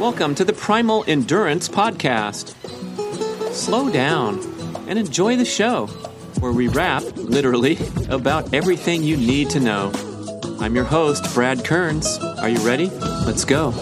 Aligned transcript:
Welcome 0.00 0.34
to 0.36 0.46
the 0.46 0.54
Primal 0.54 1.04
Endurance 1.06 1.68
Podcast. 1.68 2.54
Slow 3.52 3.90
down 3.90 4.40
and 4.88 4.98
enjoy 4.98 5.36
the 5.36 5.44
show, 5.44 5.88
where 6.38 6.52
we 6.52 6.68
rap, 6.68 7.02
literally, 7.16 7.76
about 8.08 8.54
everything 8.54 9.02
you 9.02 9.18
need 9.18 9.50
to 9.50 9.60
know. 9.60 9.92
I'm 10.58 10.74
your 10.74 10.84
host, 10.84 11.34
Brad 11.34 11.66
Kearns. 11.66 12.16
Are 12.16 12.48
you 12.48 12.60
ready? 12.66 12.88
Let's 13.26 13.44
go. 13.44 13.74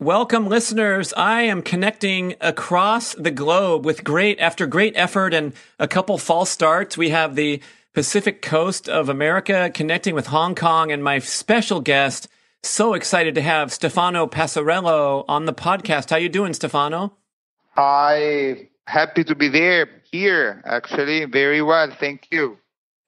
Welcome, 0.00 0.48
listeners. 0.48 1.12
I 1.14 1.42
am 1.42 1.60
connecting 1.60 2.36
across 2.40 3.12
the 3.12 3.30
globe 3.30 3.84
with 3.84 4.04
great, 4.04 4.40
after 4.40 4.66
great 4.66 4.94
effort 4.96 5.34
and 5.34 5.52
a 5.78 5.86
couple 5.86 6.16
false 6.16 6.48
starts. 6.48 6.96
We 6.96 7.10
have 7.10 7.34
the 7.34 7.60
Pacific 7.92 8.40
coast 8.40 8.88
of 8.88 9.10
America 9.10 9.70
connecting 9.74 10.14
with 10.14 10.28
Hong 10.28 10.54
Kong 10.54 10.90
and 10.90 11.04
my 11.04 11.18
special 11.18 11.82
guest, 11.82 12.28
so 12.62 12.94
excited 12.94 13.34
to 13.34 13.42
have 13.42 13.72
Stefano 13.72 14.26
Passarello 14.26 15.24
on 15.28 15.46
the 15.46 15.52
podcast. 15.52 16.10
How 16.10 16.16
you 16.16 16.28
doing, 16.28 16.54
Stefano? 16.54 17.16
Hi, 17.70 18.68
happy 18.86 19.24
to 19.24 19.34
be 19.34 19.48
there 19.48 19.88
here. 20.10 20.62
Actually, 20.64 21.24
very 21.24 21.62
well. 21.62 21.90
Thank 21.90 22.28
you. 22.30 22.58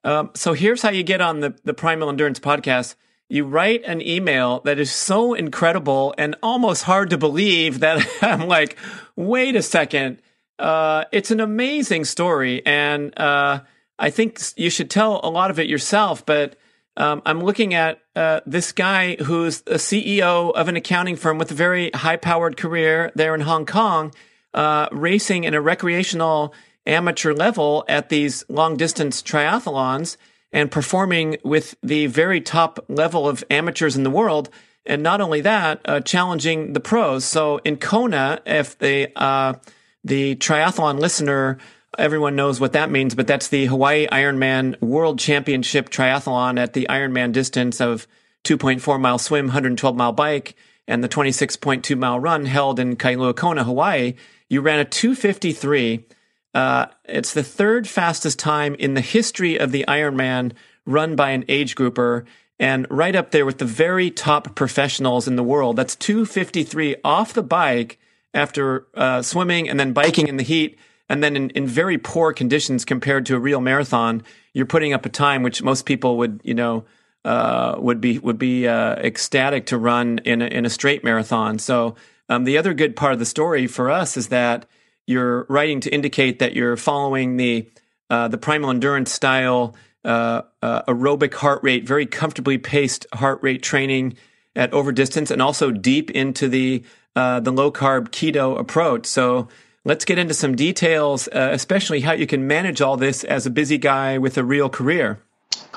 Um, 0.03 0.31
so 0.35 0.53
here's 0.53 0.81
how 0.81 0.91
you 0.91 1.03
get 1.03 1.21
on 1.21 1.39
the 1.39 1.55
the 1.63 1.73
Primal 1.73 2.09
Endurance 2.09 2.39
podcast. 2.39 2.95
You 3.27 3.45
write 3.45 3.83
an 3.85 4.01
email 4.01 4.59
that 4.65 4.77
is 4.77 4.91
so 4.91 5.33
incredible 5.33 6.13
and 6.17 6.35
almost 6.43 6.83
hard 6.83 7.09
to 7.09 7.17
believe 7.17 7.79
that 7.79 8.05
I'm 8.21 8.47
like, 8.47 8.77
wait 9.15 9.55
a 9.55 9.63
second. 9.63 10.21
Uh, 10.59 11.05
it's 11.11 11.31
an 11.31 11.39
amazing 11.39 12.05
story, 12.05 12.65
and 12.65 13.17
uh, 13.17 13.61
I 13.97 14.09
think 14.09 14.39
you 14.57 14.69
should 14.69 14.89
tell 14.89 15.21
a 15.23 15.29
lot 15.29 15.49
of 15.49 15.59
it 15.59 15.67
yourself. 15.67 16.25
But 16.25 16.55
um, 16.97 17.21
I'm 17.25 17.43
looking 17.43 17.73
at 17.73 18.01
uh, 18.15 18.41
this 18.45 18.71
guy 18.71 19.15
who's 19.15 19.61
a 19.67 19.75
CEO 19.75 20.53
of 20.53 20.67
an 20.67 20.75
accounting 20.75 21.15
firm 21.15 21.37
with 21.37 21.51
a 21.51 21.55
very 21.55 21.91
high 21.91 22.15
powered 22.17 22.57
career 22.57 23.11
there 23.15 23.35
in 23.35 23.41
Hong 23.41 23.65
Kong, 23.65 24.13
uh, 24.53 24.87
racing 24.91 25.43
in 25.43 25.53
a 25.53 25.61
recreational 25.61 26.53
amateur 26.85 27.33
level 27.33 27.83
at 27.87 28.09
these 28.09 28.45
long 28.47 28.77
distance 28.77 29.21
triathlons 29.21 30.17
and 30.51 30.71
performing 30.71 31.37
with 31.43 31.75
the 31.83 32.07
very 32.07 32.39
top 32.39 32.79
level 32.87 33.27
of 33.27 33.43
amateurs 33.49 33.97
in 33.97 34.03
the 34.03 34.09
world. 34.09 34.49
And 34.85 35.03
not 35.03 35.19
only 35.19 35.41
that, 35.41 35.81
uh, 35.85 35.99
challenging 35.99 36.73
the 36.73 36.79
pros. 36.79 37.25
So 37.25 37.57
in 37.65 37.77
Kona, 37.77 38.41
if 38.45 38.77
the 38.77 39.11
uh, 39.15 39.55
the 40.03 40.35
triathlon 40.35 40.99
listener 40.99 41.57
everyone 41.97 42.35
knows 42.35 42.59
what 42.59 42.73
that 42.73 42.91
means, 42.91 43.15
but 43.15 43.27
that's 43.27 43.47
the 43.47 43.65
Hawaii 43.65 44.07
Ironman 44.07 44.79
World 44.81 45.19
Championship 45.19 45.89
Triathlon 45.89 46.59
at 46.59 46.73
the 46.73 46.87
Ironman 46.89 47.31
distance 47.31 47.79
of 47.81 48.07
2.4 48.43 48.99
mile 48.99 49.17
swim, 49.17 49.47
112 49.47 49.95
mile 49.95 50.11
bike, 50.11 50.55
and 50.87 51.03
the 51.03 51.09
26.2 51.09 51.97
mile 51.97 52.19
run 52.19 52.45
held 52.45 52.79
in 52.79 52.95
Kailua 52.95 53.35
Kona, 53.35 53.63
Hawaii. 53.63 54.13
You 54.49 54.61
ran 54.61 54.79
a 54.79 54.85
253. 54.85 56.05
Uh, 56.53 56.85
it's 57.05 57.33
the 57.33 57.43
third 57.43 57.87
fastest 57.87 58.39
time 58.39 58.75
in 58.75 58.93
the 58.93 59.01
history 59.01 59.57
of 59.57 59.71
the 59.71 59.83
Ironman 59.87 60.53
run 60.85 61.15
by 61.15 61.31
an 61.31 61.43
age 61.49 61.75
grouper 61.75 62.25
and 62.59 62.87
right 62.89 63.15
up 63.15 63.31
there 63.31 63.45
with 63.45 63.57
the 63.57 63.65
very 63.65 64.09
top 64.09 64.55
professionals 64.55 65.27
in 65.27 65.35
the 65.35 65.43
world. 65.43 65.75
That's 65.75 65.95
253 65.95 66.97
off 67.03 67.33
the 67.33 67.43
bike 67.43 67.99
after 68.33 68.87
uh, 68.93 69.21
swimming 69.21 69.67
and 69.67 69.79
then 69.79 69.93
biking 69.93 70.27
in 70.27 70.37
the 70.37 70.43
heat 70.43 70.77
and 71.09 71.23
then 71.23 71.35
in, 71.35 71.49
in 71.51 71.67
very 71.67 71.97
poor 71.97 72.33
conditions 72.33 72.85
compared 72.85 73.25
to 73.27 73.35
a 73.35 73.39
real 73.39 73.61
marathon, 73.61 74.23
you're 74.53 74.65
putting 74.65 74.93
up 74.93 75.05
a 75.05 75.09
time 75.09 75.43
which 75.43 75.61
most 75.61 75.85
people 75.85 76.17
would, 76.17 76.41
you 76.43 76.53
know, 76.53 76.85
uh, 77.23 77.75
would 77.79 77.99
be 77.99 78.19
would 78.19 78.37
be 78.37 78.67
uh, 78.67 78.95
ecstatic 78.95 79.65
to 79.67 79.77
run 79.77 80.19
in 80.25 80.41
a, 80.41 80.45
in 80.45 80.65
a 80.65 80.69
straight 80.69 81.03
marathon. 81.03 81.59
So 81.59 81.95
um, 82.29 82.43
the 82.43 82.57
other 82.57 82.73
good 82.73 82.95
part 82.95 83.13
of 83.13 83.19
the 83.19 83.25
story 83.25 83.67
for 83.67 83.89
us 83.89 84.17
is 84.17 84.27
that 84.29 84.65
you're 85.07 85.45
writing 85.49 85.79
to 85.81 85.89
indicate 85.93 86.39
that 86.39 86.55
you're 86.55 86.77
following 86.77 87.37
the 87.37 87.69
uh, 88.09 88.27
the 88.27 88.37
primal 88.37 88.69
endurance 88.69 89.11
style 89.11 89.75
uh, 90.03 90.43
uh, 90.61 90.83
aerobic 90.83 91.33
heart 91.33 91.63
rate, 91.63 91.87
very 91.87 92.05
comfortably 92.05 92.57
paced 92.57 93.07
heart 93.13 93.39
rate 93.41 93.63
training 93.63 94.15
at 94.55 94.71
over 94.73 94.91
distance, 94.91 95.31
and 95.31 95.41
also 95.41 95.71
deep 95.71 96.11
into 96.11 96.47
the 96.47 96.83
uh, 97.15 97.39
the 97.39 97.51
low 97.51 97.71
carb 97.71 98.09
keto 98.09 98.59
approach. 98.59 99.05
So 99.05 99.47
Let's 99.87 100.03
get 100.03 100.17
into 100.17 100.33
some 100.33 100.55
details, 100.55 101.27
uh, 101.27 101.49
especially 101.51 102.01
how 102.01 102.13
you 102.13 102.25
can 102.25 102.47
manage 102.47 102.81
all 102.81 102.97
this 102.97 103.23
as 103.23 103.45
a 103.45 103.51
busy 103.51 103.77
guy 103.77 104.17
with 104.17 104.35
a 104.35 104.43
real 104.43 104.67
career. 104.67 105.19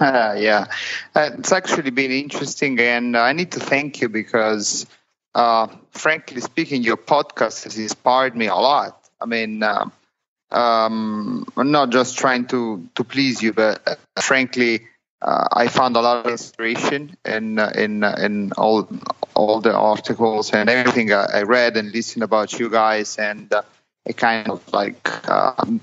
Uh, 0.00 0.34
yeah, 0.38 0.68
uh, 1.14 1.30
it's 1.38 1.52
actually 1.52 1.90
been 1.90 2.10
interesting, 2.10 2.80
and 2.80 3.14
I 3.18 3.34
need 3.34 3.52
to 3.52 3.60
thank 3.60 4.00
you 4.00 4.08
because, 4.08 4.86
uh, 5.34 5.66
frankly 5.90 6.40
speaking, 6.40 6.82
your 6.82 6.96
podcast 6.96 7.64
has 7.64 7.76
inspired 7.76 8.34
me 8.34 8.46
a 8.46 8.54
lot. 8.54 8.98
I 9.20 9.26
mean, 9.26 9.62
uh, 9.62 9.90
um, 10.52 11.44
I'm 11.58 11.70
not 11.70 11.90
just 11.90 12.16
trying 12.16 12.46
to 12.46 12.88
to 12.94 13.04
please 13.04 13.42
you, 13.42 13.52
but 13.52 13.86
uh, 13.86 13.96
frankly, 14.22 14.86
I 15.20 15.68
found 15.68 15.96
a 15.96 16.00
lot 16.00 16.24
of 16.24 16.32
inspiration 16.32 17.14
in 17.26 17.58
in 17.58 18.04
in 18.04 18.52
all 18.56 18.88
all 19.34 19.60
the 19.60 19.74
articles 19.74 20.54
and 20.54 20.70
everything 20.70 21.12
I, 21.12 21.40
I 21.40 21.42
read 21.42 21.76
and 21.76 21.92
listened 21.92 22.22
about 22.22 22.58
you 22.58 22.70
guys 22.70 23.18
and 23.18 23.52
a 24.08 24.12
kind 24.12 24.48
of 24.50 24.72
like 24.72 25.28
um, 25.28 25.80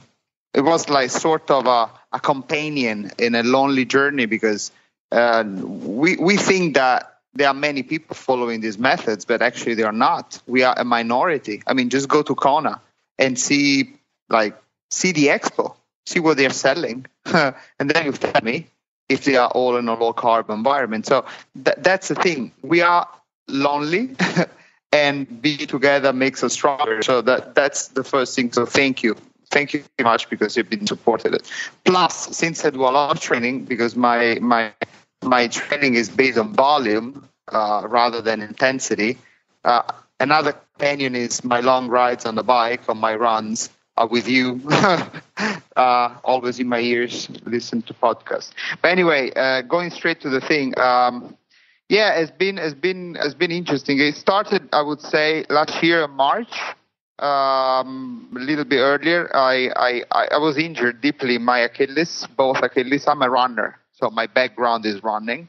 it 0.53 0.61
was 0.61 0.89
like 0.89 1.09
sort 1.09 1.49
of 1.51 1.67
a, 1.67 1.89
a 2.13 2.19
companion 2.19 3.11
in 3.17 3.35
a 3.35 3.43
lonely 3.43 3.85
journey 3.85 4.25
because 4.25 4.71
uh, 5.11 5.43
we 5.45 6.15
we 6.17 6.37
think 6.37 6.75
that 6.75 7.19
there 7.33 7.47
are 7.49 7.53
many 7.53 7.83
people 7.83 8.15
following 8.15 8.61
these 8.61 8.77
methods, 8.77 9.25
but 9.25 9.41
actually 9.41 9.75
they 9.75 9.83
are 9.83 9.91
not. 9.91 10.41
We 10.47 10.63
are 10.63 10.73
a 10.77 10.85
minority. 10.85 11.61
I 11.67 11.73
mean, 11.73 11.89
just 11.89 12.07
go 12.07 12.23
to 12.23 12.35
Kona 12.35 12.81
and 13.19 13.37
see 13.37 13.93
like 14.29 14.55
see 14.89 15.11
the 15.11 15.27
expo, 15.27 15.75
see 16.05 16.19
what 16.19 16.37
they're 16.37 16.49
selling, 16.49 17.05
and 17.25 17.89
then 17.89 18.05
you 18.05 18.11
tell 18.13 18.41
me 18.41 18.67
if 19.09 19.25
they 19.25 19.35
are 19.35 19.49
all 19.49 19.77
in 19.77 19.87
a 19.87 19.93
low 19.93 20.13
carb 20.13 20.49
environment. 20.49 21.05
So 21.05 21.25
th- 21.63 21.77
that's 21.79 22.07
the 22.07 22.15
thing. 22.15 22.51
We 22.61 22.81
are 22.81 23.07
lonely. 23.47 24.15
and 24.91 25.41
be 25.41 25.57
together 25.57 26.13
makes 26.13 26.43
us 26.43 26.53
stronger. 26.53 27.01
So 27.03 27.21
that 27.21 27.55
that's 27.55 27.89
the 27.89 28.03
first 28.03 28.35
thing. 28.35 28.51
So 28.51 28.65
thank 28.65 29.03
you. 29.03 29.15
Thank 29.51 29.73
you 29.73 29.83
very 29.97 30.09
much 30.09 30.29
because 30.29 30.57
you've 30.57 30.69
been 30.69 30.87
supported. 30.87 31.41
Plus, 31.83 32.35
since 32.35 32.65
I 32.65 32.71
do 32.71 32.81
a 32.81 32.91
lot 32.91 33.15
of 33.15 33.19
training, 33.19 33.65
because 33.65 33.95
my 33.95 34.37
my 34.41 34.73
my 35.23 35.47
training 35.47 35.95
is 35.95 36.09
based 36.09 36.37
on 36.37 36.53
volume 36.53 37.27
uh, 37.51 37.83
rather 37.87 38.21
than 38.21 38.41
intensity. 38.41 39.17
Uh, 39.63 39.81
another 40.19 40.53
companion 40.53 41.15
is 41.15 41.43
my 41.43 41.59
long 41.59 41.87
rides 41.87 42.25
on 42.25 42.35
the 42.35 42.43
bike, 42.43 42.81
on 42.89 42.97
my 42.97 43.15
runs 43.15 43.69
are 43.97 44.07
with 44.07 44.27
you, 44.27 44.61
uh, 45.75 46.15
always 46.23 46.59
in 46.59 46.67
my 46.67 46.79
ears, 46.79 47.29
listen 47.45 47.81
to 47.83 47.93
podcasts. 47.93 48.51
But 48.81 48.91
anyway, 48.91 49.31
uh, 49.35 49.61
going 49.61 49.89
straight 49.89 50.19
to 50.21 50.29
the 50.29 50.41
thing. 50.41 50.77
Um, 50.77 51.37
yeah, 51.89 52.13
it's 52.15 52.31
been 52.31 52.57
it's 52.57 52.73
been 52.73 53.15
it's 53.19 53.35
been 53.35 53.51
interesting. 53.51 53.99
It 53.99 54.15
started, 54.15 54.67
I 54.73 54.81
would 54.81 55.01
say, 55.01 55.45
last 55.49 55.81
year 55.83 56.03
in 56.03 56.11
March. 56.11 56.53
Um, 57.17 58.27
a 58.35 58.39
little 58.39 58.65
bit 58.65 58.79
earlier, 58.79 59.29
I, 59.33 59.69
I 59.77 60.01
I 60.33 60.37
was 60.37 60.57
injured 60.57 60.99
deeply 60.99 61.35
in 61.35 61.43
my 61.43 61.59
Achilles, 61.59 62.27
both 62.35 62.57
Achilles. 62.61 63.07
I'm 63.07 63.21
a 63.21 63.29
runner, 63.29 63.79
so 63.93 64.09
my 64.09 64.27
background 64.27 64.85
is 64.85 65.01
running. 65.01 65.47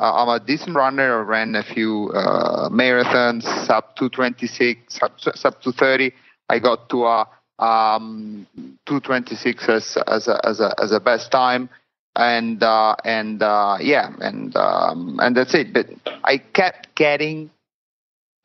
Uh, 0.00 0.12
I'm 0.12 0.28
a 0.28 0.44
decent 0.44 0.74
runner. 0.74 1.20
I 1.20 1.22
ran 1.22 1.54
a 1.54 1.62
few 1.62 2.10
uh, 2.12 2.68
marathons, 2.68 3.44
sub 3.66 3.94
226, 3.96 4.94
sub, 4.94 5.12
sub 5.20 5.60
230. 5.62 6.12
I 6.48 6.58
got 6.58 6.88
to 6.88 7.04
a 7.04 7.28
um, 7.60 8.46
226 8.86 9.68
as 9.68 9.96
as 10.08 10.26
a, 10.26 10.40
as 10.44 10.58
a 10.60 10.74
as 10.82 10.90
a 10.90 10.98
best 10.98 11.30
time 11.30 11.68
and 12.16 12.62
uh, 12.62 12.96
and 13.04 13.42
uh, 13.42 13.78
yeah, 13.80 14.12
and 14.20 14.56
um, 14.56 15.18
and 15.20 15.36
that's 15.36 15.54
it. 15.54 15.72
But 15.72 15.90
I 16.22 16.38
kept 16.38 16.94
getting 16.94 17.50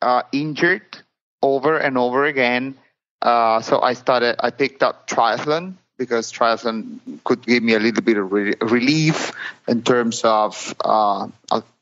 uh, 0.02 0.22
injured 0.32 0.98
over 1.42 1.76
and 1.76 1.96
over 1.96 2.24
again. 2.24 2.76
Uh, 3.22 3.60
so 3.60 3.80
I 3.80 3.94
started. 3.94 4.36
I 4.40 4.50
picked 4.50 4.82
up 4.82 5.06
triathlon 5.06 5.74
because 5.98 6.32
triathlon 6.32 6.98
could 7.24 7.46
give 7.46 7.62
me 7.62 7.74
a 7.74 7.78
little 7.78 8.02
bit 8.02 8.16
of 8.16 8.32
re- 8.32 8.54
relief 8.60 9.32
in 9.68 9.82
terms 9.82 10.22
of 10.24 10.74
uh, 10.80 11.28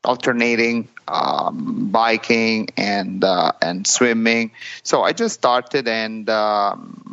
alternating 0.03 0.89
um, 1.07 1.89
biking 1.89 2.69
and 2.77 3.23
uh, 3.23 3.53
and 3.61 3.87
swimming. 3.87 4.51
So 4.83 5.03
I 5.03 5.13
just 5.13 5.35
started 5.35 5.87
and. 5.87 6.29
Um, 6.29 7.05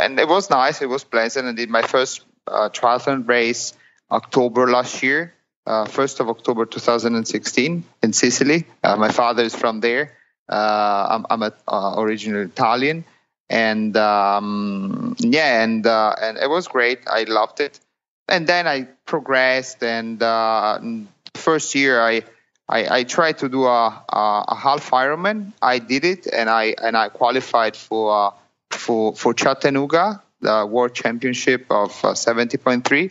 and 0.00 0.20
it 0.20 0.28
was 0.28 0.48
nice. 0.48 0.80
It 0.80 0.88
was 0.88 1.02
pleasant. 1.02 1.48
I 1.48 1.52
did 1.52 1.70
my 1.70 1.82
first 1.82 2.24
triathlon 2.46 3.26
race 3.26 3.74
October 4.10 4.68
last 4.68 5.02
year, 5.02 5.34
uh, 5.66 5.84
1st 5.84 6.20
of 6.20 6.28
October 6.28 6.66
2016 6.66 7.84
in 8.02 8.12
Sicily. 8.12 8.64
Uh, 8.82 8.96
my 8.96 9.10
father 9.10 9.42
is 9.42 9.54
from 9.54 9.80
there. 9.80 10.12
Uh, 10.48 11.06
I'm, 11.10 11.26
I'm 11.30 11.42
a, 11.42 11.52
uh, 11.66 11.94
originally 11.98 12.44
Italian. 12.44 13.04
And 13.50 13.96
um, 13.96 15.16
yeah, 15.18 15.62
and, 15.62 15.86
uh, 15.86 16.14
and 16.20 16.38
it 16.38 16.48
was 16.48 16.68
great. 16.68 17.00
I 17.06 17.24
loved 17.24 17.60
it. 17.60 17.80
And 18.28 18.46
then 18.46 18.66
I 18.66 18.88
progressed. 19.06 19.82
And 19.82 20.20
first 21.34 21.74
year, 21.74 22.00
I 22.00 22.22
I, 22.68 22.98
I 22.98 23.04
tried 23.04 23.38
to 23.38 23.48
do 23.48 23.64
a, 23.64 24.04
a, 24.08 24.44
a, 24.48 24.54
half 24.54 24.90
Ironman. 24.90 25.52
I 25.62 25.78
did 25.78 26.04
it, 26.04 26.26
and 26.26 26.50
I 26.50 26.74
and 26.82 26.96
I 26.96 27.08
qualified 27.08 27.76
for 27.76 28.26
uh, 28.26 28.30
for 28.70 29.14
for 29.14 29.32
Chattanooga, 29.32 30.22
the 30.40 30.66
World 30.66 30.94
Championship 30.94 31.66
of 31.70 31.90
uh, 32.04 32.12
70.3, 32.12 33.10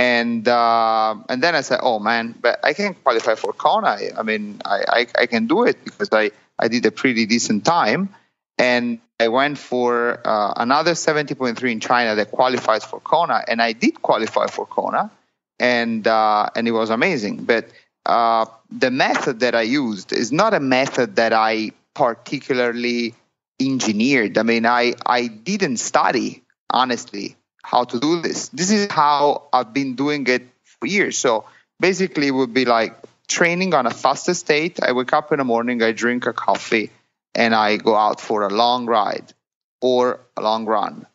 and 0.00 0.48
uh, 0.48 1.14
and 1.28 1.42
then 1.42 1.54
I 1.54 1.60
said, 1.60 1.80
oh 1.82 1.98
man, 1.98 2.34
but 2.40 2.58
I 2.64 2.72
can 2.72 2.94
qualify 2.94 3.34
for 3.34 3.52
Kona. 3.52 3.98
I 4.16 4.22
mean, 4.22 4.62
I, 4.64 4.78
I, 4.88 5.06
I 5.22 5.26
can 5.26 5.46
do 5.46 5.64
it 5.64 5.84
because 5.84 6.08
I 6.10 6.30
I 6.58 6.68
did 6.68 6.86
a 6.86 6.90
pretty 6.90 7.26
decent 7.26 7.66
time, 7.66 8.08
and 8.56 8.98
I 9.20 9.28
went 9.28 9.58
for 9.58 10.26
uh, 10.26 10.54
another 10.56 10.92
70.3 10.92 11.70
in 11.70 11.80
China 11.80 12.14
that 12.14 12.30
qualifies 12.30 12.82
for 12.82 12.98
Kona, 13.00 13.44
and 13.46 13.60
I 13.60 13.72
did 13.72 14.00
qualify 14.00 14.46
for 14.46 14.64
Kona, 14.64 15.10
and 15.58 16.06
uh, 16.06 16.48
and 16.56 16.66
it 16.66 16.72
was 16.72 16.88
amazing, 16.88 17.44
but 17.44 17.68
uh, 18.06 18.46
the 18.70 18.90
method 18.90 19.40
that 19.40 19.54
I 19.54 19.62
used 19.62 20.14
is 20.14 20.32
not 20.32 20.54
a 20.54 20.60
method 20.60 21.16
that 21.16 21.34
I 21.34 21.72
particularly 21.92 23.14
engineered. 23.60 24.38
I 24.38 24.44
mean, 24.44 24.64
I, 24.64 24.94
I 25.04 25.26
didn't 25.26 25.76
study, 25.76 26.42
honestly, 26.70 27.36
how 27.62 27.84
to 27.84 28.00
do 28.00 28.20
this. 28.20 28.48
This 28.48 28.70
is 28.70 28.90
how 28.90 29.48
I've 29.52 29.72
been 29.72 29.94
doing 29.94 30.26
it 30.26 30.46
for 30.64 30.86
years. 30.86 31.18
So 31.18 31.44
basically, 31.78 32.28
it 32.28 32.32
would 32.32 32.54
be 32.54 32.64
like 32.64 32.96
training 33.28 33.74
on 33.74 33.86
a 33.86 33.90
faster 33.90 34.34
state. 34.34 34.82
I 34.82 34.92
wake 34.92 35.12
up 35.12 35.32
in 35.32 35.38
the 35.38 35.44
morning, 35.44 35.82
I 35.82 35.92
drink 35.92 36.26
a 36.26 36.32
coffee, 36.32 36.90
and 37.34 37.54
I 37.54 37.76
go 37.76 37.94
out 37.94 38.20
for 38.20 38.42
a 38.42 38.50
long 38.50 38.86
ride 38.86 39.32
or 39.80 40.20
a 40.36 40.42
long 40.42 40.66
run. 40.66 41.06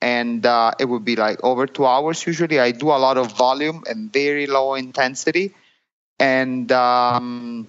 And 0.00 0.44
uh, 0.44 0.72
it 0.80 0.86
would 0.86 1.04
be 1.04 1.14
like 1.14 1.44
over 1.44 1.66
two 1.66 1.86
hours 1.86 2.26
usually. 2.26 2.58
I 2.58 2.72
do 2.72 2.88
a 2.90 2.98
lot 2.98 3.16
of 3.18 3.36
volume 3.36 3.84
and 3.86 4.12
very 4.12 4.46
low 4.46 4.74
intensity 4.74 5.54
and 6.22 6.70
um, 6.70 7.68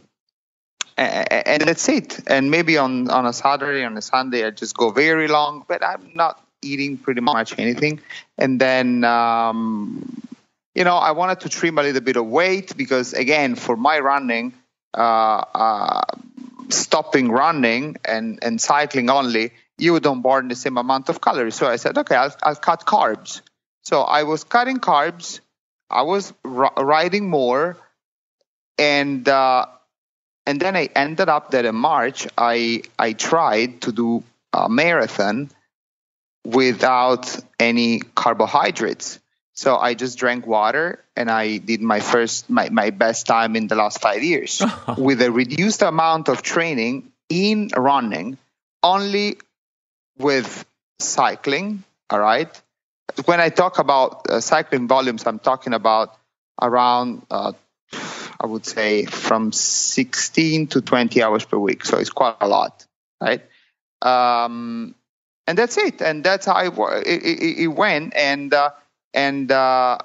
and 0.95 1.61
that's 1.63 1.89
it. 1.89 2.19
And 2.27 2.51
maybe 2.51 2.77
on 2.77 3.09
on 3.09 3.25
a 3.25 3.33
Saturday, 3.33 3.83
on 3.83 3.97
a 3.97 4.01
Sunday, 4.01 4.45
I 4.45 4.51
just 4.51 4.77
go 4.77 4.91
very 4.91 5.27
long, 5.27 5.65
but 5.67 5.83
I'm 5.83 6.11
not 6.13 6.42
eating 6.63 6.97
pretty 6.97 7.21
much 7.21 7.57
anything. 7.59 7.99
And 8.37 8.59
then 8.59 9.03
um, 9.03 10.23
you 10.75 10.83
know, 10.83 10.97
I 10.97 11.11
wanted 11.11 11.41
to 11.41 11.49
trim 11.49 11.77
a 11.77 11.83
little 11.83 12.01
bit 12.01 12.17
of 12.17 12.25
weight 12.25 12.75
because 12.75 13.13
again, 13.13 13.55
for 13.55 13.77
my 13.77 13.99
running, 13.99 14.53
uh, 14.93 15.43
uh, 15.53 16.01
stopping 16.69 17.29
running 17.29 17.97
and 18.05 18.39
and 18.41 18.59
cycling 18.59 19.09
only, 19.09 19.51
you 19.77 19.99
don't 19.99 20.21
burn 20.21 20.47
the 20.47 20.55
same 20.55 20.77
amount 20.77 21.09
of 21.09 21.21
calories. 21.21 21.55
So 21.55 21.67
I 21.67 21.75
said, 21.75 21.97
okay, 21.97 22.15
I'll, 22.15 22.35
I'll 22.41 22.55
cut 22.55 22.85
carbs. 22.85 23.41
So 23.83 24.01
I 24.01 24.23
was 24.23 24.43
cutting 24.43 24.77
carbs. 24.79 25.39
I 25.89 26.03
was 26.03 26.33
r- 26.43 26.73
riding 26.77 27.29
more 27.29 27.77
and 28.77 29.27
uh, 29.27 29.65
and 30.45 30.59
then 30.59 30.75
I 30.75 30.89
ended 30.95 31.29
up 31.29 31.51
that 31.51 31.65
in 31.65 31.75
March 31.75 32.27
I 32.37 32.83
I 32.97 33.13
tried 33.13 33.81
to 33.81 33.91
do 33.91 34.23
a 34.51 34.69
marathon 34.69 35.49
without 36.45 37.35
any 37.59 37.99
carbohydrates. 37.99 39.19
So 39.53 39.77
I 39.77 39.93
just 39.93 40.17
drank 40.17 40.47
water 40.47 41.03
and 41.15 41.29
I 41.29 41.57
did 41.57 41.81
my 41.81 41.99
first 41.99 42.49
my, 42.49 42.69
my 42.69 42.89
best 42.89 43.27
time 43.27 43.55
in 43.55 43.67
the 43.67 43.75
last 43.75 44.01
five 44.01 44.23
years 44.23 44.61
with 44.97 45.21
a 45.21 45.31
reduced 45.31 45.81
amount 45.83 46.27
of 46.27 46.41
training 46.41 47.11
in 47.29 47.69
running, 47.75 48.37
only 48.81 49.37
with 50.17 50.65
cycling. 50.99 51.83
All 52.09 52.19
right. 52.19 52.49
When 53.25 53.39
I 53.39 53.49
talk 53.49 53.77
about 53.77 54.27
uh, 54.29 54.39
cycling 54.39 54.87
volumes, 54.87 55.27
I'm 55.27 55.39
talking 55.39 55.73
about 55.73 56.17
around 56.59 57.25
uh, 57.29 57.53
I 58.43 58.45
would 58.45 58.65
say 58.65 59.05
from 59.05 59.51
16 59.51 60.67
to 60.67 60.81
20 60.81 61.23
hours 61.23 61.45
per 61.45 61.57
week. 61.57 61.85
So 61.85 61.97
it's 61.97 62.09
quite 62.09 62.35
a 62.41 62.47
lot, 62.47 62.85
right? 63.21 63.41
Um, 64.01 64.95
and 65.47 65.57
that's 65.57 65.77
it. 65.77 66.01
And 66.01 66.23
that's 66.23 66.45
how 66.45 66.57
it, 66.57 66.73
it, 67.05 67.59
it 67.59 67.67
went. 67.67 68.15
And 68.15 68.53
uh, 68.53 68.71
and 69.13 69.51
uh, 69.51 69.99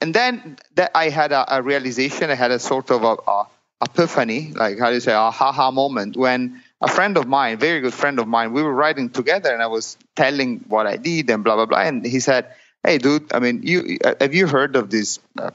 and 0.00 0.14
then 0.14 0.58
that 0.74 0.90
I 0.94 1.08
had 1.08 1.32
a, 1.32 1.56
a, 1.56 1.62
realization. 1.62 2.30
I 2.30 2.34
had 2.34 2.50
a 2.50 2.58
sort 2.58 2.90
of 2.90 3.04
a, 3.04 3.16
a 3.30 3.46
epiphany, 3.84 4.52
like 4.52 4.78
how 4.78 4.88
do 4.88 4.94
you 4.94 5.00
say, 5.00 5.12
a 5.12 5.30
haha 5.30 5.70
moment 5.70 6.16
when 6.16 6.62
a 6.80 6.88
friend 6.88 7.16
of 7.16 7.26
mine, 7.26 7.58
very 7.58 7.80
good 7.80 7.94
friend 7.94 8.18
of 8.18 8.28
mine, 8.28 8.52
we 8.52 8.62
were 8.62 8.72
riding 8.72 9.10
together, 9.10 9.52
and 9.52 9.62
I 9.62 9.66
was 9.68 9.96
telling 10.16 10.64
what 10.68 10.86
I 10.86 10.96
did 10.96 11.30
and 11.30 11.42
blah 11.42 11.56
blah 11.56 11.66
blah, 11.66 11.82
and 11.82 12.04
he 12.04 12.20
said, 12.20 12.46
"Hey, 12.82 12.98
dude, 12.98 13.32
I 13.32 13.38
mean, 13.38 13.62
you 13.62 13.98
have 14.20 14.34
you 14.34 14.46
heard 14.46 14.76
of 14.76 14.90
this 14.90 15.18
uh, 15.38 15.50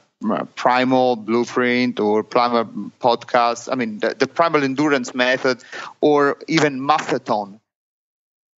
primal 0.55 1.15
blueprint 1.15 1.99
or 1.99 2.23
primal 2.23 2.65
podcast 2.99 3.71
i 3.71 3.75
mean 3.75 3.99
the, 3.99 4.15
the 4.17 4.25
primal 4.25 4.63
endurance 4.63 5.13
method 5.13 5.63
or 6.01 6.37
even 6.47 6.79
maffetone 6.79 7.59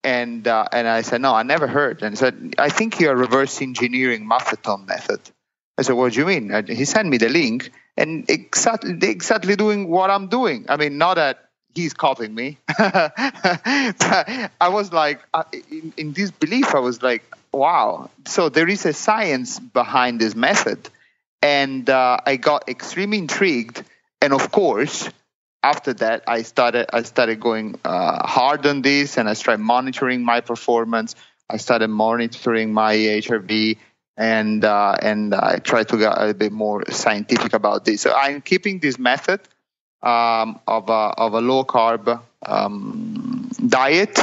and 0.04 0.48
uh, 0.48 0.66
and 0.72 0.88
i 0.88 1.01
said 1.01 1.22
no 1.22 1.34
i 1.34 1.44
never 1.44 1.68
heard. 1.68 2.01
And 2.01 2.13
he 2.13 2.16
said 2.16 2.56
i 2.57 2.69
think 2.69 3.00
you 3.00 3.10
are 3.10 3.16
reverse 3.16 3.62
engineering 3.62 4.28
maffetone 4.28 4.88
method. 4.88 5.22
I 5.78 5.84
said 5.84 5.94
what 5.94 6.13
do 6.13 6.19
you 6.19 6.25
mean? 6.25 6.51
And 6.51 6.68
he 6.68 6.86
sent 6.86 7.07
me 7.07 7.18
the 7.18 7.30
link 7.30 7.72
and 7.98 8.30
exactly 8.30 8.98
exactly 9.01 9.56
doing 9.56 9.90
what 9.90 10.10
i'm 10.10 10.28
doing. 10.28 10.66
I 10.69 10.78
mean 10.78 10.98
not 10.98 11.16
that 11.16 11.50
he's 11.74 11.94
copying 11.94 12.34
me. 12.34 12.57
I 12.69 14.50
was 14.69 14.92
like 14.92 15.22
uh, 15.34 15.44
in, 15.72 15.94
in 15.98 16.13
this 16.13 16.31
belief 16.31 16.74
i 16.75 16.80
was 16.80 17.02
like 17.02 17.24
wow. 17.52 18.10
So 18.25 18.50
there 18.50 18.68
is 18.68 18.86
a 18.86 18.94
science 18.94 19.60
behind 19.60 20.19
this 20.19 20.36
method. 20.36 20.90
And 21.42 21.90
uh, 21.90 22.19
I 22.25 22.36
got 22.36 22.68
extremely 22.69 23.18
intrigued. 23.18 23.84
And 24.22 24.34
of 24.34 24.52
course, 24.52 25.10
after 25.63 25.94
that, 25.95 26.23
I 26.27 26.44
started 26.44 26.88
I 26.94 27.03
started 27.03 27.39
going 27.39 27.79
uh, 27.83 28.25
hard 28.27 28.65
on 28.65 28.81
this, 28.81 29.17
and 29.17 29.27
I 29.27 29.33
started 29.33 29.61
monitoring 29.61 30.23
my 30.23 30.41
performance. 30.41 31.15
I 31.50 31.57
started 31.57 31.89
monitoring 31.89 32.73
my 32.73 32.95
HRV, 32.95 33.77
and 34.15 34.63
uh, 34.63 34.95
and 35.01 35.33
I 35.33 35.57
tried 35.57 35.89
to 35.89 35.97
get 35.97 36.13
a 36.17 36.33
bit 36.33 36.51
more 36.51 36.83
scientific 36.89 37.53
about 37.53 37.85
this. 37.85 38.01
So 38.01 38.13
I'm 38.13 38.41
keeping 38.41 38.79
this 38.79 38.97
method 38.97 39.41
um, 40.01 40.59
of 40.67 40.89
a 40.89 41.13
of 41.17 41.33
a 41.33 41.41
low 41.41 41.63
carb 41.65 42.21
um, 42.45 43.50
diet 43.67 44.19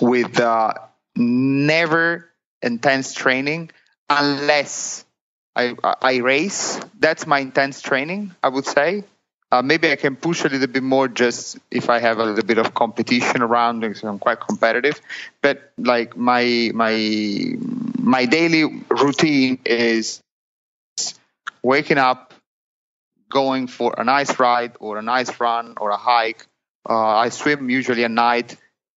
with 0.00 0.38
uh, 0.38 0.74
never 1.16 2.30
intense 2.62 3.12
training 3.12 3.70
unless 4.08 5.04
I, 5.56 5.74
I 5.82 6.16
race. 6.18 6.80
That's 6.98 7.26
my 7.26 7.40
intense 7.40 7.80
training, 7.82 8.34
I 8.42 8.48
would 8.48 8.66
say. 8.66 9.04
Uh, 9.50 9.62
maybe 9.62 9.90
I 9.90 9.96
can 9.96 10.16
push 10.16 10.44
a 10.44 10.48
little 10.48 10.66
bit 10.66 10.82
more 10.82 11.08
just 11.08 11.58
if 11.70 11.88
I 11.88 12.00
have 12.00 12.18
a 12.18 12.24
little 12.24 12.44
bit 12.44 12.58
of 12.58 12.74
competition 12.74 13.40
around 13.40 13.80
because 13.80 14.02
I'm 14.02 14.18
quite 14.18 14.40
competitive. 14.40 15.00
But 15.40 15.72
like 15.78 16.16
my 16.16 16.70
my 16.74 17.56
my 17.98 18.26
daily 18.26 18.64
routine 18.90 19.58
is 19.64 20.20
waking 21.62 21.96
up, 21.96 22.34
going 23.30 23.68
for 23.68 23.94
a 23.96 24.04
nice 24.04 24.38
ride 24.38 24.72
or 24.80 24.98
a 24.98 25.02
nice 25.02 25.40
run 25.40 25.74
or 25.80 25.90
a 25.90 25.96
hike. 25.96 26.46
Uh, 26.88 27.16
I 27.16 27.30
swim 27.30 27.70
usually 27.70 28.04
at 28.04 28.10
night, 28.10 28.56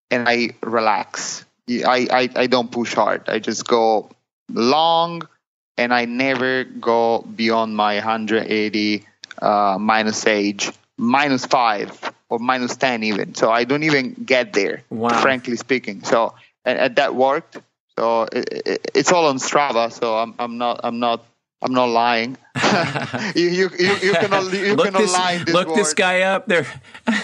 and 0.09 0.27
I 0.27 0.51
relax. 0.61 1.45
I, 1.69 2.07
I 2.11 2.29
I 2.35 2.47
don't 2.47 2.69
push 2.69 2.93
hard. 2.93 3.29
I 3.29 3.39
just 3.39 3.65
go 3.65 4.09
long 4.49 5.27
and 5.77 5.93
I 5.93 6.05
never 6.05 6.63
go 6.63 7.21
beyond 7.21 7.75
my 7.75 7.95
180 7.95 9.05
uh, 9.41 9.77
minus 9.79 10.25
age, 10.25 10.71
minus 10.97 11.45
five 11.45 12.13
or 12.29 12.39
minus 12.39 12.75
10 12.77 13.03
even. 13.03 13.35
So 13.35 13.51
I 13.51 13.63
don't 13.63 13.83
even 13.83 14.13
get 14.13 14.53
there, 14.53 14.83
wow. 14.89 15.21
frankly 15.21 15.57
speaking. 15.57 16.03
So 16.03 16.33
and, 16.65 16.79
and 16.79 16.95
that 16.95 17.15
worked. 17.15 17.57
So 17.97 18.23
it, 18.23 18.49
it, 18.65 18.91
it's 18.95 19.11
all 19.11 19.27
on 19.27 19.37
Strava. 19.37 19.91
So 19.91 20.17
I'm, 20.17 20.33
I'm 20.39 20.57
not 20.57 20.81
I'm 20.83 20.99
not 20.99 21.25
I'm 21.63 21.73
not 21.73 21.89
lying. 21.89 22.37
you, 23.35 23.47
you, 23.49 23.69
you, 23.77 23.95
you 23.97 24.13
cannot, 24.13 24.51
you 24.51 24.73
look 24.73 24.85
cannot 24.85 24.99
this, 24.99 25.13
lie 25.13 25.37
this 25.37 25.53
Look 25.53 25.75
this 25.75 25.93
guy 25.93 26.21
up. 26.21 26.47
There, 26.47 26.65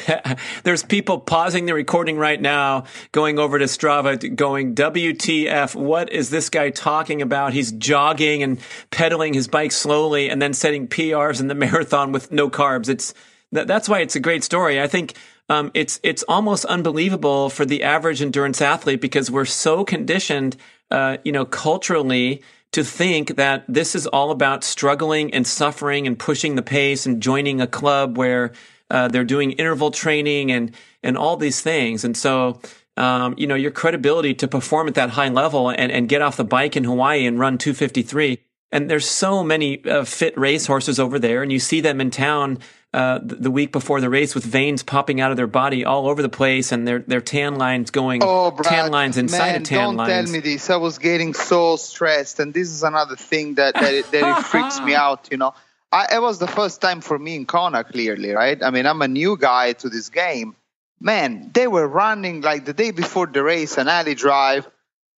there's 0.63 0.83
people 0.83 1.19
pausing 1.19 1.65
the 1.65 1.73
recording 1.73 2.17
right 2.17 2.39
now, 2.39 2.83
going 3.11 3.39
over 3.39 3.57
to 3.57 3.65
Strava, 3.65 4.35
going, 4.35 4.75
WTF, 4.75 5.73
what 5.73 6.11
is 6.11 6.29
this 6.29 6.51
guy 6.51 6.69
talking 6.69 7.23
about? 7.23 7.53
He's 7.53 7.71
jogging 7.71 8.43
and 8.43 8.59
pedaling 8.91 9.33
his 9.33 9.47
bike 9.47 9.71
slowly 9.71 10.29
and 10.29 10.39
then 10.39 10.53
setting 10.53 10.87
PRs 10.87 11.41
in 11.41 11.47
the 11.47 11.55
marathon 11.67 12.11
with 12.11 12.31
no 12.31 12.47
carbs. 12.47 12.89
It's, 12.89 13.15
that, 13.53 13.65
that's 13.65 13.89
why 13.89 14.01
it's 14.01 14.15
a 14.15 14.19
great 14.19 14.43
story. 14.43 14.79
I 14.79 14.85
think 14.85 15.15
um, 15.49 15.71
it's 15.73 15.99
it's 16.03 16.23
almost 16.27 16.65
unbelievable 16.65 17.49
for 17.49 17.65
the 17.65 17.83
average 17.83 18.21
endurance 18.21 18.61
athlete 18.61 18.99
because 18.99 19.31
we're 19.31 19.45
so 19.45 19.85
conditioned, 19.85 20.57
uh, 20.91 21.17
you 21.23 21.31
know, 21.31 21.45
culturally 21.45 22.43
to 22.77 22.83
think 22.83 23.37
that 23.37 23.65
this 23.67 23.95
is 23.95 24.05
all 24.05 24.29
about 24.29 24.63
struggling 24.63 25.33
and 25.33 25.47
suffering 25.47 26.05
and 26.05 26.19
pushing 26.19 26.53
the 26.53 26.61
pace 26.61 27.07
and 27.07 27.23
joining 27.23 27.59
a 27.59 27.65
club 27.65 28.19
where 28.19 28.51
uh, 28.91 29.07
they're 29.07 29.23
doing 29.23 29.53
interval 29.53 29.89
training 29.89 30.51
and 30.51 30.75
and 31.01 31.17
all 31.17 31.37
these 31.37 31.59
things. 31.59 32.03
And 32.03 32.15
so, 32.15 32.61
um, 32.95 33.33
you 33.35 33.47
know, 33.47 33.55
your 33.55 33.71
credibility 33.71 34.35
to 34.35 34.47
perform 34.47 34.87
at 34.87 34.93
that 34.93 35.09
high 35.09 35.29
level 35.29 35.69
and, 35.69 35.91
and 35.91 36.07
get 36.07 36.21
off 36.21 36.37
the 36.37 36.43
bike 36.43 36.77
in 36.77 36.83
Hawaii 36.83 37.25
and 37.25 37.39
run 37.39 37.57
253. 37.57 38.37
And 38.71 38.91
there's 38.91 39.09
so 39.09 39.43
many 39.43 39.83
uh, 39.83 40.03
fit 40.03 40.37
racehorses 40.37 40.99
over 40.99 41.17
there, 41.17 41.41
and 41.41 41.51
you 41.51 41.59
see 41.59 41.81
them 41.81 41.99
in 41.99 42.11
town 42.11 42.59
uh, 42.93 43.19
the, 43.21 43.51
week 43.51 43.71
before 43.71 43.99
the 43.99 44.09
race 44.09 44.33
with 44.33 44.45
veins 44.45 44.81
popping 44.81 45.19
out 45.19 45.29
of 45.29 45.37
their 45.37 45.47
body 45.47 45.83
all 45.83 46.07
over 46.07 46.21
the 46.21 46.29
place 46.29 46.71
and 46.71 46.87
their 46.87 46.99
their 46.99 47.21
tan 47.21 47.55
lines 47.55 47.91
going 47.91 48.21
oh, 48.23 48.51
Brad, 48.51 48.65
tan 48.65 48.91
lines 48.91 49.17
inside 49.17 49.51
man, 49.51 49.55
of 49.57 49.63
tan 49.63 49.77
don't 49.79 49.95
lines. 49.97 50.09
Don't 50.09 50.25
tell 50.25 50.33
me 50.33 50.39
this. 50.39 50.69
I 50.69 50.77
was 50.77 50.97
getting 50.97 51.33
so 51.33 51.75
stressed, 51.75 52.39
and 52.39 52.53
this 52.53 52.69
is 52.69 52.83
another 52.83 53.15
thing 53.15 53.55
that 53.55 53.73
that 53.73 53.93
it, 53.93 54.11
that 54.11 54.39
it 54.39 54.45
freaks 54.45 54.79
me 54.79 54.95
out. 54.95 55.27
You 55.29 55.37
know, 55.37 55.53
I, 55.91 56.15
it 56.15 56.21
was 56.21 56.39
the 56.39 56.47
first 56.47 56.81
time 56.81 57.01
for 57.01 57.19
me 57.19 57.35
in 57.35 57.45
Kona. 57.45 57.83
Clearly, 57.83 58.31
right? 58.31 58.61
I 58.63 58.71
mean, 58.71 58.85
I'm 58.85 59.01
a 59.01 59.07
new 59.07 59.37
guy 59.37 59.73
to 59.73 59.89
this 59.89 60.09
game. 60.09 60.55
Man, 60.99 61.51
they 61.53 61.67
were 61.67 61.87
running 61.87 62.41
like 62.41 62.65
the 62.65 62.73
day 62.73 62.91
before 62.91 63.27
the 63.27 63.43
race, 63.43 63.77
an 63.77 63.87
Ali'i 63.87 64.15
Drive 64.15 64.67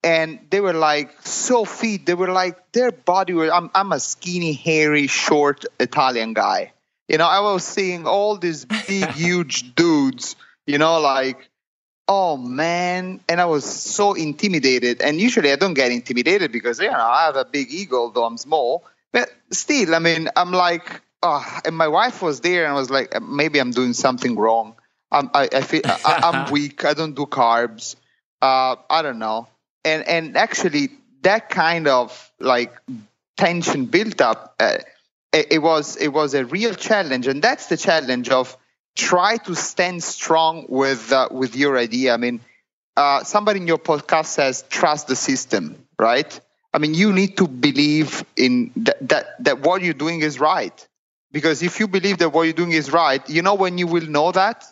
and 0.03 0.39
they 0.49 0.61
were 0.61 0.73
like 0.73 1.11
so 1.25 1.65
fit. 1.65 2.05
They 2.05 2.13
were 2.13 2.31
like 2.31 2.71
their 2.71 2.91
body 2.91 3.33
was. 3.33 3.51
I'm 3.51 3.69
I'm 3.75 3.91
a 3.91 3.99
skinny, 3.99 4.53
hairy, 4.53 5.07
short 5.07 5.65
Italian 5.79 6.33
guy. 6.33 6.73
You 7.09 7.17
know, 7.17 7.25
I 7.25 7.39
was 7.39 7.63
seeing 7.65 8.05
all 8.05 8.37
these 8.37 8.65
big, 8.65 9.09
huge 9.11 9.75
dudes. 9.75 10.35
You 10.65 10.77
know, 10.77 10.99
like 10.99 11.49
oh 12.07 12.37
man, 12.37 13.19
and 13.29 13.39
I 13.39 13.45
was 13.45 13.65
so 13.65 14.13
intimidated. 14.13 15.01
And 15.01 15.19
usually 15.19 15.51
I 15.51 15.57
don't 15.57 15.75
get 15.75 15.91
intimidated 15.91 16.51
because 16.51 16.79
you 16.79 16.89
know 16.89 16.97
I 16.97 17.25
have 17.25 17.35
a 17.35 17.45
big 17.45 17.71
ego, 17.71 18.11
though 18.13 18.25
I'm 18.25 18.37
small. 18.37 18.85
But 19.11 19.29
still, 19.51 19.95
I 19.95 19.99
mean, 19.99 20.29
I'm 20.35 20.51
like, 20.51 21.01
oh, 21.23 21.59
and 21.65 21.75
my 21.75 21.87
wife 21.87 22.21
was 22.21 22.41
there, 22.41 22.65
and 22.65 22.73
I 22.73 22.75
was 22.75 22.89
like, 22.89 23.19
maybe 23.21 23.59
I'm 23.59 23.71
doing 23.71 23.93
something 23.93 24.35
wrong. 24.35 24.75
I'm, 25.11 25.31
I, 25.33 25.49
I 25.51 25.61
feel 25.61 25.81
I, 25.85 26.19
I'm 26.23 26.51
weak. 26.51 26.85
I 26.85 26.93
don't 26.93 27.15
do 27.15 27.25
carbs. 27.25 27.95
Uh, 28.41 28.75
I 28.89 29.01
don't 29.01 29.19
know 29.19 29.47
and 29.85 30.07
and 30.07 30.37
actually 30.37 30.89
that 31.21 31.49
kind 31.49 31.87
of 31.87 32.31
like 32.39 32.73
tension 33.37 33.85
built 33.85 34.21
up 34.21 34.55
uh, 34.59 34.77
it, 35.33 35.59
was 35.59 35.95
it 35.97 36.09
was 36.09 36.33
a 36.33 36.45
real 36.45 36.73
challenge. 36.73 37.27
And 37.27 37.41
that's 37.41 37.67
the 37.67 37.77
challenge 37.77 38.29
of 38.29 38.57
try 38.95 39.37
to 39.37 39.55
stand 39.55 40.03
strong 40.03 40.65
with 40.67 41.11
uh, 41.11 41.29
with 41.31 41.55
your 41.55 41.77
idea. 41.77 42.13
I 42.13 42.17
mean 42.17 42.41
uh, 42.97 43.23
somebody 43.23 43.61
in 43.61 43.67
your 43.67 43.77
podcast 43.77 44.27
says 44.27 44.63
trust 44.69 45.07
the 45.07 45.15
system 45.15 45.85
right? 45.97 46.39
I 46.73 46.79
mean 46.79 46.93
you 46.93 47.13
need 47.13 47.37
to 47.37 47.47
believe 47.47 48.23
in 48.35 48.71
th- 48.73 48.97
that 49.01 49.43
that 49.43 49.59
what 49.61 49.81
you're 49.81 49.93
doing 49.93 50.21
is 50.21 50.39
right. 50.39 50.87
Because 51.31 51.61
if 51.61 51.79
you 51.79 51.87
believe 51.87 52.17
that 52.19 52.29
what 52.29 52.43
you're 52.43 52.53
doing 52.53 52.71
is 52.71 52.91
right 52.91 53.27
you 53.29 53.41
know 53.41 53.55
when 53.55 53.77
you 53.77 53.87
will 53.87 54.07
know 54.07 54.31
that? 54.31 54.65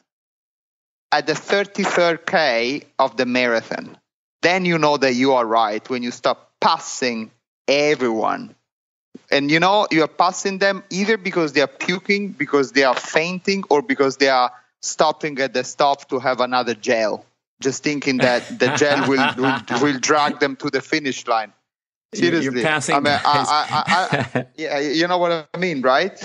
At 1.11 1.25
the 1.25 1.33
33rd 1.33 2.25
k 2.25 2.83
of 2.99 3.15
the 3.15 3.25
marathon. 3.25 3.97
Then 4.41 4.65
you 4.65 4.77
know 4.77 4.97
that 4.97 5.13
you 5.13 5.33
are 5.33 5.45
right 5.45 5.87
when 5.89 6.03
you 6.03 6.11
stop 6.11 6.51
passing 6.59 7.31
everyone. 7.67 8.55
And 9.31 9.51
you 9.51 9.59
know, 9.59 9.87
you 9.91 10.03
are 10.03 10.07
passing 10.07 10.59
them 10.59 10.83
either 10.89 11.17
because 11.17 11.53
they 11.53 11.61
are 11.61 11.67
puking, 11.67 12.29
because 12.29 12.71
they 12.71 12.83
are 12.83 12.95
fainting, 12.95 13.63
or 13.69 13.81
because 13.81 14.17
they 14.17 14.29
are 14.29 14.51
stopping 14.81 15.39
at 15.39 15.53
the 15.53 15.63
stop 15.63 16.09
to 16.09 16.19
have 16.19 16.39
another 16.39 16.73
gel, 16.73 17.25
just 17.61 17.83
thinking 17.83 18.17
that 18.17 18.59
the 18.59 18.67
gel 18.77 19.07
will, 19.07 19.33
will, 19.37 19.81
will 19.81 19.99
drag 19.99 20.39
them 20.39 20.55
to 20.57 20.69
the 20.69 20.81
finish 20.81 21.25
line. 21.27 21.53
Seriously, 22.13 22.61
you're 22.61 22.63
passing. 22.63 22.95
I 22.95 22.99
mean, 22.99 23.19
I, 23.25 23.83
I, 23.85 24.39
I, 24.39 24.45
yeah, 24.55 24.79
you 24.79 25.07
know 25.07 25.17
what 25.17 25.49
I 25.53 25.57
mean, 25.57 25.81
right? 25.81 26.17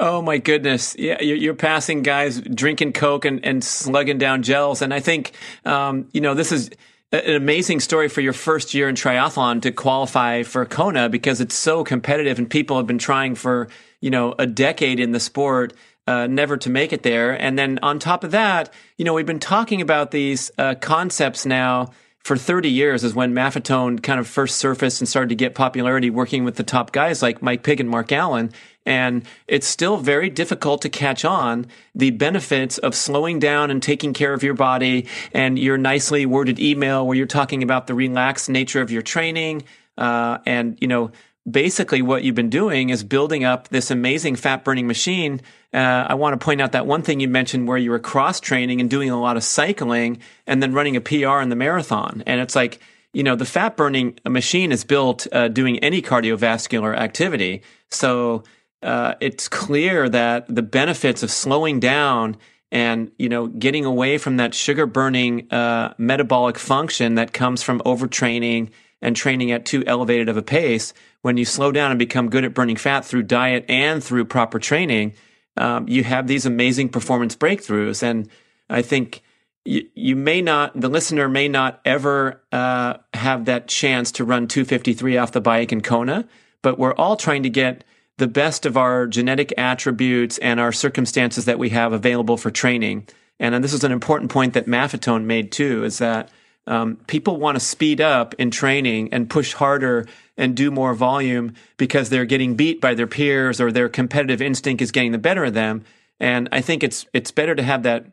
Oh 0.00 0.22
my 0.22 0.38
goodness! 0.38 0.94
Yeah, 0.96 1.20
you're, 1.20 1.36
you're, 1.36 1.54
passing 1.54 2.02
guys 2.02 2.40
drinking 2.40 2.92
coke 2.92 3.24
and, 3.24 3.44
and 3.44 3.64
slugging 3.64 4.18
down 4.18 4.44
gels, 4.44 4.80
and 4.80 4.94
I 4.94 5.00
think 5.00 5.32
um, 5.64 6.08
you 6.12 6.20
know 6.20 6.34
this 6.34 6.52
is 6.52 6.70
an 7.12 7.34
amazing 7.34 7.80
story 7.80 8.08
for 8.08 8.20
your 8.20 8.32
first 8.32 8.74
year 8.74 8.88
in 8.88 8.94
triathlon 8.94 9.62
to 9.62 9.72
qualify 9.72 10.42
for 10.42 10.64
Kona 10.66 11.08
because 11.08 11.40
it's 11.40 11.54
so 11.54 11.84
competitive 11.84 12.38
and 12.38 12.50
people 12.50 12.76
have 12.76 12.86
been 12.86 12.98
trying 12.98 13.34
for, 13.34 13.68
you 14.00 14.10
know, 14.10 14.34
a 14.38 14.46
decade 14.46 15.00
in 15.00 15.12
the 15.12 15.20
sport. 15.20 15.72
Uh, 16.06 16.26
never 16.26 16.56
to 16.56 16.70
make 16.70 16.94
it 16.94 17.02
there. 17.02 17.32
And 17.32 17.58
then 17.58 17.78
on 17.82 17.98
top 17.98 18.24
of 18.24 18.30
that, 18.30 18.72
you 18.96 19.04
know, 19.04 19.12
we've 19.12 19.26
been 19.26 19.38
talking 19.38 19.82
about 19.82 20.10
these 20.10 20.50
uh, 20.56 20.74
concepts 20.76 21.44
now 21.44 21.90
for 22.28 22.36
30 22.36 22.68
years 22.68 23.04
is 23.04 23.14
when 23.14 23.32
Maffetone 23.32 24.02
kind 24.02 24.20
of 24.20 24.28
first 24.28 24.56
surfaced 24.58 25.00
and 25.00 25.08
started 25.08 25.30
to 25.30 25.34
get 25.34 25.54
popularity 25.54 26.10
working 26.10 26.44
with 26.44 26.56
the 26.56 26.62
top 26.62 26.92
guys 26.92 27.22
like 27.22 27.40
Mike 27.40 27.62
Pigg 27.62 27.80
and 27.80 27.88
Mark 27.88 28.12
Allen. 28.12 28.52
And 28.84 29.24
it's 29.46 29.66
still 29.66 29.96
very 29.96 30.28
difficult 30.28 30.82
to 30.82 30.90
catch 30.90 31.24
on 31.24 31.68
the 31.94 32.10
benefits 32.10 32.76
of 32.76 32.94
slowing 32.94 33.38
down 33.38 33.70
and 33.70 33.82
taking 33.82 34.12
care 34.12 34.34
of 34.34 34.42
your 34.42 34.52
body 34.52 35.06
and 35.32 35.58
your 35.58 35.78
nicely 35.78 36.26
worded 36.26 36.60
email 36.60 37.06
where 37.06 37.16
you're 37.16 37.26
talking 37.26 37.62
about 37.62 37.86
the 37.86 37.94
relaxed 37.94 38.50
nature 38.50 38.82
of 38.82 38.90
your 38.90 39.00
training. 39.00 39.62
Uh, 39.96 40.36
and, 40.44 40.76
you 40.82 40.86
know, 40.86 41.10
basically 41.50 42.02
what 42.02 42.24
you've 42.24 42.34
been 42.34 42.50
doing 42.50 42.90
is 42.90 43.04
building 43.04 43.44
up 43.44 43.68
this 43.68 43.90
amazing 43.90 44.36
fat 44.36 44.64
burning 44.64 44.86
machine. 44.86 45.40
Uh, 45.72 46.06
I 46.08 46.14
want 46.14 46.38
to 46.38 46.44
point 46.44 46.60
out 46.60 46.72
that 46.72 46.86
one 46.86 47.02
thing 47.02 47.20
you 47.20 47.28
mentioned 47.28 47.68
where 47.68 47.78
you 47.78 47.90
were 47.90 47.98
cross 47.98 48.40
training 48.40 48.80
and 48.80 48.90
doing 48.90 49.10
a 49.10 49.20
lot 49.20 49.36
of 49.36 49.44
cycling 49.44 50.20
and 50.46 50.62
then 50.62 50.72
running 50.72 50.96
a 50.96 51.00
PR 51.00 51.40
in 51.40 51.48
the 51.48 51.56
marathon. 51.56 52.22
And 52.26 52.40
it's 52.40 52.56
like, 52.56 52.80
you 53.12 53.22
know, 53.22 53.36
the 53.36 53.44
fat 53.44 53.76
burning 53.76 54.18
machine 54.26 54.72
is 54.72 54.84
built 54.84 55.26
uh, 55.32 55.48
doing 55.48 55.78
any 55.78 56.02
cardiovascular 56.02 56.96
activity. 56.96 57.62
So 57.90 58.44
uh, 58.82 59.14
it's 59.20 59.48
clear 59.48 60.08
that 60.08 60.46
the 60.54 60.62
benefits 60.62 61.22
of 61.22 61.30
slowing 61.30 61.80
down 61.80 62.36
and 62.70 63.10
you 63.18 63.28
know 63.28 63.46
getting 63.46 63.84
away 63.84 64.18
from 64.18 64.36
that 64.36 64.54
sugar 64.54 64.86
burning 64.86 65.50
uh, 65.50 65.94
metabolic 65.98 66.58
function 66.58 67.14
that 67.14 67.32
comes 67.32 67.62
from 67.62 67.80
overtraining 67.80 68.70
and 69.00 69.14
training 69.16 69.50
at 69.50 69.64
too 69.64 69.84
elevated 69.86 70.28
of 70.28 70.36
a 70.36 70.42
pace 70.42 70.92
when 71.22 71.36
you 71.36 71.44
slow 71.44 71.72
down 71.72 71.90
and 71.90 71.98
become 71.98 72.30
good 72.30 72.44
at 72.44 72.54
burning 72.54 72.76
fat 72.76 73.04
through 73.04 73.22
diet 73.22 73.64
and 73.68 74.02
through 74.02 74.24
proper 74.24 74.58
training 74.58 75.12
um, 75.56 75.88
you 75.88 76.04
have 76.04 76.26
these 76.26 76.46
amazing 76.46 76.88
performance 76.88 77.36
breakthroughs 77.36 78.02
and 78.02 78.28
i 78.68 78.82
think 78.82 79.22
you, 79.64 79.86
you 79.94 80.16
may 80.16 80.40
not 80.40 80.78
the 80.78 80.88
listener 80.88 81.28
may 81.28 81.48
not 81.48 81.80
ever 81.84 82.42
uh, 82.52 82.94
have 83.14 83.44
that 83.44 83.68
chance 83.68 84.12
to 84.12 84.24
run 84.24 84.46
253 84.46 85.16
off 85.16 85.32
the 85.32 85.40
bike 85.40 85.72
in 85.72 85.80
kona 85.80 86.26
but 86.62 86.78
we're 86.78 86.94
all 86.94 87.16
trying 87.16 87.42
to 87.42 87.50
get 87.50 87.84
the 88.18 88.26
best 88.26 88.66
of 88.66 88.76
our 88.76 89.06
genetic 89.06 89.54
attributes 89.56 90.38
and 90.38 90.60
our 90.60 90.72
circumstances 90.72 91.46
that 91.46 91.58
we 91.58 91.70
have 91.70 91.92
available 91.92 92.36
for 92.36 92.50
training. 92.50 93.08
And, 93.40 93.62
this 93.62 93.72
is 93.72 93.84
an 93.84 93.92
important 93.92 94.30
point 94.30 94.54
that 94.54 94.66
Maffetone 94.66 95.24
made 95.24 95.52
too, 95.52 95.84
is 95.84 95.98
that 95.98 96.28
um, 96.68 96.96
people 97.06 97.38
want 97.38 97.56
to 97.56 97.60
speed 97.60 98.00
up 98.00 98.34
in 98.34 98.50
training 98.50 99.08
and 99.12 99.28
push 99.28 99.54
harder 99.54 100.06
and 100.36 100.54
do 100.54 100.70
more 100.70 100.94
volume 100.94 101.54
because 101.78 102.10
they're 102.10 102.26
getting 102.26 102.54
beat 102.54 102.80
by 102.80 102.94
their 102.94 103.06
peers 103.06 103.58
or 103.58 103.72
their 103.72 103.88
competitive 103.88 104.42
instinct 104.42 104.82
is 104.82 104.92
getting 104.92 105.12
the 105.12 105.18
better 105.18 105.44
of 105.44 105.54
them. 105.54 105.82
And 106.20 106.48
I 106.52 106.60
think 106.60 106.84
it's 106.84 107.06
it's 107.14 107.30
better 107.30 107.54
to 107.54 107.62
have 107.62 107.84
that 107.84 108.06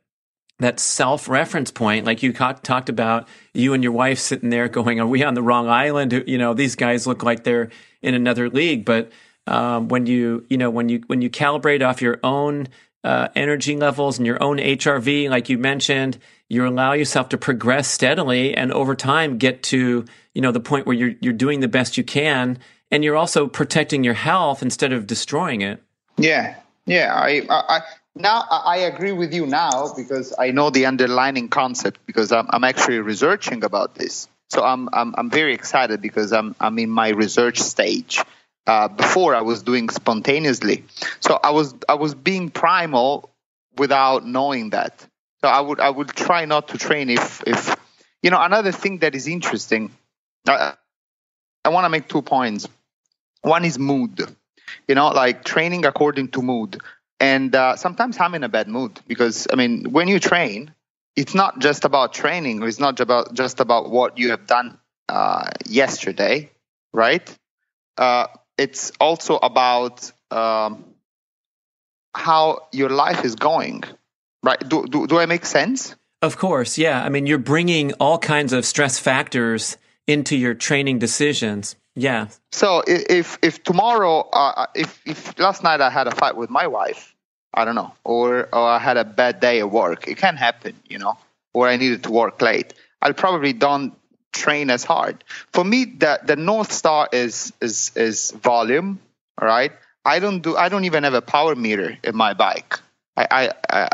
that 0.60 0.80
self 0.80 1.28
reference 1.28 1.70
point, 1.70 2.06
like 2.06 2.24
you 2.24 2.32
talked 2.32 2.88
about, 2.88 3.28
you 3.54 3.74
and 3.74 3.84
your 3.84 3.92
wife 3.92 4.20
sitting 4.20 4.50
there 4.50 4.70
going, 4.70 5.02
"Are 5.02 5.08
we 5.08 5.22
on 5.22 5.34
the 5.34 5.44
wrong 5.44 5.68
island?" 5.68 6.24
You 6.26 6.38
know, 6.38 6.54
these 6.54 6.76
guys 6.76 7.06
look 7.06 7.24
like 7.24 7.44
they're 7.44 7.70
in 8.02 8.14
another 8.14 8.50
league, 8.50 8.86
but 8.86 9.12
um, 9.48 9.90
when 9.90 10.06
you 10.06 10.46
you 10.50 10.58
know 10.58 10.70
when 10.70 10.88
you 10.88 11.04
when 11.08 11.22
you 11.22 11.30
calibrate 11.30 11.86
off 11.86 12.02
your 12.02 12.20
own 12.24 12.70
uh, 13.06 13.28
energy 13.36 13.78
levels 13.78 14.18
and 14.18 14.26
your 14.26 14.42
own 14.42 14.58
HRV, 14.58 15.30
like 15.30 15.48
you 15.48 15.60
mentioned, 15.60 16.18
you 16.50 16.68
allow 16.68 16.94
yourself 16.94 17.30
to 17.30 17.38
progress 17.38 17.88
steadily 17.88 18.56
and 18.56 18.74
over 18.74 18.96
time 18.96 19.38
get 19.38 19.62
to 19.62 20.06
you 20.34 20.42
know 20.42 20.52
the 20.52 20.60
point 20.60 20.88
where 20.88 20.96
you're 20.96 21.14
you're 21.22 21.32
doing 21.32 21.60
the 21.60 21.68
best 21.68 21.98
you 21.98 22.04
can, 22.04 22.58
and 22.92 23.04
you're 23.04 23.16
also 23.16 23.48
protecting 23.48 24.04
your 24.04 24.16
health 24.16 24.64
instead 24.64 24.92
of 24.92 25.06
destroying 25.06 25.62
it. 25.62 25.82
Yeah, 26.18 26.56
yeah. 26.86 27.14
I, 27.14 27.44
I, 27.48 27.78
I 27.78 27.82
now 28.16 28.44
I 28.50 28.78
agree 28.78 29.12
with 29.12 29.34
you 29.34 29.46
now 29.46 29.94
because 29.96 30.34
I 30.38 30.50
know 30.50 30.72
the 30.72 30.88
underlying 30.88 31.48
concept 31.50 32.06
because 32.08 32.32
I'm, 32.32 32.48
I'm 32.50 32.64
actually 32.64 33.00
researching 33.00 33.64
about 33.64 33.96
this. 33.96 34.28
So 34.50 34.64
I'm, 34.64 34.90
I'm 34.94 35.14
I'm 35.18 35.30
very 35.30 35.54
excited 35.54 36.02
because 36.02 36.34
I'm 36.34 36.56
I'm 36.60 36.78
in 36.80 36.90
my 36.90 37.10
research 37.10 37.60
stage 37.60 38.24
uh, 38.68 38.88
before 38.88 39.36
I 39.36 39.42
was 39.42 39.64
doing 39.64 39.90
spontaneously. 39.90 40.84
So 41.20 41.40
I 41.44 41.52
was 41.52 41.76
I 41.88 41.96
was 41.96 42.16
being 42.16 42.50
primal 42.50 43.30
without 43.78 44.26
knowing 44.26 44.72
that. 44.72 45.06
So 45.42 45.50
I 45.50 45.60
would 45.62 45.80
I 45.80 45.90
would 45.90 46.10
try 46.10 46.46
not 46.46 46.70
to 46.70 46.78
train 46.78 47.10
if 47.10 47.44
if 47.48 47.76
you 48.24 48.32
know 48.32 48.42
another 48.42 48.72
thing 48.72 49.00
that 49.00 49.16
is 49.16 49.28
interesting. 49.28 49.92
Uh, 50.48 50.74
I 51.64 51.70
want 51.70 51.86
to 51.86 51.90
make 51.90 52.08
two 52.08 52.22
points. 52.22 52.68
One 53.42 53.66
is 53.66 53.78
mood. 53.78 54.22
You 54.88 54.96
know, 54.96 55.10
like 55.10 55.44
training 55.44 55.86
according 55.86 56.30
to 56.30 56.42
mood. 56.42 56.82
And 57.20 57.56
uh, 57.56 57.76
sometimes 57.76 58.20
I'm 58.20 58.36
in 58.36 58.44
a 58.44 58.50
bad 58.50 58.68
mood 58.68 59.00
because 59.08 59.48
I 59.52 59.56
mean, 59.56 59.92
when 59.92 60.08
you 60.08 60.20
train, 60.20 60.74
it's 61.16 61.34
not 61.34 61.60
just 61.60 61.86
about 61.86 62.14
training. 62.14 62.62
It's 62.64 62.80
not 62.80 63.00
about 63.00 63.34
just 63.34 63.60
about 63.60 63.90
what 63.90 64.18
you 64.18 64.32
have 64.32 64.48
done 64.48 64.78
uh, 65.08 65.52
yesterday, 65.66 66.52
right? 66.94 67.28
Uh, 68.58 68.62
it's 68.64 68.92
also 69.00 69.38
about 69.38 70.12
um, 70.32 70.86
how 72.16 72.68
your 72.72 72.90
life 72.90 73.26
is 73.26 73.36
going, 73.36 73.84
right? 74.44 74.60
Do, 74.68 74.86
do, 74.86 75.08
do 75.08 75.20
I 75.20 75.26
make 75.26 75.46
sense? 75.46 75.96
Of 76.22 76.38
course, 76.38 76.78
yeah. 76.78 77.04
I 77.04 77.10
mean, 77.10 77.28
you're 77.28 77.38
bringing 77.38 77.94
all 77.94 78.18
kinds 78.18 78.54
of 78.54 78.66
stress 78.66 79.00
factors 79.00 79.78
into 80.08 80.36
your 80.36 80.54
training 80.54 81.00
decisions. 81.00 81.76
Yeah. 81.96 82.28
So 82.52 82.84
if 82.88 83.38
if 83.42 83.64
tomorrow, 83.64 84.28
uh, 84.34 84.66
if 84.76 85.02
if 85.06 85.40
last 85.40 85.64
night 85.64 85.82
I 85.82 85.90
had 85.90 86.08
a 86.08 86.16
fight 86.16 86.36
with 86.36 86.50
my 86.50 86.68
wife, 86.68 87.16
I 87.54 87.64
don't 87.64 87.76
know, 87.76 87.94
or 88.04 88.50
or 88.52 88.68
I 88.70 88.80
had 88.80 88.98
a 88.98 89.06
bad 89.06 89.40
day 89.40 89.60
at 89.60 89.72
work. 89.72 90.08
It 90.08 90.18
can 90.18 90.36
happen, 90.36 90.76
you 90.90 91.00
know, 91.00 91.18
or 91.54 91.70
I 91.70 91.78
needed 91.78 92.04
to 92.04 92.12
work 92.12 92.42
late. 92.42 92.74
I'll 93.02 93.14
probably 93.14 93.54
don't 93.54 93.94
train 94.36 94.70
as 94.70 94.84
hard. 94.84 95.24
For 95.54 95.64
me, 95.64 95.86
the 95.86 96.20
the 96.24 96.36
north 96.36 96.72
star 96.72 97.10
is 97.12 97.54
is 97.62 97.92
is 97.96 98.32
volume. 98.32 99.00
All 99.40 99.48
right. 99.48 99.72
I 100.06 100.20
don't 100.20 100.42
do. 100.42 100.56
I 100.56 100.70
don't 100.70 100.86
even 100.86 101.04
have 101.04 101.16
a 101.16 101.22
power 101.22 101.56
meter 101.56 101.98
in 102.04 102.16
my 102.16 102.34
bike. 102.34 102.80
I, 103.18 103.28
I, 103.32 103.52
I 103.70 103.90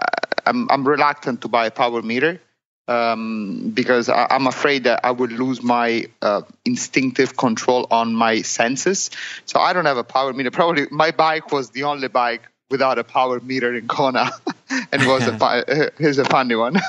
I'm 0.45 0.69
I'm 0.69 0.87
reluctant 0.87 1.41
to 1.41 1.47
buy 1.47 1.67
a 1.67 1.71
power 1.71 2.01
meter 2.01 2.41
um, 2.87 3.71
because 3.73 4.09
I, 4.09 4.27
am 4.29 4.47
afraid 4.47 4.83
that 4.83 5.05
I 5.05 5.11
would 5.11 5.31
lose 5.31 5.63
my 5.63 6.05
uh, 6.21 6.41
instinctive 6.65 7.37
control 7.37 7.87
on 7.91 8.13
my 8.13 8.41
senses. 8.41 9.11
So 9.45 9.59
I 9.59 9.73
don't 9.73 9.85
have 9.85 9.97
a 9.97 10.03
power 10.03 10.33
meter. 10.33 10.51
Probably 10.51 10.87
my 10.91 11.11
bike 11.11 11.51
was 11.51 11.69
the 11.69 11.83
only 11.83 12.09
bike 12.09 12.41
without 12.69 12.97
a 12.99 13.03
power 13.03 13.39
meter 13.39 13.73
in 13.73 13.87
Kona, 13.87 14.31
and 14.91 15.05
was 15.05 15.27
a 15.27 15.91
here's 15.97 16.17
a 16.17 16.25
funny 16.25 16.55
one. 16.55 16.79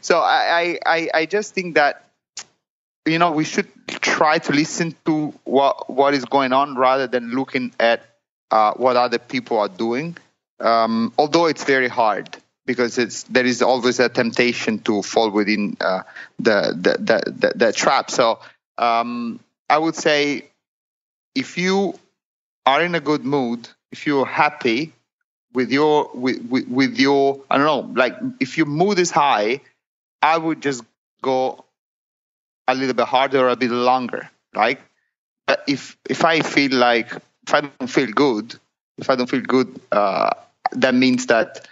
so 0.00 0.20
I, 0.20 0.78
I 0.86 1.10
I 1.12 1.26
just 1.26 1.54
think 1.54 1.74
that 1.74 2.11
you 3.06 3.18
know 3.18 3.32
we 3.32 3.44
should 3.44 3.68
try 4.00 4.38
to 4.38 4.52
listen 4.52 4.94
to 5.04 5.34
what 5.44 5.90
what 5.90 6.14
is 6.14 6.24
going 6.24 6.52
on 6.52 6.76
rather 6.76 7.06
than 7.06 7.30
looking 7.32 7.72
at 7.80 8.02
uh, 8.50 8.74
what 8.74 8.96
other 8.96 9.18
people 9.18 9.58
are 9.58 9.68
doing. 9.68 10.16
Um, 10.60 11.12
although 11.18 11.46
it's 11.46 11.64
very 11.64 11.88
hard 11.88 12.36
because 12.66 12.98
it's 12.98 13.24
there 13.24 13.44
is 13.44 13.62
always 13.62 13.98
a 13.98 14.08
temptation 14.08 14.78
to 14.80 15.02
fall 15.02 15.30
within 15.30 15.76
uh, 15.80 16.02
the, 16.38 16.72
the, 16.76 17.32
the, 17.32 17.52
the, 17.56 17.72
trap. 17.72 18.10
So 18.10 18.38
um, 18.78 19.40
I 19.68 19.78
would 19.78 19.96
say 19.96 20.48
if 21.34 21.58
you 21.58 21.98
are 22.64 22.82
in 22.82 22.94
a 22.94 23.00
good 23.00 23.24
mood, 23.24 23.68
if 23.90 24.06
you're 24.06 24.26
happy 24.26 24.92
with 25.52 25.72
your 25.72 26.10
with, 26.14 26.42
with, 26.48 26.68
with 26.68 26.98
your 26.98 27.40
I 27.50 27.58
don't 27.58 27.66
know, 27.66 27.92
like 28.00 28.16
if 28.38 28.56
your 28.56 28.66
mood 28.66 28.98
is 28.98 29.10
high, 29.10 29.60
I 30.22 30.38
would 30.38 30.62
just 30.62 30.84
go 31.22 31.64
a 32.72 32.74
little 32.74 32.94
bit 32.94 33.06
harder 33.06 33.48
a 33.48 33.56
bit 33.56 33.70
longer, 33.70 34.30
right? 34.54 34.80
But 35.46 35.64
if 35.66 35.96
if 36.08 36.24
I 36.24 36.40
feel 36.40 36.74
like 36.74 37.12
if 37.46 37.54
I 37.54 37.60
don't 37.60 37.90
feel 37.90 38.10
good, 38.12 38.54
if 38.98 39.10
I 39.10 39.16
don't 39.16 39.28
feel 39.28 39.42
good, 39.42 39.80
uh, 39.90 40.30
that 40.72 40.94
means 40.94 41.26
that 41.26 41.66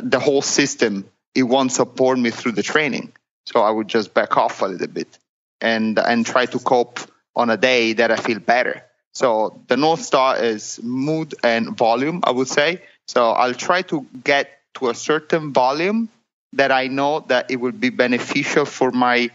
the 0.00 0.18
whole 0.18 0.42
system 0.42 1.04
it 1.34 1.44
won't 1.44 1.72
support 1.72 2.18
me 2.18 2.30
through 2.30 2.52
the 2.52 2.62
training. 2.62 3.12
So 3.46 3.60
I 3.62 3.70
would 3.70 3.88
just 3.88 4.14
back 4.14 4.36
off 4.36 4.62
a 4.62 4.66
little 4.66 4.86
bit 4.86 5.18
and 5.60 5.98
and 5.98 6.24
try 6.24 6.46
to 6.46 6.58
cope 6.58 7.00
on 7.34 7.50
a 7.50 7.56
day 7.56 7.94
that 7.94 8.10
I 8.10 8.16
feel 8.16 8.38
better. 8.38 8.84
So 9.14 9.60
the 9.68 9.76
North 9.76 10.02
Star 10.02 10.42
is 10.42 10.80
mood 10.82 11.34
and 11.42 11.76
volume, 11.76 12.20
I 12.24 12.30
would 12.30 12.48
say. 12.48 12.82
So 13.06 13.30
I'll 13.30 13.54
try 13.54 13.82
to 13.82 14.06
get 14.24 14.48
to 14.74 14.88
a 14.88 14.94
certain 14.94 15.52
volume 15.52 16.08
that 16.54 16.70
I 16.72 16.86
know 16.86 17.20
that 17.28 17.50
it 17.50 17.56
will 17.56 17.72
be 17.72 17.90
beneficial 17.90 18.64
for 18.64 18.90
my 18.90 19.30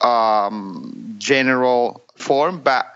um, 0.00 1.16
general 1.18 2.02
form, 2.16 2.60
but 2.60 2.86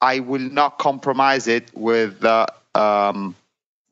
I 0.00 0.20
will 0.20 0.40
not 0.40 0.78
compromise 0.78 1.48
it 1.48 1.70
with 1.74 2.24
uh, 2.24 2.46
um, 2.74 3.34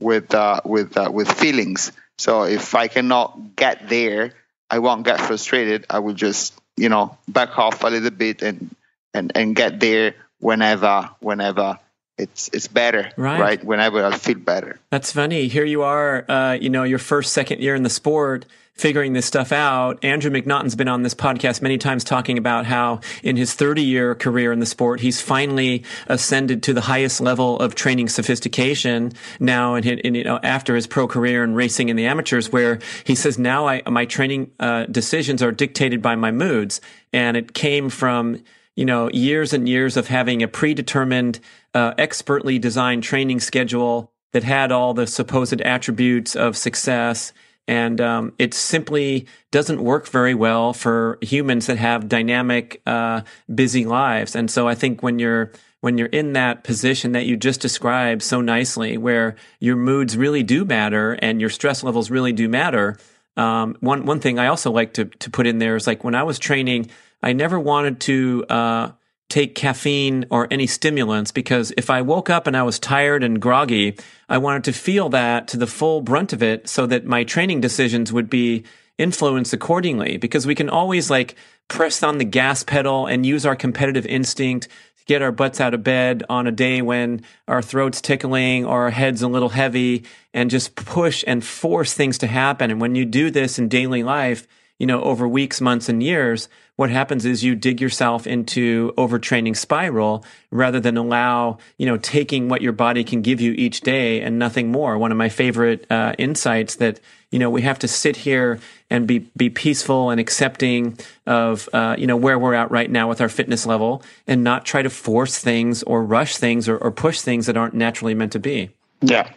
with 0.01 0.35
uh, 0.35 0.61
with 0.65 0.97
uh, 0.97 1.11
with 1.13 1.31
feelings. 1.31 1.93
So 2.19 2.45
if 2.45 2.75
I 2.75 2.89
cannot 2.89 3.57
get 3.57 3.89
there, 3.89 4.33
I 4.71 4.79
won't 4.81 5.05
get 5.05 5.21
frustrated. 5.21 5.87
I 5.89 6.01
will 6.01 6.15
just 6.15 6.59
you 6.77 6.89
know 6.89 7.17
back 7.29 7.59
off 7.59 7.85
a 7.85 7.89
little 7.89 8.11
bit 8.11 8.43
and 8.43 8.75
and 9.15 9.33
and 9.35 9.55
get 9.55 9.81
there 9.81 10.15
whenever 10.41 11.11
whenever 11.21 11.79
it's 12.21 12.51
it's 12.53 12.69
better 12.69 13.11
right, 13.17 13.41
right? 13.41 13.65
whenever 13.65 14.05
i 14.05 14.17
feel 14.17 14.39
better 14.39 14.79
that's 14.91 15.13
funny 15.13 15.49
here 15.49 15.65
you 15.65 15.83
are 15.83 16.25
uh, 16.31 16.53
you 16.53 16.71
know 16.71 16.85
your 16.85 16.99
first 16.99 17.33
second 17.33 17.61
year 17.61 17.75
in 17.75 17.83
the 17.83 17.91
sport 17.91 18.47
figuring 18.81 19.13
this 19.13 19.27
stuff 19.27 19.53
out. 19.53 20.03
Andrew 20.03 20.31
MacNaughton's 20.31 20.75
been 20.75 20.89
on 20.89 21.03
this 21.03 21.15
podcast 21.15 21.61
many 21.61 21.77
times 21.77 22.03
talking 22.03 22.39
about 22.39 22.65
how 22.65 23.01
in 23.23 23.37
his 23.37 23.53
30 23.53 23.83
year 23.83 24.15
career 24.15 24.53
in 24.53 24.59
the 24.59 24.67
sport, 24.67 25.01
he's 25.01 25.21
finally 25.21 25.85
ascended 26.07 26.63
to 26.65 26.73
the 26.73 26.81
highest 26.81 27.21
level 27.21 27.59
of 27.59 27.75
training 27.75 28.09
sophistication 28.09 29.13
now 29.39 29.75
and, 29.75 29.85
you 29.85 30.25
know, 30.25 30.41
after 30.43 30.75
his 30.75 30.87
pro 30.87 31.07
career 31.07 31.45
and 31.45 31.55
racing 31.55 31.91
in 31.91 31.97
the 31.97 32.07
amateurs 32.07 32.51
where 32.51 32.79
he 33.05 33.15
says 33.15 33.39
now 33.39 33.69
I, 33.69 33.83
my 33.89 34.07
training 34.07 34.51
uh, 34.59 34.87
decisions 34.87 35.43
are 35.43 35.53
dictated 35.53 36.01
by 36.01 36.17
my 36.17 36.31
moods. 36.31 36.81
And 37.13 37.37
it 37.37 37.53
came 37.53 37.91
from, 37.91 38.43
you 38.77 38.85
know, 38.85 39.11
years 39.11 39.53
and 39.53 39.69
years 39.69 39.97
of 39.97 40.09
having 40.09 40.43
a 40.43 40.49
predetermined, 40.49 41.41
uh, 41.75 41.95
expertly 41.99 42.59
designed 42.59 43.03
training 43.03 43.41
schedule 43.41 44.13
that 44.33 44.45
had 44.45 44.73
all 44.73 44.95
the 44.95 45.07
supposed 45.07 45.61
attributes 45.61 46.37
of 46.37 46.57
success 46.57 47.33
and 47.71 48.01
um, 48.01 48.33
it 48.37 48.53
simply 48.53 49.29
doesn't 49.53 49.81
work 49.81 50.09
very 50.09 50.35
well 50.35 50.73
for 50.73 51.19
humans 51.21 51.67
that 51.67 51.79
have 51.79 52.09
dynamic, 52.09 52.83
uh, 52.85 53.21
busy 53.55 53.85
lives. 53.85 54.35
And 54.35 54.51
so 54.51 54.67
I 54.67 54.75
think 54.75 55.05
when 55.05 55.21
you're 55.21 55.53
when 55.81 55.97
you're 55.97 56.09
in 56.09 56.33
that 56.33 56.65
position 56.65 57.13
that 57.13 57.27
you 57.27 57.37
just 57.37 57.61
described 57.61 58.23
so 58.23 58.41
nicely, 58.41 58.99
where 58.99 59.37
your 59.61 59.77
moods 59.77 60.17
really 60.17 60.43
do 60.43 60.65
matter 60.65 61.13
and 61.13 61.41
your 61.41 61.49
stress 61.49 61.85
levels 61.85 62.11
really 62.11 62.33
do 62.33 62.49
matter. 62.49 62.99
Um, 63.37 63.77
one 63.79 64.05
one 64.05 64.19
thing 64.19 64.41
I 64.41 64.49
also 64.49 64.73
like 64.73 64.95
to 64.95 65.05
to 65.05 65.31
put 65.31 65.47
in 65.47 65.59
there 65.59 65.77
is 65.77 65.87
like 65.87 66.03
when 66.03 66.17
I 66.17 66.25
was 66.25 66.41
training, 66.41 66.91
I 67.23 67.33
never 67.33 67.59
wanted 67.59 68.01
to 68.01 68.45
uh, 68.49 68.93
take 69.31 69.55
caffeine 69.55 70.27
or 70.31 70.49
any 70.51 70.67
stimulants 70.67 71.31
because 71.31 71.73
if 71.77 71.89
I 71.89 72.03
woke 72.03 72.29
up 72.29 72.47
and 72.47 72.57
I 72.57 72.63
was 72.65 72.79
tired 72.79 73.23
and 73.23 73.41
groggy, 73.41 73.97
I 74.29 74.39
wanted 74.39 74.65
to 74.65 74.73
feel 74.73 75.09
that 75.11 75.49
to 75.49 75.57
the 75.57 75.67
full 75.67 76.03
brunt 76.03 76.33
of 76.33 76.43
it 76.43 76.69
so 76.69 76.87
that 76.87 77.07
my 77.07 77.25
training 77.25 77.61
decisions 77.61 78.13
would 78.13 78.29
be 78.29 78.65
influenced 78.99 79.55
accordingly 79.55 80.19
because 80.19 80.47
we 80.47 80.55
can 80.55 80.69
always 80.69 81.11
like 81.11 81.37
press 81.69 82.03
on 82.03 82.19
the 82.19 82.25
gas 82.25 82.63
pedal 82.63 83.07
and 83.07 83.25
use 83.25 83.47
our 83.47 83.57
competitive 83.57 84.05
instinct 84.05 84.69
to 84.99 85.05
get 85.07 85.23
our 85.23 85.33
butts 85.33 85.61
out 85.61 85.73
of 85.73 85.85
bed 85.85 86.25
on 86.29 86.47
a 86.47 86.53
day 86.53 86.83
when 86.83 87.23
our 87.49 87.63
throat's 87.63 88.01
tickling 88.01 88.67
or 88.67 88.83
our 88.83 88.91
head's 88.91 89.23
a 89.23 89.29
little 89.29 89.49
heavy 89.49 90.05
and 90.35 90.51
just 90.51 90.75
push 90.75 91.25
and 91.27 91.45
force 91.45 91.95
things 91.95 92.19
to 92.19 92.27
happen. 92.27 92.71
And 92.71 92.81
when 92.81 92.95
you 92.95 93.05
do 93.05 93.31
this 93.31 93.59
in 93.59 93.69
daily 93.69 94.03
life, 94.03 94.47
you 94.81 94.87
know, 94.87 95.03
over 95.03 95.29
weeks, 95.29 95.61
months, 95.61 95.91
and 95.91 96.03
years, 96.03 96.49
what 96.77 96.89
happens 96.89 97.27
is 97.27 97.45
you 97.45 97.55
dig 97.55 97.83
yourself 97.83 98.27
into 98.27 98.95
overtraining 98.97 99.55
spiral 99.55 100.25
rather 100.51 100.81
than 100.81 100.97
allow, 100.97 101.59
you 101.77 101.85
know, 101.85 101.99
taking 101.99 102.49
what 102.49 102.63
your 102.63 102.73
body 102.73 103.05
can 103.05 103.21
give 103.21 103.43
you 103.43 103.53
each 103.53 103.83
day 103.83 104.23
and 104.23 104.39
nothing 104.39 104.73
more. 104.73 104.97
One 104.97 105.13
of 105.13 105.19
my 105.19 105.29
favorite 105.29 105.87
uh, 105.91 106.15
insights 106.17 106.77
that, 106.77 106.99
you 107.31 107.39
know, 107.39 107.51
we 107.51 107.61
have 107.61 107.79
to 107.81 107.89
sit 107.89 108.17
here 108.17 108.59
and 108.89 109.07
be, 109.07 109.19
be 109.37 109.51
peaceful 109.51 110.09
and 110.09 110.19
accepting 110.19 110.99
of, 111.27 111.69
uh, 111.75 111.97
you 111.99 112.07
know, 112.07 112.17
where 112.17 112.39
we're 112.39 112.55
at 112.55 112.71
right 112.71 112.91
now 112.91 113.07
with 113.07 113.21
our 113.21 113.29
fitness 113.29 113.67
level 113.67 114.03
and 114.27 114.43
not 114.43 114.65
try 114.65 114.81
to 114.81 114.89
force 114.89 115.39
things 115.39 115.83
or 115.83 116.03
rush 116.03 116.39
things 116.39 116.71
or, 116.71 116.79
or 116.79 116.91
push 116.91 117.21
things 117.21 117.45
that 117.45 117.57
aren't 117.59 117.75
naturally 117.75 118.15
meant 118.15 118.33
to 118.33 118.41
be. 118.41 118.71
Yeah. 119.03 119.31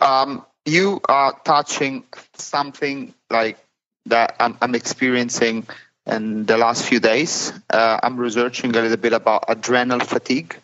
Um, 0.00 0.44
you 0.66 1.00
are 1.08 1.38
touching 1.44 2.02
something 2.34 3.14
like 3.30 3.58
that 4.08 4.36
I'm, 4.40 4.56
I'm 4.60 4.74
experiencing 4.74 5.66
in 6.06 6.46
the 6.46 6.56
last 6.56 6.86
few 6.86 7.00
days. 7.00 7.52
Uh, 7.70 8.00
I'm 8.02 8.16
researching 8.16 8.74
a 8.74 8.80
little 8.80 8.96
bit 8.96 9.12
about 9.12 9.44
adrenal 9.48 10.00
fatigue. 10.00 10.56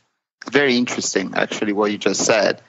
Very 0.51 0.77
interesting, 0.77 1.33
actually, 1.35 1.73
what 1.73 1.91
you 1.91 1.99
just 1.99 2.25
said. 2.25 2.61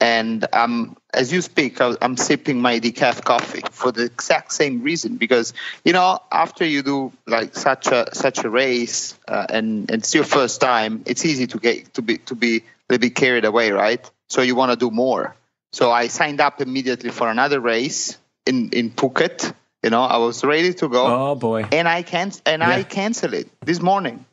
And 0.00 0.44
um, 0.52 0.96
as 1.14 1.32
you 1.32 1.40
speak, 1.42 1.80
I'm 1.80 2.16
sipping 2.16 2.60
my 2.60 2.80
decaf 2.80 3.22
coffee 3.22 3.62
for 3.70 3.92
the 3.92 4.02
exact 4.02 4.52
same 4.52 4.82
reason. 4.82 5.16
Because 5.16 5.54
you 5.84 5.92
know, 5.92 6.18
after 6.32 6.64
you 6.64 6.82
do 6.82 7.12
like 7.24 7.54
such 7.54 7.86
a 7.86 8.12
such 8.12 8.42
a 8.42 8.50
race, 8.50 9.16
uh, 9.28 9.46
and, 9.48 9.88
and 9.88 10.02
it's 10.02 10.12
your 10.12 10.24
first 10.24 10.60
time, 10.60 11.04
it's 11.06 11.24
easy 11.24 11.46
to 11.46 11.58
get 11.58 11.94
to 11.94 12.02
be 12.02 12.18
to 12.18 12.34
be 12.34 12.56
a 12.56 12.62
little 12.88 13.00
bit 13.00 13.14
carried 13.14 13.44
away, 13.44 13.70
right? 13.70 14.10
So 14.28 14.42
you 14.42 14.56
want 14.56 14.72
to 14.72 14.76
do 14.76 14.90
more. 14.90 15.36
So 15.70 15.92
I 15.92 16.08
signed 16.08 16.40
up 16.40 16.60
immediately 16.60 17.10
for 17.10 17.30
another 17.30 17.60
race 17.60 18.18
in 18.44 18.70
in 18.70 18.90
Phuket 18.90 19.54
you 19.82 19.90
know, 19.90 20.02
I 20.02 20.18
was 20.18 20.44
ready 20.44 20.72
to 20.74 20.88
go. 20.88 21.06
Oh 21.06 21.34
boy! 21.34 21.66
And 21.72 21.88
I 21.88 22.02
can't, 22.02 22.40
and 22.46 22.60
yeah. 22.60 22.70
I 22.70 22.82
canceled 22.82 23.34
it 23.34 23.48
this 23.60 23.80
morning. 23.80 24.24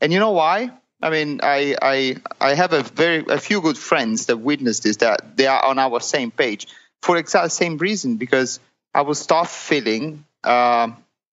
And 0.00 0.12
you 0.12 0.18
know 0.18 0.32
why? 0.32 0.70
I 1.02 1.10
mean, 1.10 1.40
I 1.42 1.76
I 1.80 2.16
I 2.40 2.54
have 2.54 2.72
a 2.72 2.82
very 2.82 3.24
a 3.28 3.38
few 3.38 3.60
good 3.60 3.78
friends 3.78 4.26
that 4.26 4.38
witnessed 4.38 4.82
this. 4.82 4.96
That 4.96 5.36
they 5.36 5.46
are 5.46 5.64
on 5.64 5.78
our 5.78 6.00
same 6.00 6.30
page 6.30 6.66
for 7.02 7.16
exact 7.16 7.52
same 7.52 7.78
reason 7.78 8.16
because 8.16 8.60
I 8.94 9.02
will 9.02 9.14
start 9.14 9.48
feeling 9.48 10.24
uh, 10.42 10.88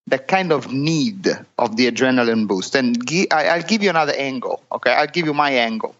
the 0.06 0.20
kind 0.20 0.52
of 0.52 0.72
need 0.72 1.28
of 1.58 1.76
the 1.76 1.90
adrenaline 1.90 2.48
boost. 2.48 2.76
And 2.76 2.98
I, 3.32 3.58
will 3.58 3.64
give 3.64 3.82
you 3.82 3.90
another 3.90 4.14
angle. 4.14 4.62
Okay, 4.72 4.92
I'll 4.92 5.08
give 5.08 5.26
you 5.26 5.34
my 5.34 5.52
angle. 5.52 5.96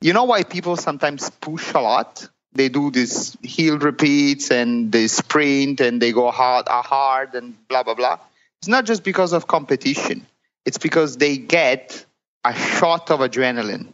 You 0.00 0.12
know 0.12 0.24
why 0.24 0.44
people 0.44 0.76
sometimes 0.76 1.28
push 1.30 1.72
a 1.74 1.80
lot? 1.80 2.28
They 2.56 2.68
do 2.68 2.90
these 2.90 3.36
heel 3.42 3.78
repeats 3.78 4.50
and 4.50 4.90
they 4.92 5.06
sprint 5.08 5.80
and 5.80 6.00
they 6.00 6.12
go 6.12 6.30
hard, 6.30 6.66
hard 6.68 7.34
and 7.34 7.54
blah 7.68 7.82
blah 7.82 7.94
blah. 7.94 8.18
It's 8.60 8.68
not 8.68 8.86
just 8.86 9.04
because 9.04 9.32
of 9.32 9.46
competition. 9.46 10.26
It's 10.64 10.78
because 10.78 11.16
they 11.18 11.36
get 11.38 12.04
a 12.44 12.54
shot 12.54 13.10
of 13.10 13.20
adrenaline. 13.20 13.92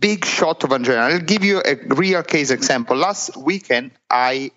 big 0.00 0.24
shot 0.24 0.62
of 0.64 0.70
adrenaline. 0.70 1.12
I'll 1.12 1.18
give 1.20 1.44
you 1.44 1.60
a 1.64 1.76
real 1.94 2.22
case 2.22 2.50
example. 2.50 2.96
Last 2.96 3.36
weekend, 3.36 3.92
I 4.08 4.50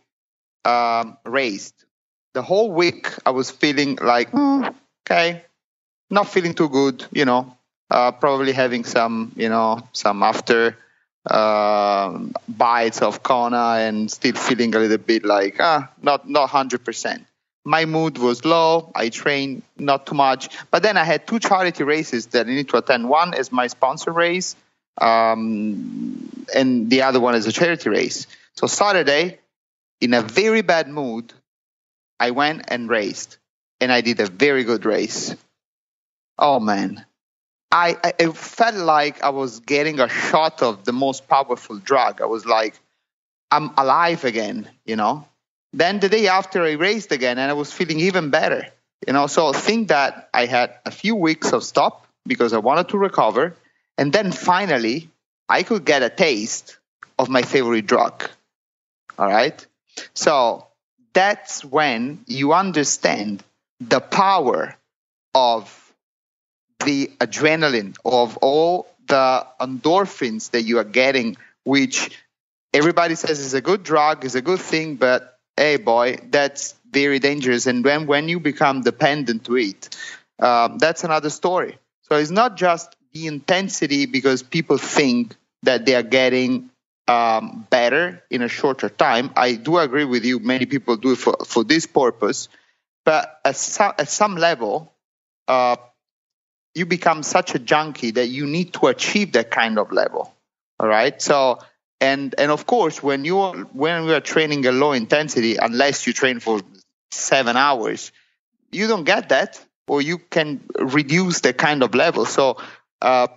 um, 0.64 1.18
raced. 1.26 1.86
The 2.34 2.42
whole 2.42 2.72
week, 2.72 3.10
I 3.26 3.32
was 3.32 3.50
feeling 3.50 3.98
like, 4.02 4.32
mm, 4.32 4.74
okay, 5.06 5.44
not 6.10 6.28
feeling 6.28 6.54
too 6.54 6.70
good, 6.70 7.06
you 7.12 7.26
know, 7.26 7.56
uh, 7.90 8.12
probably 8.12 8.52
having 8.52 8.84
some, 8.84 9.32
you 9.36 9.50
know, 9.50 9.82
some 9.94 10.22
after 10.22 10.78
uh, 11.26 12.20
bites 12.48 13.02
of 13.02 13.24
Kona 13.24 13.78
and 13.80 14.10
still 14.10 14.36
feeling 14.36 14.76
a 14.76 14.80
little 14.80 14.98
bit 14.98 15.26
like, 15.26 15.58
ah, 15.60 15.92
not, 16.02 16.30
not 16.30 16.50
100%. 16.50 17.26
My 17.64 17.86
mood 17.86 18.20
was 18.20 18.46
low. 18.46 18.92
I 18.94 19.10
trained 19.10 19.64
not 19.78 20.06
too 20.06 20.16
much. 20.16 20.50
But 20.70 20.84
then 20.84 20.98
I 20.98 21.04
had 21.04 21.26
two 21.26 21.40
charity 21.40 21.84
races 21.84 22.28
that 22.28 22.46
I 22.46 22.50
need 22.50 22.70
to 22.70 22.78
attend. 22.78 23.10
One 23.10 23.34
is 23.34 23.52
my 23.52 23.68
sponsor 23.68 24.12
race, 24.12 24.56
um, 25.02 26.30
and 26.54 26.90
the 26.92 27.02
other 27.02 27.20
one 27.20 27.34
is 27.34 27.48
a 27.48 27.52
charity 27.52 27.90
race. 27.90 28.28
So 28.54 28.68
Saturday, 28.68 29.40
in 30.00 30.14
a 30.14 30.22
very 30.22 30.62
bad 30.62 30.88
mood, 30.88 31.34
I 32.20 32.32
went 32.32 32.66
and 32.68 32.88
raced, 32.88 33.40
and 33.82 33.92
I 33.92 34.02
did 34.02 34.20
a 34.20 34.28
very 34.28 34.64
good 34.64 34.86
race. 34.86 35.36
Oh 36.38 36.60
man, 36.60 37.04
I, 37.76 38.14
I 38.22 38.28
felt 38.28 38.76
like 38.76 39.22
I 39.22 39.30
was 39.32 39.60
getting 39.60 40.00
a 40.00 40.08
shot 40.08 40.62
of 40.62 40.86
the 40.86 40.94
most 40.94 41.28
powerful 41.28 41.78
drug. 41.78 42.22
I 42.22 42.26
was 42.26 42.46
like, 42.46 42.80
I'm 43.52 43.72
alive 43.78 44.24
again, 44.24 44.70
you 44.86 44.96
know. 44.96 45.28
Then 45.74 46.00
the 46.00 46.08
day 46.08 46.28
after, 46.30 46.64
I 46.64 46.74
raced 46.74 47.12
again, 47.12 47.38
and 47.38 47.52
I 47.52 47.54
was 47.54 47.74
feeling 47.74 48.00
even 48.00 48.30
better, 48.30 48.66
you 49.06 49.12
know. 49.12 49.28
So 49.28 49.50
I 49.50 49.52
think 49.52 49.90
that 49.90 50.30
I 50.34 50.46
had 50.46 50.74
a 50.86 50.92
few 50.92 51.16
weeks 51.16 51.52
of 51.52 51.66
stop 51.66 52.08
because 52.26 52.54
I 52.54 52.60
wanted 52.60 52.88
to 52.90 52.98
recover, 52.98 53.58
and 53.98 54.14
then 54.14 54.32
finally 54.32 55.10
I 55.50 55.64
could 55.64 55.84
get 55.84 56.02
a 56.02 56.10
taste 56.10 56.78
of 57.20 57.28
my 57.28 57.42
favorite 57.42 57.88
drug. 57.88 58.30
All 59.20 59.28
right. 59.28 59.68
So 60.14 60.68
that's 61.14 61.66
when 61.66 62.24
you 62.26 62.54
understand 62.54 63.44
the 63.82 64.00
power 64.00 64.78
of 65.34 65.85
the 66.80 67.12
adrenaline, 67.20 67.96
of 68.06 68.38
all 68.38 68.88
the 69.08 69.46
endorphins 69.60 70.52
that 70.52 70.64
you 70.64 70.80
are 70.80 70.84
getting, 70.84 71.38
which 71.64 72.18
everybody 72.74 73.16
says 73.16 73.40
is 73.40 73.54
a 73.54 73.62
good 73.62 73.84
drug, 73.84 74.26
is 74.26 74.36
a 74.36 74.42
good 74.42 74.60
thing, 74.60 74.96
but 74.96 75.40
hey, 75.58 75.78
boy, 75.78 76.18
that's 76.30 76.76
very 76.92 77.20
dangerous. 77.20 77.66
And 77.68 77.84
when, 77.84 78.08
when 78.08 78.28
you 78.30 78.40
become 78.40 78.82
dependent 78.82 79.46
to 79.46 79.58
it, 79.58 79.96
um, 80.40 80.78
that's 80.78 81.04
another 81.04 81.30
story. 81.30 81.78
So 82.04 82.18
it's 82.18 82.32
not 82.32 82.58
just 82.58 82.96
the 83.14 83.28
intensity 83.28 84.06
because 84.06 84.44
people 84.44 84.78
think 84.78 85.36
that 85.64 85.86
they 85.86 85.96
are 85.96 86.04
getting 86.04 86.70
um, 87.08 87.66
better 87.70 88.24
in 88.30 88.42
a 88.42 88.48
shorter 88.48 88.90
time. 88.90 89.32
I 89.36 89.54
do 89.54 89.78
agree 89.78 90.06
with 90.06 90.26
you. 90.26 90.40
Many 90.40 90.66
people 90.66 90.98
do 90.98 91.14
it 91.14 91.18
for, 91.18 91.38
for 91.46 91.64
this 91.64 91.86
purpose, 91.86 92.50
but 93.04 93.40
at 93.46 93.56
some, 93.56 93.94
at 93.98 94.10
some 94.10 94.36
level, 94.36 94.92
uh, 95.48 95.78
you 96.76 96.86
become 96.86 97.24
such 97.24 97.56
a 97.56 97.60
junkie 97.60 98.12
that 98.12 98.28
you 98.28 98.46
need 98.46 98.74
to 98.74 98.88
achieve 98.88 99.32
that 99.32 99.50
kind 99.50 99.80
of 99.80 99.92
level. 99.92 100.34
All 100.80 100.88
right. 100.88 101.20
So, 101.22 101.60
and 102.02 102.36
and 102.38 102.52
of 102.52 102.68
course, 102.68 103.02
when 103.02 103.26
you 103.26 103.40
are 103.40 103.56
when 103.56 104.06
we 104.06 104.14
are 104.14 104.20
training 104.20 104.66
a 104.68 104.72
low 104.72 104.92
intensity, 104.92 105.56
unless 105.56 106.06
you 106.06 106.14
train 106.14 106.40
for 106.40 106.62
seven 107.12 107.56
hours, 107.56 108.12
you 108.72 108.88
don't 108.88 109.06
get 109.06 109.30
that, 109.30 109.60
or 109.88 110.02
you 110.02 110.18
can 110.18 110.62
reduce 110.78 111.40
the 111.40 111.54
kind 111.54 111.82
of 111.82 111.96
level. 111.96 112.26
So. 112.26 112.58
Uh, 113.02 113.28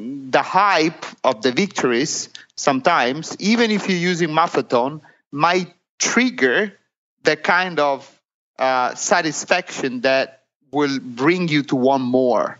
the 0.00 0.42
hype 0.42 1.04
of 1.24 1.42
the 1.42 1.52
victories 1.52 2.28
sometimes, 2.56 3.36
even 3.40 3.70
if 3.70 3.88
you're 3.88 3.98
using 3.98 4.28
Maffetone, 4.28 5.00
might 5.32 5.74
trigger 5.98 6.72
the 7.24 7.36
kind 7.36 7.80
of 7.80 8.08
uh, 8.58 8.94
satisfaction 8.94 10.02
that 10.02 10.37
will 10.70 10.98
bring 11.00 11.48
you 11.48 11.62
to 11.64 11.76
one 11.76 12.02
more. 12.02 12.58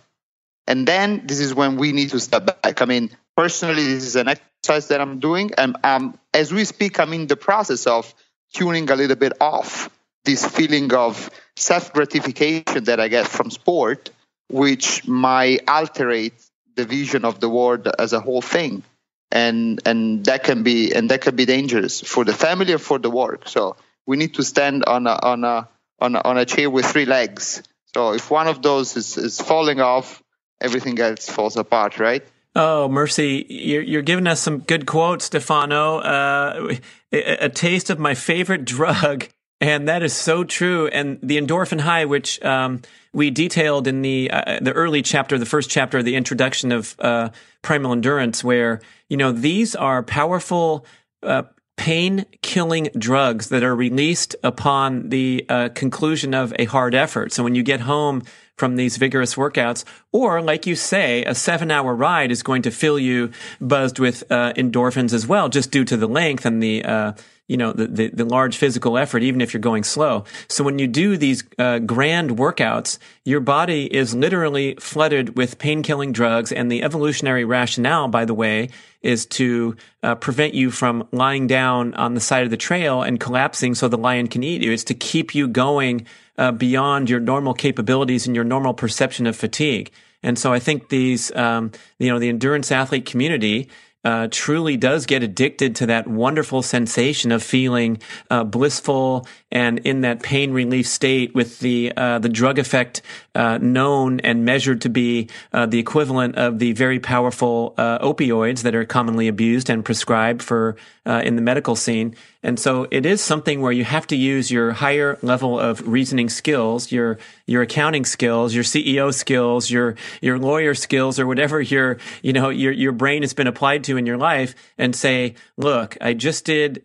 And 0.67 0.87
then 0.87 1.27
this 1.27 1.41
is 1.41 1.55
when 1.55 1.77
we 1.77 1.93
need 1.93 2.11
to 2.11 2.21
step 2.21 2.63
back. 2.63 2.83
I 2.83 2.85
mean, 2.85 3.11
personally, 3.37 3.85
this 3.85 4.05
is 4.05 4.17
an 4.17 4.29
exercise 4.29 4.89
that 4.89 5.01
I'm 5.01 5.19
doing. 5.19 5.53
And 5.57 5.77
um, 5.85 6.19
as 6.35 6.53
we 6.53 6.65
speak, 6.65 7.01
I'm 7.01 7.13
in 7.13 7.27
the 7.27 7.37
process 7.37 7.87
of 7.87 8.13
tuning 8.53 8.91
a 8.91 8.97
little 8.97 9.17
bit 9.17 9.33
off 9.41 9.91
this 10.25 10.45
feeling 10.45 10.93
of 10.93 11.31
self 11.57 11.93
gratification 11.93 12.85
that 12.85 13.01
I 13.01 13.09
get 13.09 13.27
from 13.27 13.51
sport, 13.51 14.11
which 14.49 15.07
might 15.09 15.67
alterate 15.69 16.35
the 16.77 16.85
vision 16.85 17.25
of 17.25 17.41
the 17.41 17.49
world 17.49 17.89
as 17.99 18.13
a 18.13 18.21
whole 18.21 18.43
thing 18.43 18.83
and 19.31 19.81
and 19.85 20.25
that 20.25 20.45
can 20.45 20.63
be 20.63 20.93
and 20.93 21.11
that 21.11 21.21
can 21.21 21.37
be 21.37 21.45
dangerous 21.45 22.01
for 22.01 22.25
the 22.25 22.33
family 22.33 22.73
or 22.73 22.79
for 22.79 22.99
the 22.99 23.11
work 23.11 23.49
so 23.49 23.77
we 24.07 24.17
need 24.17 24.35
to 24.35 24.43
stand 24.43 24.85
on 24.85 25.07
a 25.07 25.19
on 25.23 25.45
a 25.45 25.69
on 26.01 26.17
a, 26.17 26.21
on 26.25 26.39
a 26.39 26.45
chair 26.45 26.71
with 26.71 26.87
three 26.87 27.05
legs 27.05 27.63
so 27.95 28.13
if 28.13 28.31
one 28.31 28.49
of 28.49 28.63
those 28.63 28.97
is, 28.97 29.17
is 29.17 29.41
falling 29.41 29.81
off 29.81 30.23
everything 30.61 30.99
else 30.99 31.29
falls 31.29 31.57
apart 31.57 31.99
right 31.99 32.25
Oh, 32.61 32.89
mercy. 32.89 33.47
You're, 33.49 33.83
you're 33.83 34.03
giving 34.03 34.27
us 34.27 34.41
some 34.41 34.59
good 34.59 34.85
quotes, 34.85 35.27
Stefano. 35.27 35.99
Uh, 35.99 36.75
a, 37.13 37.45
a, 37.45 37.49
taste 37.49 37.89
of 37.89 38.01
my 38.01 38.15
favorite 38.15 38.65
drug. 38.65 39.29
And 39.61 39.89
that 39.89 40.05
is 40.05 40.13
so 40.13 40.45
true. 40.45 40.87
And 40.87 41.19
the 41.21 41.37
endorphin 41.37 41.81
high, 41.81 42.05
which 42.05 42.41
um, 42.45 42.81
we 43.13 43.33
detailed 43.33 43.89
in 43.89 44.03
the 44.03 44.31
uh, 44.31 44.61
the 44.63 44.73
early 44.73 45.03
chapter, 45.03 45.37
the 45.37 45.47
first 45.47 45.69
chapter, 45.69 46.01
the 46.01 46.15
introduction 46.15 46.71
of 46.71 46.95
uh, 47.01 47.31
primal 47.61 47.91
endurance, 47.91 48.45
where 48.45 48.81
you 49.09 49.17
know 49.17 49.33
these 49.33 49.75
are 49.75 50.05
powerful. 50.05 50.87
Uh, 51.25 51.43
pain 51.79 52.27
killing 52.43 52.91
drugs 52.99 53.49
that 53.49 53.63
are 53.63 53.75
released 53.75 54.37
upon 54.43 55.09
the 55.09 55.47
uh, 55.49 55.69
conclusion 55.71 56.35
of 56.35 56.53
a 56.59 56.67
hard 56.67 56.95
effort. 56.95 57.33
So 57.33 57.43
when 57.43 57.55
you 57.55 57.63
get 57.63 57.81
home 57.81 58.23
from 58.57 58.77
these 58.77 58.97
vigorous 58.97 59.37
workouts, 59.37 59.85
or 60.13 60.43
like 60.43 60.67
you 60.67 60.75
say, 60.75 61.25
a 61.25 61.35
seven 61.35 61.71
hour 61.71 61.95
ride 61.95 62.31
is 62.33 62.43
going 62.43 62.63
to 62.63 62.71
fill 62.71 62.99
you 62.99 63.31
buzzed 63.61 63.99
with 63.99 64.25
uh, 64.31 64.53
endorphins 64.55 65.15
as 65.15 65.27
well, 65.27 65.49
just 65.49 65.71
due 65.71 65.85
to 65.85 65.97
the 65.97 66.09
length 66.09 66.45
and 66.45 66.63
the 66.63 66.85
uh, 66.85 67.13
you 67.49 67.57
know, 67.57 67.73
the, 67.73 67.87
the, 67.87 68.09
the, 68.09 68.25
large 68.27 68.59
physical 68.59 68.99
effort, 68.99 69.23
even 69.23 69.41
if 69.41 69.53
you're 69.55 69.61
going 69.61 69.83
slow. 69.83 70.25
So 70.49 70.63
when 70.63 70.79
you 70.79 70.87
do 70.87 71.17
these 71.17 71.43
uh, 71.59 71.79
grand 71.79 72.33
workouts, 72.33 72.99
your 73.25 73.41
body 73.41 73.93
is 73.93 74.15
literally 74.15 74.75
flooded 74.75 75.37
with 75.37 75.59
pain 75.59 75.83
killing 75.83 76.13
drugs. 76.13 76.53
And 76.53 76.71
the 76.71 76.83
evolutionary 76.83 77.47
rationale, 77.47 78.07
by 78.09 78.27
the 78.27 78.35
way, 78.35 78.69
is 79.01 79.25
to 79.27 79.77
uh, 80.03 80.15
prevent 80.17 80.53
you 80.53 80.71
from 80.71 81.09
lying 81.11 81.47
down 81.47 81.95
on 81.95 82.15
the 82.15 82.21
side 82.21 82.45
of 82.45 82.51
the 82.51 82.57
trail 82.59 83.03
and 83.03 83.19
collapsing 83.19 83.75
so 83.75 83.89
the 83.89 83.97
lion 83.97 84.27
can 84.27 84.43
eat 84.43 84.63
you. 84.63 84.71
It's 84.71 84.85
to 84.85 84.95
keep 84.95 85.35
you 85.35 85.49
going 85.49 86.07
uh, 86.37 86.53
beyond 86.53 87.09
your 87.09 87.21
normal 87.21 87.55
capabilities 87.55 88.27
and 88.27 88.37
your 88.37 88.45
normal 88.45 88.75
perception 88.75 89.27
of 89.27 89.37
fatigue. 89.37 89.91
And 90.23 90.39
so 90.39 90.53
I 90.53 90.59
think 90.59 90.89
these, 90.89 91.35
um, 91.37 91.71
you 91.99 92.09
know, 92.09 92.19
the 92.19 92.29
endurance 92.29 92.73
athlete 92.73 93.07
community, 93.07 93.69
uh, 94.09 94.27
truly 94.31 94.79
does 94.79 95.05
get 95.05 95.23
addicted 95.23 95.77
to 95.77 95.85
that 95.85 96.09
wonderful 96.09 96.63
sensation 96.63 97.31
of 97.31 97.43
feeling 97.43 98.01
uh, 98.31 98.43
blissful 98.43 99.29
and 99.51 99.79
in 99.81 100.03
that 100.03 100.23
pain 100.23 100.53
relief 100.53 100.87
state 100.87 101.35
with 101.35 101.61
the 101.61 101.93
uh, 101.97 102.19
the 102.19 102.29
drug 102.29 102.59
effect 102.59 103.03
uh, 103.35 103.59
known 103.59 104.21
and 104.21 104.45
measured 104.45 104.81
to 104.83 104.89
be 104.89 105.29
uh, 105.53 105.67
the 105.67 105.79
equivalent 105.79 106.37
of 106.37 106.59
the 106.59 106.73
very 106.73 106.99
powerful 106.99 107.75
uh, 107.79 107.99
opioids 108.01 108.63
that 108.63 108.75
are 108.75 108.85
commonly 108.85 109.29
abused 109.29 109.71
and 109.71 109.85
prescribed 109.85 110.43
for 110.43 110.77
in 111.07 111.37
the 111.37 111.43
medical 111.43 111.75
scene. 111.75 112.15
And 112.43 112.61
so 112.61 112.87
it 112.91 113.07
is 113.07 113.23
something 113.23 113.63
where 113.63 113.73
you 113.73 113.83
have 113.83 114.07
to 114.09 114.17
use 114.17 114.51
your 114.51 114.73
higher 114.73 115.19
level 115.23 115.59
of 115.59 115.89
reasoning 115.89 116.29
skills, 116.29 116.93
your 116.93 117.19
your 117.47 117.63
accounting 117.63 118.05
skills, 118.05 118.55
your 118.55 118.63
CEO 118.63 119.13
skills, 119.15 119.71
your 119.71 119.97
your 120.21 120.39
lawyer 120.39 120.75
skills, 120.75 121.19
or 121.19 121.27
whatever 121.27 121.63
your 121.63 121.97
you 122.23 122.35
know 122.35 122.51
your 122.51 122.73
your 122.73 122.93
brain 122.93 123.23
has 123.23 123.33
been 123.33 123.47
applied 123.47 123.85
to 123.85 123.97
in 123.97 124.05
your 124.05 124.19
life, 124.19 124.55
and 124.77 124.95
say, 124.95 125.35
look, 125.57 125.97
I 126.01 126.13
just 126.13 126.45
did 126.45 126.85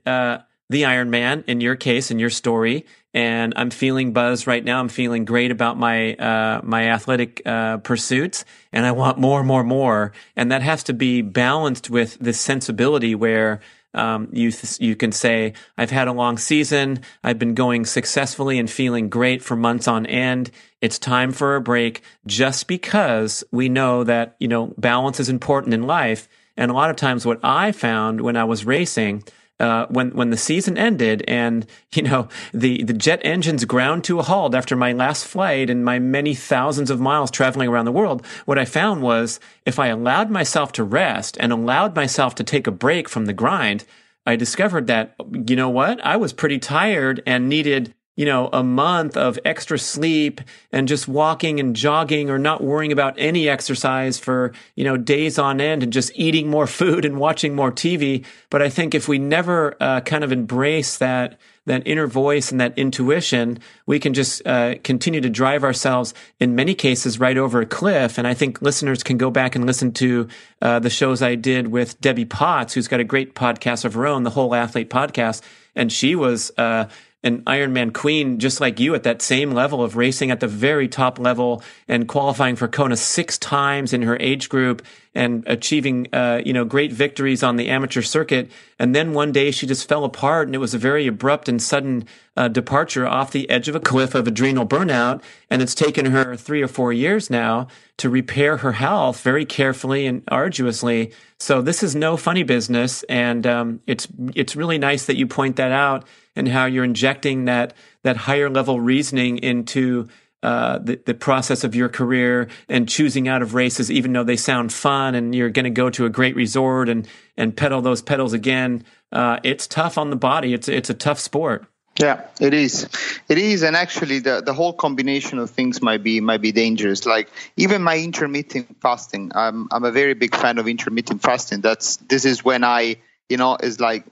the 0.73 0.83
Ironman 0.83 1.43
in 1.47 1.61
your 1.61 1.75
case 1.75 2.09
in 2.09 2.17
your 2.17 2.31
story, 2.31 2.85
and 3.13 3.53
I'm 3.55 3.69
feeling 3.69 4.11
buzz 4.11 4.47
right 4.47 4.63
now. 4.63 4.79
I'm 4.79 4.89
feeling 4.89 5.23
great 5.23 5.51
about 5.51 5.77
my 5.77 6.15
uh, 6.15 6.61
my 6.63 6.89
athletic 6.89 7.43
uh, 7.45 7.77
pursuits, 7.77 8.43
and 8.71 8.83
I 8.83 8.91
want 8.91 9.19
more, 9.19 9.43
more, 9.43 9.63
more. 9.63 10.13
And 10.35 10.51
that 10.51 10.63
has 10.63 10.83
to 10.85 10.93
be 10.93 11.21
balanced 11.21 11.91
with 11.91 12.17
this 12.19 12.39
sensibility 12.39 13.13
where 13.13 13.61
um, 13.93 14.29
you 14.31 14.51
you 14.79 14.95
can 14.95 15.11
say, 15.11 15.53
"I've 15.77 15.91
had 15.91 16.07
a 16.07 16.11
long 16.11 16.39
season. 16.39 17.01
I've 17.23 17.37
been 17.37 17.53
going 17.53 17.85
successfully 17.85 18.57
and 18.57 18.67
feeling 18.69 19.09
great 19.09 19.43
for 19.43 19.55
months 19.55 19.87
on 19.87 20.07
end. 20.07 20.49
It's 20.81 20.97
time 20.97 21.31
for 21.31 21.55
a 21.55 21.61
break." 21.61 22.01
Just 22.25 22.67
because 22.67 23.43
we 23.51 23.69
know 23.69 24.03
that 24.03 24.35
you 24.39 24.47
know 24.47 24.73
balance 24.79 25.19
is 25.19 25.29
important 25.29 25.75
in 25.75 25.83
life, 25.83 26.27
and 26.57 26.71
a 26.71 26.73
lot 26.73 26.89
of 26.89 26.95
times, 26.95 27.27
what 27.27 27.39
I 27.43 27.71
found 27.71 28.21
when 28.21 28.35
I 28.35 28.43
was 28.45 28.65
racing. 28.65 29.23
Uh, 29.63 29.87
when 29.87 30.11
when 30.11 30.29
the 30.29 30.37
season 30.37 30.77
ended 30.77 31.23
and 31.25 31.65
you 31.93 32.03
know 32.03 32.27
the 32.53 32.83
the 32.83 32.93
jet 32.93 33.21
engines 33.23 33.63
ground 33.63 34.03
to 34.03 34.19
a 34.19 34.23
halt 34.23 34.53
after 34.53 34.75
my 34.75 34.91
last 34.91 35.25
flight 35.25 35.69
and 35.69 35.85
my 35.85 35.99
many 35.99 36.35
thousands 36.35 36.91
of 36.91 36.99
miles 36.99 37.31
traveling 37.31 37.69
around 37.69 37.85
the 37.85 37.91
world, 37.91 38.25
what 38.45 38.59
I 38.59 38.65
found 38.65 39.01
was 39.01 39.39
if 39.65 39.79
I 39.79 39.87
allowed 39.87 40.29
myself 40.29 40.73
to 40.73 40.83
rest 40.83 41.37
and 41.39 41.53
allowed 41.53 41.95
myself 41.95 42.35
to 42.35 42.43
take 42.43 42.67
a 42.67 42.71
break 42.71 43.07
from 43.07 43.25
the 43.25 43.33
grind, 43.33 43.85
I 44.25 44.35
discovered 44.35 44.87
that 44.87 45.15
you 45.31 45.55
know 45.55 45.69
what? 45.69 46.05
I 46.05 46.17
was 46.17 46.33
pretty 46.33 46.59
tired 46.59 47.23
and 47.25 47.47
needed 47.47 47.93
you 48.15 48.25
know, 48.25 48.49
a 48.53 48.63
month 48.63 49.17
of 49.17 49.39
extra 49.43 49.79
sleep 49.79 50.39
and 50.71 50.87
just 50.87 51.07
walking 51.07 51.59
and 51.59 51.75
jogging 51.75 52.29
or 52.29 52.37
not 52.37 52.63
worrying 52.63 52.91
about 52.91 53.15
any 53.17 53.49
exercise 53.49 54.19
for, 54.19 54.53
you 54.75 54.83
know, 54.83 54.97
days 54.97 55.39
on 55.39 55.59
end 55.59 55.81
and 55.81 55.91
just 55.91 56.11
eating 56.13 56.47
more 56.47 56.67
food 56.79 57.05
and 57.05 57.19
watching 57.19 57.55
more 57.55 57.71
TV. 57.71 58.23
But 58.49 58.61
I 58.61 58.69
think 58.69 58.93
if 58.93 59.07
we 59.07 59.17
never 59.17 59.75
uh, 59.79 60.01
kind 60.01 60.23
of 60.23 60.31
embrace 60.31 60.97
that, 60.99 61.39
that 61.65 61.87
inner 61.87 62.05
voice 62.05 62.51
and 62.51 62.61
that 62.61 62.77
intuition, 62.77 63.57
we 63.87 63.99
can 63.99 64.13
just 64.13 64.45
uh, 64.45 64.75
continue 64.83 65.21
to 65.21 65.29
drive 65.29 65.63
ourselves 65.63 66.13
in 66.39 66.53
many 66.53 66.75
cases 66.75 67.19
right 67.19 67.37
over 67.37 67.61
a 67.61 67.65
cliff. 67.65 68.19
And 68.19 68.27
I 68.27 68.35
think 68.35 68.61
listeners 68.61 69.01
can 69.01 69.17
go 69.17 69.31
back 69.31 69.55
and 69.55 69.65
listen 69.65 69.91
to 69.93 70.27
uh, 70.61 70.79
the 70.79 70.89
shows 70.89 71.23
I 71.23 71.33
did 71.33 71.69
with 71.69 71.99
Debbie 71.99 72.25
Potts, 72.25 72.73
who's 72.73 72.87
got 72.87 72.99
a 72.99 73.05
great 73.05 73.33
podcast 73.33 73.85
of 73.85 73.95
her 73.95 74.05
own, 74.05 74.21
the 74.21 74.29
Whole 74.29 74.53
Athlete 74.53 74.89
podcast. 74.89 75.41
And 75.75 75.91
she 75.91 76.15
was, 76.15 76.51
uh, 76.57 76.89
an 77.23 77.41
Ironman 77.43 77.93
queen, 77.93 78.39
just 78.39 78.59
like 78.59 78.79
you, 78.79 78.95
at 78.95 79.03
that 79.03 79.21
same 79.21 79.51
level 79.51 79.83
of 79.83 79.95
racing 79.95 80.31
at 80.31 80.39
the 80.39 80.47
very 80.47 80.87
top 80.87 81.19
level 81.19 81.63
and 81.87 82.07
qualifying 82.07 82.55
for 82.55 82.67
Kona 82.67 82.97
six 82.97 83.37
times 83.37 83.93
in 83.93 84.01
her 84.01 84.17
age 84.19 84.49
group 84.49 84.81
and 85.15 85.43
achieving, 85.47 86.07
uh, 86.11 86.41
you 86.43 86.53
know, 86.53 86.65
great 86.65 86.91
victories 86.91 87.43
on 87.43 87.55
the 87.55 87.69
amateur 87.69 88.01
circuit. 88.01 88.49
And 88.79 88.95
then 88.95 89.13
one 89.13 89.31
day 89.31 89.51
she 89.51 89.67
just 89.67 89.87
fell 89.87 90.03
apart 90.03 90.47
and 90.47 90.55
it 90.55 90.59
was 90.59 90.73
a 90.73 90.79
very 90.79 91.05
abrupt 91.05 91.47
and 91.47 91.61
sudden 91.61 92.05
uh, 92.35 92.47
departure 92.47 93.07
off 93.07 93.31
the 93.31 93.49
edge 93.49 93.67
of 93.67 93.75
a 93.75 93.79
cliff 93.79 94.15
of 94.15 94.27
adrenal 94.27 94.65
burnout. 94.65 95.21
And 95.49 95.61
it's 95.61 95.75
taken 95.75 96.07
her 96.07 96.35
three 96.35 96.63
or 96.63 96.67
four 96.67 96.91
years 96.91 97.29
now 97.29 97.67
to 97.97 98.09
repair 98.09 98.57
her 98.57 98.71
health 98.71 99.21
very 99.21 99.45
carefully 99.45 100.07
and 100.07 100.23
arduously. 100.29 101.11
So 101.37 101.61
this 101.61 101.83
is 101.83 101.95
no 101.95 102.17
funny 102.17 102.43
business. 102.43 103.03
And 103.03 103.45
um, 103.45 103.81
it's, 103.85 104.07
it's 104.33 104.55
really 104.55 104.79
nice 104.79 105.05
that 105.05 105.17
you 105.17 105.27
point 105.27 105.57
that 105.57 105.71
out 105.71 106.05
and 106.35 106.47
how 106.47 106.65
you're 106.65 106.83
injecting 106.83 107.45
that 107.45 107.73
that 108.03 108.17
higher 108.17 108.49
level 108.49 108.79
reasoning 108.79 109.37
into 109.37 110.09
uh, 110.43 110.77
the, 110.79 110.99
the 111.05 111.13
process 111.13 111.63
of 111.63 111.73
your 111.73 111.87
career 111.87 112.49
and 112.67 112.89
choosing 112.89 113.29
out 113.29 113.41
of 113.41 113.53
races, 113.53 113.89
even 113.89 114.11
though 114.11 114.25
they 114.25 114.35
sound 114.35 114.73
fun 114.73 115.15
and 115.15 115.33
you're 115.33 115.49
going 115.49 115.63
to 115.63 115.69
go 115.71 115.89
to 115.89 116.05
a 116.05 116.09
great 116.09 116.35
resort 116.35 116.89
and, 116.89 117.07
and 117.37 117.55
pedal 117.55 117.81
those 117.81 118.01
pedals 118.01 118.33
again. 118.33 118.83
Uh, 119.09 119.39
it's 119.43 119.67
tough 119.67 119.97
on 119.97 120.09
the 120.09 120.17
body. 120.17 120.53
It's, 120.53 120.67
it's 120.67 120.89
a 120.89 120.93
tough 120.93 121.17
sport. 121.17 121.65
Yeah, 121.97 122.25
it 122.41 122.53
is. 122.53 122.89
It 123.29 123.37
is, 123.37 123.63
and 123.63 123.75
actually, 123.75 124.19
the, 124.19 124.41
the 124.43 124.53
whole 124.53 124.73
combination 124.73 125.39
of 125.39 125.51
things 125.51 125.81
might 125.81 126.01
be 126.01 126.19
might 126.21 126.41
be 126.41 126.51
dangerous. 126.51 127.05
Like 127.05 127.29
even 127.55 127.83
my 127.83 127.97
intermittent 127.99 128.81
fasting, 128.81 129.31
I'm 129.35 129.67
I'm 129.71 129.85
a 129.85 129.91
very 129.91 130.15
big 130.15 130.35
fan 130.35 130.57
of 130.57 130.67
intermittent 130.67 131.21
fasting. 131.21 131.61
That's 131.61 131.97
this 131.97 132.25
is 132.25 132.43
when 132.43 132.63
I 132.63 132.95
you 133.29 133.37
know 133.37 133.57
is 133.61 133.79
like 133.79 134.05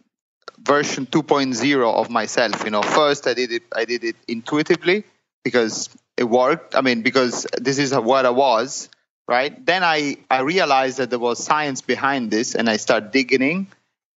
version 0.60 1.08
2.0 1.08 1.94
of 1.96 2.12
myself. 2.12 2.64
You 2.64 2.70
know, 2.70 2.84
first 2.84 3.26
I 3.26 3.34
did 3.34 3.52
it 3.52 3.64
I 3.76 3.86
did 3.86 4.04
it 4.04 4.16
intuitively 4.28 5.04
because 5.44 5.90
it 6.18 6.24
worked. 6.24 6.76
I 6.76 6.82
mean, 6.82 7.02
because 7.02 7.48
this 7.58 7.78
is 7.78 7.94
what 7.94 8.26
I 8.26 8.30
was, 8.30 8.90
right? 9.28 9.66
Then 9.66 9.84
I 9.84 10.18
I 10.30 10.42
realized 10.42 10.98
that 10.98 11.10
there 11.10 11.20
was 11.20 11.44
science 11.44 11.82
behind 11.82 12.32
this, 12.32 12.56
and 12.56 12.70
I 12.70 12.78
started 12.78 13.12
digging, 13.12 13.68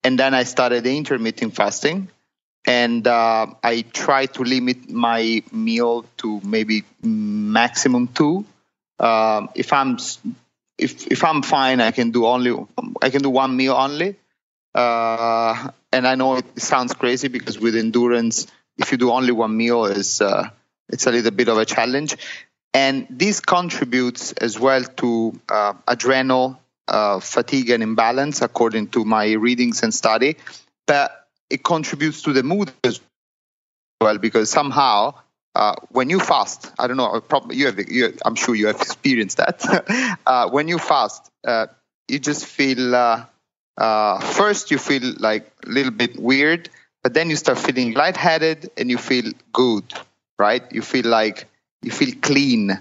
and 0.03 0.19
then 0.19 0.35
I 0.35 0.45
started 0.45 0.85
the 0.85 0.97
intermittent 0.97 1.55
fasting, 1.55 2.09
and 2.67 3.07
uh, 3.07 3.47
I 3.63 3.83
try 3.83 4.27
to 4.27 4.43
limit 4.43 4.91
my 4.91 5.43
meal 5.53 6.05
to 6.19 6.41
maybe 6.45 6.85
maximum 7.03 8.09
two. 8.09 8.45
Um, 8.99 9.51
if 9.55 9.73
I'm 9.73 9.99
if 10.79 11.07
if 11.07 11.25
I'm 11.25 11.43
fine, 11.43 11.81
I 11.81 11.91
can 11.91 12.11
do 12.11 12.27
only 12.27 12.55
I 13.03 13.11
can 13.11 13.23
do 13.23 13.31
one 13.31 13.57
meal 13.57 13.75
only. 13.75 14.17
Uh, 14.75 15.71
and 15.93 16.07
I 16.09 16.17
know 16.17 16.37
it 16.37 16.61
sounds 16.61 16.93
crazy 16.95 17.29
because 17.29 17.61
with 17.61 17.77
endurance, 17.77 18.49
if 18.77 18.91
you 18.91 18.99
do 18.99 19.13
only 19.13 19.31
one 19.31 19.57
meal, 19.57 19.85
is 19.85 20.21
uh, 20.21 20.51
it's 20.89 21.07
a 21.07 21.11
little 21.11 21.31
bit 21.31 21.49
of 21.49 21.59
a 21.59 21.65
challenge. 21.65 22.17
And 22.73 23.07
this 23.09 23.41
contributes 23.41 24.33
as 24.33 24.59
well 24.59 24.83
to 24.83 25.41
uh, 25.49 25.75
adrenal 25.87 26.61
uh, 26.89 27.21
fatigue 27.21 27.71
and 27.71 27.83
imbalance, 27.83 28.43
according 28.43 28.89
to 28.89 29.05
my 29.05 29.33
readings 29.33 29.83
and 29.83 29.95
study. 29.95 30.37
But 30.87 31.29
it 31.49 31.63
contributes 31.63 32.23
to 32.23 32.33
the 32.33 32.43
mood 32.43 32.73
as 32.83 33.01
well 34.01 34.19
because 34.19 34.51
somehow 34.51 35.15
uh, 35.55 35.77
when 35.91 36.11
you 36.11 36.19
fast, 36.19 36.73
I 36.79 36.89
don't 36.89 36.97
know, 36.97 37.21
probably 37.21 37.57
you 37.57 37.67
have, 37.67 37.79
you, 37.79 38.17
I'm 38.25 38.35
sure 38.35 38.55
you 38.55 38.67
have 38.67 38.81
experienced 38.81 39.37
that. 39.37 40.19
uh, 40.27 40.51
when 40.51 40.67
you 40.67 40.79
fast, 40.79 41.31
uh, 41.47 41.69
you 42.09 42.19
just 42.19 42.45
feel 42.45 42.95
uh, 42.95 43.25
uh, 43.77 44.19
first 44.21 44.71
you 44.71 44.79
feel 44.79 45.15
like 45.19 45.51
a 45.65 45.69
little 45.69 45.93
bit 45.93 46.19
weird, 46.19 46.71
but 47.03 47.15
then 47.15 47.31
you 47.31 47.37
start 47.37 47.59
feeling 47.59 47.95
lightheaded 47.95 48.71
and 48.77 48.91
you 48.91 48.99
feel 48.99 49.31
good, 49.53 49.85
right? 50.39 50.63
You 50.73 50.83
feel 50.83 51.07
like 51.07 51.47
you 51.83 51.91
feel 51.91 52.15
clean. 52.21 52.79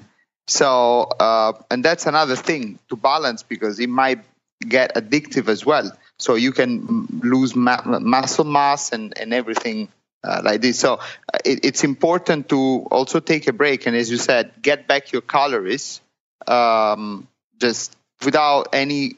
So, 0.48 1.02
uh, 1.20 1.54
and 1.72 1.84
that's 1.84 2.06
another 2.06 2.36
thing 2.36 2.80
to 2.90 2.96
balance 2.96 3.44
because 3.44 3.80
it 3.80 3.90
might 3.90 4.20
get 4.68 4.96
addictive 4.96 5.48
as 5.48 5.66
well. 5.66 5.92
So 6.20 6.36
you 6.36 6.52
can 6.52 7.08
lose 7.24 7.56
ma- 7.56 8.00
muscle 8.00 8.46
mass 8.46 8.92
and, 8.92 9.18
and 9.20 9.34
everything 9.34 9.90
uh, 10.24 10.42
like 10.44 10.62
this. 10.62 10.80
So 10.80 10.96
uh, 10.96 11.40
it, 11.46 11.66
it's 11.66 11.84
important 11.84 12.50
to 12.50 12.88
also 12.92 13.20
take 13.20 13.48
a 13.48 13.54
break 13.54 13.86
and, 13.88 13.96
as 13.96 14.10
you 14.10 14.18
said, 14.18 14.52
get 14.62 14.88
back 14.88 15.12
your 15.12 15.22
calories 15.22 16.02
um, 16.48 17.28
just 17.60 17.96
without 18.24 18.70
any 18.74 19.16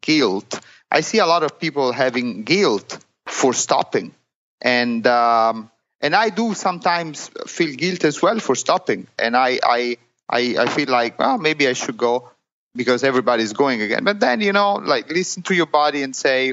guilt 0.00 0.60
I 0.90 1.00
see 1.00 1.18
a 1.18 1.26
lot 1.26 1.42
of 1.42 1.58
people 1.58 1.92
having 1.92 2.44
guilt 2.44 2.98
for 3.26 3.52
stopping, 3.52 4.14
and 4.62 5.06
um, 5.06 5.70
and 6.00 6.14
I 6.14 6.30
do 6.30 6.54
sometimes 6.54 7.28
feel 7.46 7.74
guilt 7.74 8.04
as 8.04 8.20
well 8.22 8.38
for 8.38 8.54
stopping, 8.54 9.06
and 9.18 9.36
I 9.36 9.58
I 9.62 9.96
I, 10.28 10.56
I 10.58 10.66
feel 10.66 10.88
like 10.88 11.18
well 11.18 11.38
maybe 11.38 11.68
I 11.68 11.72
should 11.72 11.96
go 11.96 12.30
because 12.74 13.04
everybody's 13.04 13.52
going 13.52 13.80
again, 13.82 14.04
but 14.04 14.20
then 14.20 14.40
you 14.40 14.52
know 14.52 14.74
like 14.74 15.10
listen 15.10 15.42
to 15.44 15.54
your 15.54 15.66
body 15.66 16.02
and 16.02 16.14
say 16.14 16.52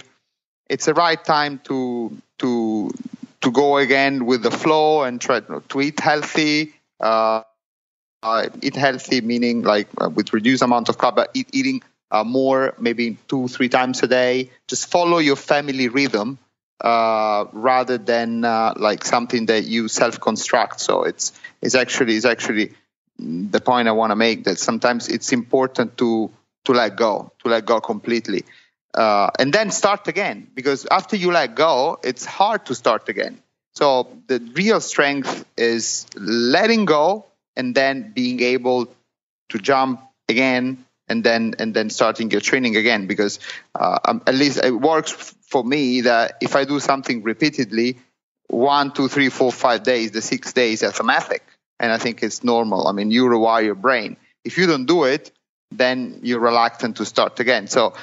it's 0.69 0.85
the 0.85 0.93
right 0.93 1.23
time 1.23 1.59
to 1.65 2.15
to 2.39 2.91
to 3.41 3.51
go 3.51 3.77
again 3.77 4.25
with 4.25 4.41
the 4.43 4.51
flow 4.51 5.03
and 5.03 5.19
try 5.19 5.41
to 5.41 5.81
eat 5.81 5.99
healthy. 5.99 6.73
Uh, 6.99 7.43
uh, 8.23 8.47
eat 8.61 8.75
healthy 8.75 9.19
meaning 9.19 9.63
like 9.63 9.87
uh, 9.99 10.09
with 10.09 10.31
reduced 10.31 10.63
amount 10.63 10.87
of 10.87 10.97
carb, 10.97 11.15
but 11.15 11.29
eat, 11.33 11.49
eating 11.51 11.81
uh, 12.09 12.23
more, 12.23 12.73
maybe 12.79 13.17
two, 13.27 13.49
three 13.49 13.67
times 13.67 14.01
a 14.01 14.07
day. 14.07 14.49
Just 14.69 14.89
follow 14.89 15.17
your 15.17 15.35
family 15.35 15.89
rhythm 15.89 16.39
uh, 16.83 17.45
rather 17.53 17.97
than 17.97 18.43
uh, 18.43 18.73
like 18.75 19.05
something 19.05 19.45
that 19.47 19.63
you 19.65 19.87
self-construct. 19.87 20.79
So 20.79 21.03
it's 21.03 21.31
it's 21.61 21.75
actually 21.75 22.15
it's 22.15 22.25
actually 22.25 22.73
the 23.17 23.61
point 23.61 23.87
I 23.87 23.91
want 23.91 24.11
to 24.11 24.15
make 24.15 24.43
that 24.45 24.59
sometimes 24.59 25.07
it's 25.07 25.31
important 25.31 25.97
to 25.97 26.31
to 26.65 26.71
let 26.71 26.95
go, 26.95 27.31
to 27.43 27.49
let 27.49 27.65
go 27.65 27.79
completely, 27.81 28.43
uh, 28.93 29.29
and 29.39 29.53
then 29.53 29.71
start 29.71 30.07
again. 30.07 30.47
Because 30.53 30.85
after 30.89 31.15
you 31.15 31.31
let 31.31 31.55
go, 31.55 31.99
it's 32.03 32.25
hard 32.25 32.65
to 32.67 32.75
start 32.75 33.09
again. 33.09 33.39
So 33.75 34.07
the 34.27 34.39
real 34.53 34.81
strength 34.81 35.45
is 35.57 36.05
letting 36.15 36.85
go 36.85 37.25
and 37.55 37.73
then 37.73 38.11
being 38.13 38.41
able 38.41 38.93
to 39.49 39.57
jump 39.57 40.01
again 40.29 40.85
and 41.07 41.23
then 41.23 41.55
and 41.59 41.73
then 41.73 41.89
starting 41.89 42.31
your 42.31 42.41
training 42.41 42.75
again 42.75 43.07
because 43.07 43.39
uh, 43.75 43.99
um, 44.05 44.21
at 44.25 44.35
least 44.35 44.63
it 44.63 44.71
works 44.71 45.35
for 45.53 45.63
me 45.63 46.01
that 46.01 46.37
if 46.41 46.55
I 46.55 46.65
do 46.65 46.79
something 46.79 47.21
repeatedly, 47.21 47.99
one, 48.47 48.91
two, 48.91 49.07
three, 49.07 49.29
four, 49.29 49.51
five 49.51 49.83
days, 49.83 50.09
the 50.09 50.21
six 50.21 50.51
days 50.51 50.83
automatic, 50.83 51.43
and 51.79 51.91
I 51.91 51.99
think 51.99 52.23
it's 52.23 52.43
normal. 52.43 52.87
I 52.87 52.91
mean, 52.91 53.11
you 53.11 53.25
rewire 53.25 53.63
your 53.63 53.75
brain. 53.75 54.17
If 54.43 54.57
you 54.57 54.65
don't 54.65 54.87
do 54.87 55.03
it, 55.03 55.31
then 55.71 56.21
you're 56.23 56.39
reluctant 56.39 56.97
to 56.97 57.05
start 57.05 57.39
again. 57.39 57.67
So 57.67 57.93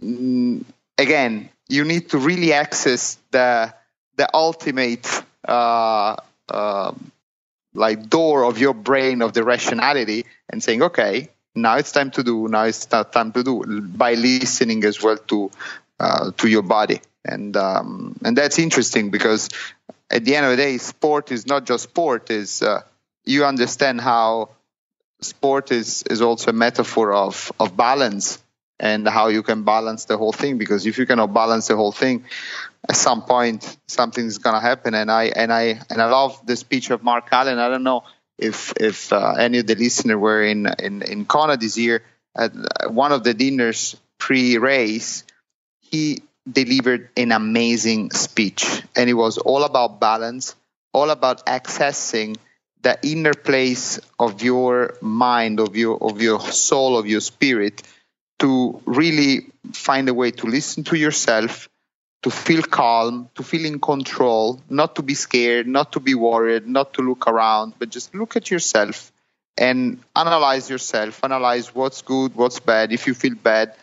mm, 0.00 0.64
again, 0.96 1.48
you 1.68 1.82
need 1.84 2.10
to 2.10 2.18
really 2.18 2.52
access 2.52 3.18
the 3.32 3.74
the 4.16 4.28
ultimate 4.32 5.06
uh, 5.58 6.14
uh, 6.48 6.92
like 7.74 8.08
door 8.08 8.44
of 8.44 8.58
your 8.58 8.74
brain 8.74 9.22
of 9.22 9.32
the 9.32 9.42
rationality 9.42 10.24
and 10.50 10.62
saying, 10.62 10.82
okay, 10.82 11.30
now 11.54 11.76
it's 11.76 11.92
time 11.92 12.10
to 12.10 12.22
do 12.22 12.48
now 12.48 12.64
it's 12.64 12.86
time 12.86 13.32
to 13.32 13.42
do 13.42 13.54
by 13.82 14.14
listening 14.14 14.84
as 14.84 15.02
well 15.02 15.18
to 15.32 15.50
to 16.36 16.48
your 16.48 16.62
body. 16.62 17.00
And 17.24 17.56
um, 17.56 18.16
and 18.24 18.36
that's 18.36 18.58
interesting 18.58 19.10
because 19.10 19.48
at 20.10 20.24
the 20.24 20.34
end 20.36 20.44
of 20.44 20.50
the 20.50 20.56
day 20.56 20.78
sport 20.78 21.30
is 21.30 21.46
not 21.46 21.64
just 21.66 21.84
sport 21.84 22.30
is 22.30 22.62
uh, 22.62 22.82
you 23.24 23.44
understand 23.44 24.00
how 24.00 24.50
sport 25.20 25.70
is 25.70 26.02
is 26.10 26.20
also 26.20 26.50
a 26.50 26.54
metaphor 26.54 27.12
of 27.12 27.52
of 27.60 27.76
balance 27.76 28.42
and 28.80 29.06
how 29.06 29.28
you 29.28 29.44
can 29.44 29.62
balance 29.62 30.06
the 30.06 30.16
whole 30.16 30.32
thing. 30.32 30.58
Because 30.58 30.84
if 30.86 30.98
you 30.98 31.06
cannot 31.06 31.32
balance 31.32 31.68
the 31.68 31.76
whole 31.76 31.92
thing 31.92 32.24
at 32.88 32.96
some 32.96 33.22
point 33.22 33.76
something's 33.86 34.38
going 34.38 34.54
to 34.54 34.60
happen. 34.60 34.94
And 34.94 35.10
i 35.10 35.26
and 35.26 35.52
i 35.52 35.80
and 35.88 36.02
i 36.02 36.06
love 36.06 36.44
the 36.44 36.56
speech 36.56 36.90
of 36.90 37.04
mark 37.04 37.28
allen. 37.30 37.58
I 37.58 37.68
don't 37.68 37.84
know 37.84 38.02
if 38.36 38.72
if 38.80 39.12
uh, 39.12 39.34
any 39.38 39.58
of 39.58 39.66
the 39.68 39.76
listeners 39.76 40.16
were 40.16 40.42
in 40.42 40.66
in 40.80 41.02
in 41.02 41.24
Kona 41.24 41.56
this 41.56 41.78
year 41.78 42.02
at 42.36 42.52
one 42.90 43.12
of 43.12 43.22
the 43.22 43.34
dinners 43.34 43.96
pre-race 44.18 45.24
he 45.92 46.22
delivered 46.50 47.08
an 47.16 47.30
amazing 47.30 48.10
speech 48.10 48.82
and 48.96 49.08
it 49.08 49.14
was 49.14 49.38
all 49.38 49.62
about 49.62 50.00
balance 50.00 50.56
all 50.92 51.10
about 51.10 51.46
accessing 51.46 52.36
the 52.82 52.98
inner 53.04 53.34
place 53.34 54.00
of 54.18 54.42
your 54.42 54.94
mind 55.00 55.60
of 55.60 55.76
your 55.76 56.02
of 56.02 56.20
your 56.20 56.40
soul 56.40 56.98
of 56.98 57.06
your 57.06 57.20
spirit 57.20 57.82
to 58.42 58.82
really 58.86 59.46
find 59.72 60.08
a 60.08 60.14
way 60.14 60.32
to 60.32 60.48
listen 60.48 60.82
to 60.82 60.96
yourself, 60.96 61.68
to 62.24 62.30
feel 62.30 62.62
calm, 62.62 63.30
to 63.36 63.44
feel 63.44 63.64
in 63.64 63.78
control, 63.78 64.60
not 64.68 64.96
to 64.96 65.02
be 65.02 65.14
scared, 65.14 65.68
not 65.68 65.92
to 65.92 66.00
be 66.00 66.16
worried, 66.16 66.66
not 66.66 66.92
to 66.94 67.02
look 67.02 67.28
around, 67.28 67.74
but 67.78 67.88
just 67.88 68.12
look 68.16 68.34
at 68.34 68.50
yourself 68.50 69.12
and 69.56 70.00
analyze 70.16 70.68
yourself, 70.68 71.22
analyze 71.22 71.72
what's 71.72 72.02
good, 72.02 72.34
what's 72.34 72.58
bad. 72.58 72.90
If 72.90 73.06
you 73.06 73.14
feel 73.14 73.36
bad, 73.36 73.76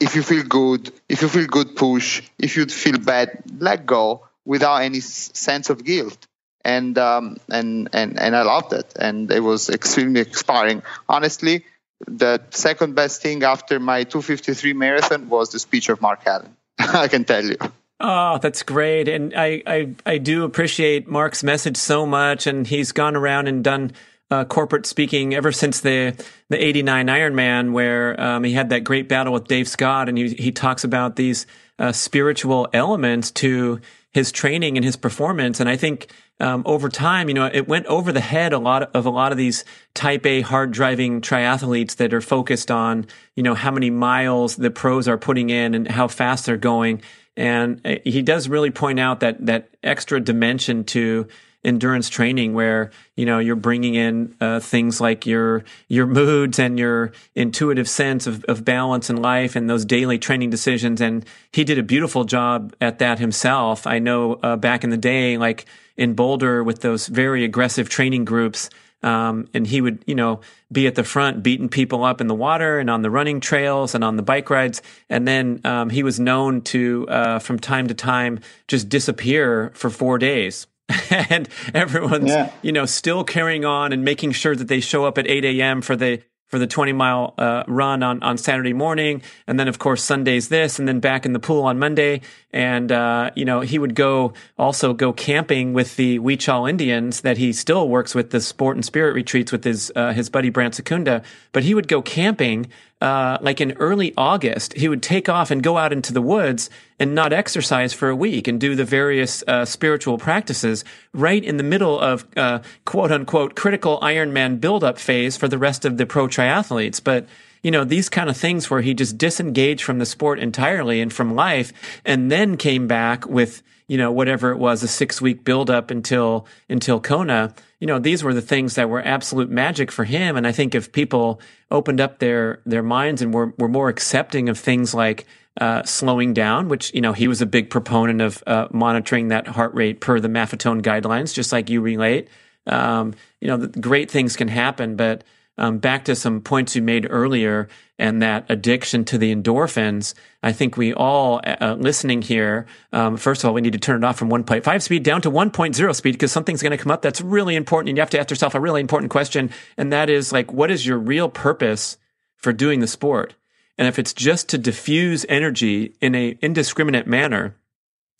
if 0.00 0.16
you 0.16 0.22
feel 0.22 0.44
good, 0.44 0.92
if 1.08 1.22
you 1.22 1.28
feel 1.28 1.46
good, 1.46 1.76
push. 1.76 2.22
If 2.38 2.56
you 2.56 2.66
feel 2.66 2.98
bad, 2.98 3.42
let 3.58 3.86
go 3.86 4.26
without 4.44 4.78
any 4.78 5.00
sense 5.00 5.70
of 5.70 5.84
guilt. 5.84 6.26
And 6.64 6.96
um, 6.96 7.36
and 7.50 7.90
and 7.92 8.18
and 8.18 8.34
I 8.34 8.42
loved 8.42 8.72
it, 8.72 8.94
and 8.98 9.30
it 9.30 9.40
was 9.40 9.68
extremely 9.68 10.20
inspiring. 10.20 10.82
Honestly, 11.08 11.64
the 12.06 12.42
second 12.50 12.94
best 12.94 13.22
thing 13.22 13.42
after 13.42 13.78
my 13.78 14.04
253 14.04 14.72
marathon 14.72 15.28
was 15.28 15.50
the 15.50 15.58
speech 15.58 15.88
of 15.90 16.00
Mark 16.00 16.26
Allen. 16.26 16.56
I 16.78 17.08
can 17.08 17.24
tell 17.24 17.44
you. 17.44 17.56
Oh, 18.00 18.38
that's 18.38 18.62
great. 18.62 19.08
And 19.08 19.32
I, 19.34 19.62
I, 19.66 19.94
I 20.04 20.18
do 20.18 20.44
appreciate 20.44 21.06
Mark's 21.06 21.44
message 21.44 21.76
so 21.76 22.04
much. 22.04 22.46
And 22.46 22.66
he's 22.66 22.92
gone 22.92 23.16
around 23.16 23.46
and 23.46 23.62
done 23.62 23.92
uh, 24.30 24.44
corporate 24.44 24.86
speaking 24.86 25.34
ever 25.34 25.52
since 25.52 25.80
the, 25.80 26.16
the 26.48 26.62
89 26.62 27.06
Ironman, 27.06 27.72
where 27.72 28.20
um, 28.20 28.44
he 28.44 28.52
had 28.52 28.70
that 28.70 28.84
great 28.84 29.08
battle 29.08 29.32
with 29.32 29.46
Dave 29.46 29.68
Scott. 29.68 30.08
And 30.08 30.16
he, 30.16 30.34
he 30.34 30.52
talks 30.52 30.84
about 30.84 31.16
these 31.16 31.46
uh, 31.78 31.92
spiritual 31.92 32.68
elements 32.72 33.30
to 33.32 33.80
his 34.12 34.30
training 34.30 34.76
and 34.76 34.84
his 34.84 34.96
performance. 34.96 35.60
And 35.60 35.68
I 35.68 35.76
think 35.76 36.08
um, 36.40 36.62
over 36.66 36.88
time, 36.88 37.28
you 37.28 37.34
know, 37.34 37.50
it 37.52 37.68
went 37.68 37.86
over 37.86 38.12
the 38.12 38.20
head 38.20 38.52
a 38.52 38.58
lot 38.58 38.82
of 38.94 39.06
a 39.06 39.10
lot 39.10 39.32
of 39.32 39.38
these 39.38 39.64
type 39.92 40.24
A 40.26 40.40
hard 40.40 40.72
driving 40.72 41.20
triathletes 41.20 41.96
that 41.96 42.14
are 42.14 42.20
focused 42.20 42.70
on, 42.70 43.06
you 43.36 43.42
know, 43.42 43.54
how 43.54 43.70
many 43.70 43.90
miles 43.90 44.56
the 44.56 44.70
pros 44.70 45.06
are 45.06 45.18
putting 45.18 45.50
in 45.50 45.74
and 45.74 45.88
how 45.88 46.08
fast 46.08 46.46
they're 46.46 46.56
going. 46.56 47.02
And 47.36 47.80
uh, 47.84 47.96
he 48.04 48.22
does 48.22 48.48
really 48.48 48.70
point 48.70 48.98
out 49.00 49.20
that 49.20 49.44
that 49.46 49.68
extra 49.82 50.20
dimension 50.20 50.84
to 50.84 51.28
endurance 51.64 52.08
training 52.08 52.54
where 52.54 52.90
you 53.16 53.24
know 53.24 53.38
you're 53.38 53.56
bringing 53.56 53.94
in 53.94 54.34
uh, 54.40 54.60
things 54.60 55.00
like 55.00 55.26
your 55.26 55.64
your 55.88 56.06
moods 56.06 56.58
and 56.58 56.78
your 56.78 57.12
intuitive 57.34 57.88
sense 57.88 58.26
of, 58.26 58.44
of 58.44 58.64
balance 58.64 59.08
in 59.08 59.16
life 59.16 59.56
and 59.56 59.68
those 59.68 59.84
daily 59.84 60.18
training 60.18 60.50
decisions 60.50 61.00
and 61.00 61.24
he 61.52 61.64
did 61.64 61.78
a 61.78 61.82
beautiful 61.82 62.24
job 62.24 62.74
at 62.80 62.98
that 62.98 63.18
himself 63.18 63.86
i 63.86 63.98
know 63.98 64.34
uh, 64.42 64.56
back 64.56 64.84
in 64.84 64.90
the 64.90 64.96
day 64.96 65.38
like 65.38 65.66
in 65.96 66.14
Boulder 66.14 66.62
with 66.62 66.80
those 66.80 67.06
very 67.06 67.44
aggressive 67.44 67.88
training 67.88 68.24
groups. 68.24 68.70
Um, 69.02 69.48
and 69.52 69.66
he 69.66 69.82
would, 69.82 70.02
you 70.06 70.14
know, 70.14 70.40
be 70.72 70.86
at 70.86 70.94
the 70.94 71.04
front 71.04 71.42
beating 71.42 71.68
people 71.68 72.04
up 72.04 72.22
in 72.22 72.26
the 72.26 72.34
water 72.34 72.78
and 72.78 72.88
on 72.88 73.02
the 73.02 73.10
running 73.10 73.38
trails 73.38 73.94
and 73.94 74.02
on 74.02 74.16
the 74.16 74.22
bike 74.22 74.48
rides. 74.48 74.80
And 75.10 75.28
then 75.28 75.60
um, 75.64 75.90
he 75.90 76.02
was 76.02 76.18
known 76.18 76.62
to, 76.62 77.06
uh, 77.08 77.38
from 77.38 77.58
time 77.58 77.86
to 77.88 77.94
time, 77.94 78.40
just 78.66 78.88
disappear 78.88 79.72
for 79.74 79.90
four 79.90 80.16
days. 80.18 80.66
and 81.10 81.48
everyone's, 81.72 82.28
yeah. 82.28 82.52
you 82.62 82.72
know, 82.72 82.84
still 82.84 83.24
carrying 83.24 83.64
on 83.64 83.92
and 83.92 84.04
making 84.04 84.32
sure 84.32 84.54
that 84.54 84.68
they 84.68 84.80
show 84.80 85.04
up 85.04 85.18
at 85.18 85.26
8 85.26 85.44
a.m. 85.44 85.80
for 85.82 85.96
the 85.96 86.22
for 86.54 86.58
the 86.60 86.66
20 86.68 86.92
mile 86.92 87.34
uh, 87.36 87.64
run 87.66 88.02
on, 88.04 88.22
on 88.22 88.38
Saturday 88.38 88.72
morning. 88.72 89.22
And 89.48 89.58
then, 89.58 89.66
of 89.66 89.80
course, 89.80 90.04
Sunday's 90.04 90.50
this, 90.50 90.78
and 90.78 90.86
then 90.86 91.00
back 91.00 91.26
in 91.26 91.32
the 91.32 91.40
pool 91.40 91.64
on 91.64 91.80
Monday. 91.80 92.20
And, 92.52 92.92
uh, 92.92 93.32
you 93.34 93.44
know, 93.44 93.60
he 93.60 93.76
would 93.76 93.96
go 93.96 94.34
also 94.56 94.92
go 94.92 95.12
camping 95.12 95.72
with 95.72 95.96
the 95.96 96.20
Huichol 96.20 96.70
Indians 96.70 97.22
that 97.22 97.38
he 97.38 97.52
still 97.52 97.88
works 97.88 98.14
with 98.14 98.30
the 98.30 98.40
sport 98.40 98.76
and 98.76 98.84
spirit 98.84 99.14
retreats 99.14 99.50
with 99.50 99.64
his, 99.64 99.90
uh, 99.96 100.12
his 100.12 100.30
buddy 100.30 100.50
Brant 100.50 100.76
Secunda. 100.76 101.22
But 101.50 101.64
he 101.64 101.74
would 101.74 101.88
go 101.88 102.02
camping 102.02 102.68
uh, 103.04 103.36
like 103.42 103.60
in 103.60 103.72
early 103.72 104.14
August, 104.16 104.72
he 104.72 104.88
would 104.88 105.02
take 105.02 105.28
off 105.28 105.50
and 105.50 105.62
go 105.62 105.76
out 105.76 105.92
into 105.92 106.10
the 106.10 106.22
woods 106.22 106.70
and 106.98 107.14
not 107.14 107.34
exercise 107.34 107.92
for 107.92 108.08
a 108.08 108.16
week 108.16 108.48
and 108.48 108.58
do 108.58 108.74
the 108.74 108.84
various 108.84 109.44
uh, 109.46 109.66
spiritual 109.66 110.16
practices 110.16 110.86
right 111.12 111.44
in 111.44 111.58
the 111.58 111.62
middle 111.62 112.00
of 112.00 112.26
uh, 112.34 112.60
quote 112.86 113.12
unquote 113.12 113.54
critical 113.54 114.00
Ironman 114.00 114.58
buildup 114.58 114.98
phase 114.98 115.36
for 115.36 115.48
the 115.48 115.58
rest 115.58 115.84
of 115.84 115.98
the 115.98 116.06
pro 116.06 116.28
triathletes. 116.28 116.98
But 117.04 117.26
you 117.62 117.70
know, 117.70 117.84
these 117.84 118.08
kind 118.08 118.30
of 118.30 118.38
things 118.38 118.70
where 118.70 118.80
he 118.80 118.94
just 118.94 119.18
disengaged 119.18 119.82
from 119.82 119.98
the 119.98 120.06
sport 120.06 120.38
entirely 120.38 121.02
and 121.02 121.12
from 121.12 121.34
life 121.34 121.74
and 122.06 122.32
then 122.32 122.56
came 122.56 122.86
back 122.86 123.26
with, 123.26 123.62
you 123.86 123.98
know, 123.98 124.12
whatever 124.12 124.50
it 124.50 124.56
was, 124.56 124.82
a 124.82 124.88
six 124.88 125.20
week 125.20 125.44
buildup 125.44 125.90
until, 125.90 126.46
until 126.70 127.00
Kona 127.00 127.52
you 127.84 127.86
know, 127.86 127.98
these 127.98 128.24
were 128.24 128.32
the 128.32 128.40
things 128.40 128.76
that 128.76 128.88
were 128.88 129.06
absolute 129.06 129.50
magic 129.50 129.92
for 129.92 130.04
him. 130.04 130.38
And 130.38 130.46
I 130.46 130.52
think 130.52 130.74
if 130.74 130.90
people 130.90 131.38
opened 131.70 132.00
up 132.00 132.18
their 132.18 132.62
their 132.64 132.82
minds 132.82 133.20
and 133.20 133.34
were 133.34 133.52
were 133.58 133.68
more 133.68 133.90
accepting 133.90 134.48
of 134.48 134.58
things 134.58 134.94
like 134.94 135.26
uh, 135.60 135.82
slowing 135.82 136.32
down, 136.32 136.70
which 136.70 136.94
you 136.94 137.02
know 137.02 137.12
he 137.12 137.28
was 137.28 137.42
a 137.42 137.46
big 137.46 137.68
proponent 137.68 138.22
of 138.22 138.42
uh, 138.46 138.68
monitoring 138.70 139.28
that 139.28 139.46
heart 139.46 139.74
rate 139.74 140.00
per 140.00 140.18
the 140.18 140.28
Maffetone 140.28 140.80
guidelines, 140.80 141.34
just 141.34 141.52
like 141.52 141.68
you 141.68 141.82
relate. 141.82 142.28
Um, 142.66 143.12
you 143.42 143.48
know, 143.48 143.58
great 143.66 144.10
things 144.10 144.34
can 144.34 144.48
happen, 144.48 144.96
but 144.96 145.22
um, 145.56 145.78
back 145.78 146.04
to 146.06 146.16
some 146.16 146.40
points 146.40 146.74
you 146.74 146.82
made 146.82 147.06
earlier 147.08 147.68
and 147.98 148.20
that 148.22 148.44
addiction 148.48 149.04
to 149.04 149.18
the 149.18 149.34
endorphins, 149.34 150.14
I 150.42 150.52
think 150.52 150.76
we 150.76 150.92
all 150.92 151.40
uh, 151.44 151.56
uh, 151.60 151.74
listening 151.78 152.22
here, 152.22 152.66
um, 152.92 153.16
first 153.16 153.42
of 153.42 153.48
all, 153.48 153.54
we 153.54 153.60
need 153.60 153.72
to 153.74 153.78
turn 153.78 154.02
it 154.02 154.06
off 154.06 154.18
from 154.18 154.30
1.5 154.30 154.82
speed 154.82 155.04
down 155.04 155.22
to 155.22 155.30
1.0 155.30 155.94
speed 155.94 156.12
because 156.12 156.32
something's 156.32 156.62
going 156.62 156.76
to 156.76 156.82
come 156.82 156.90
up 156.90 157.02
that's 157.02 157.20
really 157.20 157.54
important. 157.54 157.90
And 157.90 157.96
you 157.96 158.02
have 158.02 158.10
to 158.10 158.18
ask 158.18 158.30
yourself 158.30 158.54
a 158.54 158.60
really 158.60 158.80
important 158.80 159.10
question. 159.10 159.50
And 159.76 159.92
that 159.92 160.10
is 160.10 160.32
like, 160.32 160.52
what 160.52 160.70
is 160.70 160.84
your 160.84 160.98
real 160.98 161.28
purpose 161.28 161.98
for 162.36 162.52
doing 162.52 162.80
the 162.80 162.88
sport? 162.88 163.34
And 163.78 163.86
if 163.86 163.98
it's 163.98 164.12
just 164.12 164.48
to 164.50 164.58
diffuse 164.58 165.24
energy 165.28 165.94
in 166.00 166.14
a 166.14 166.36
indiscriminate 166.40 167.06
manner, 167.06 167.56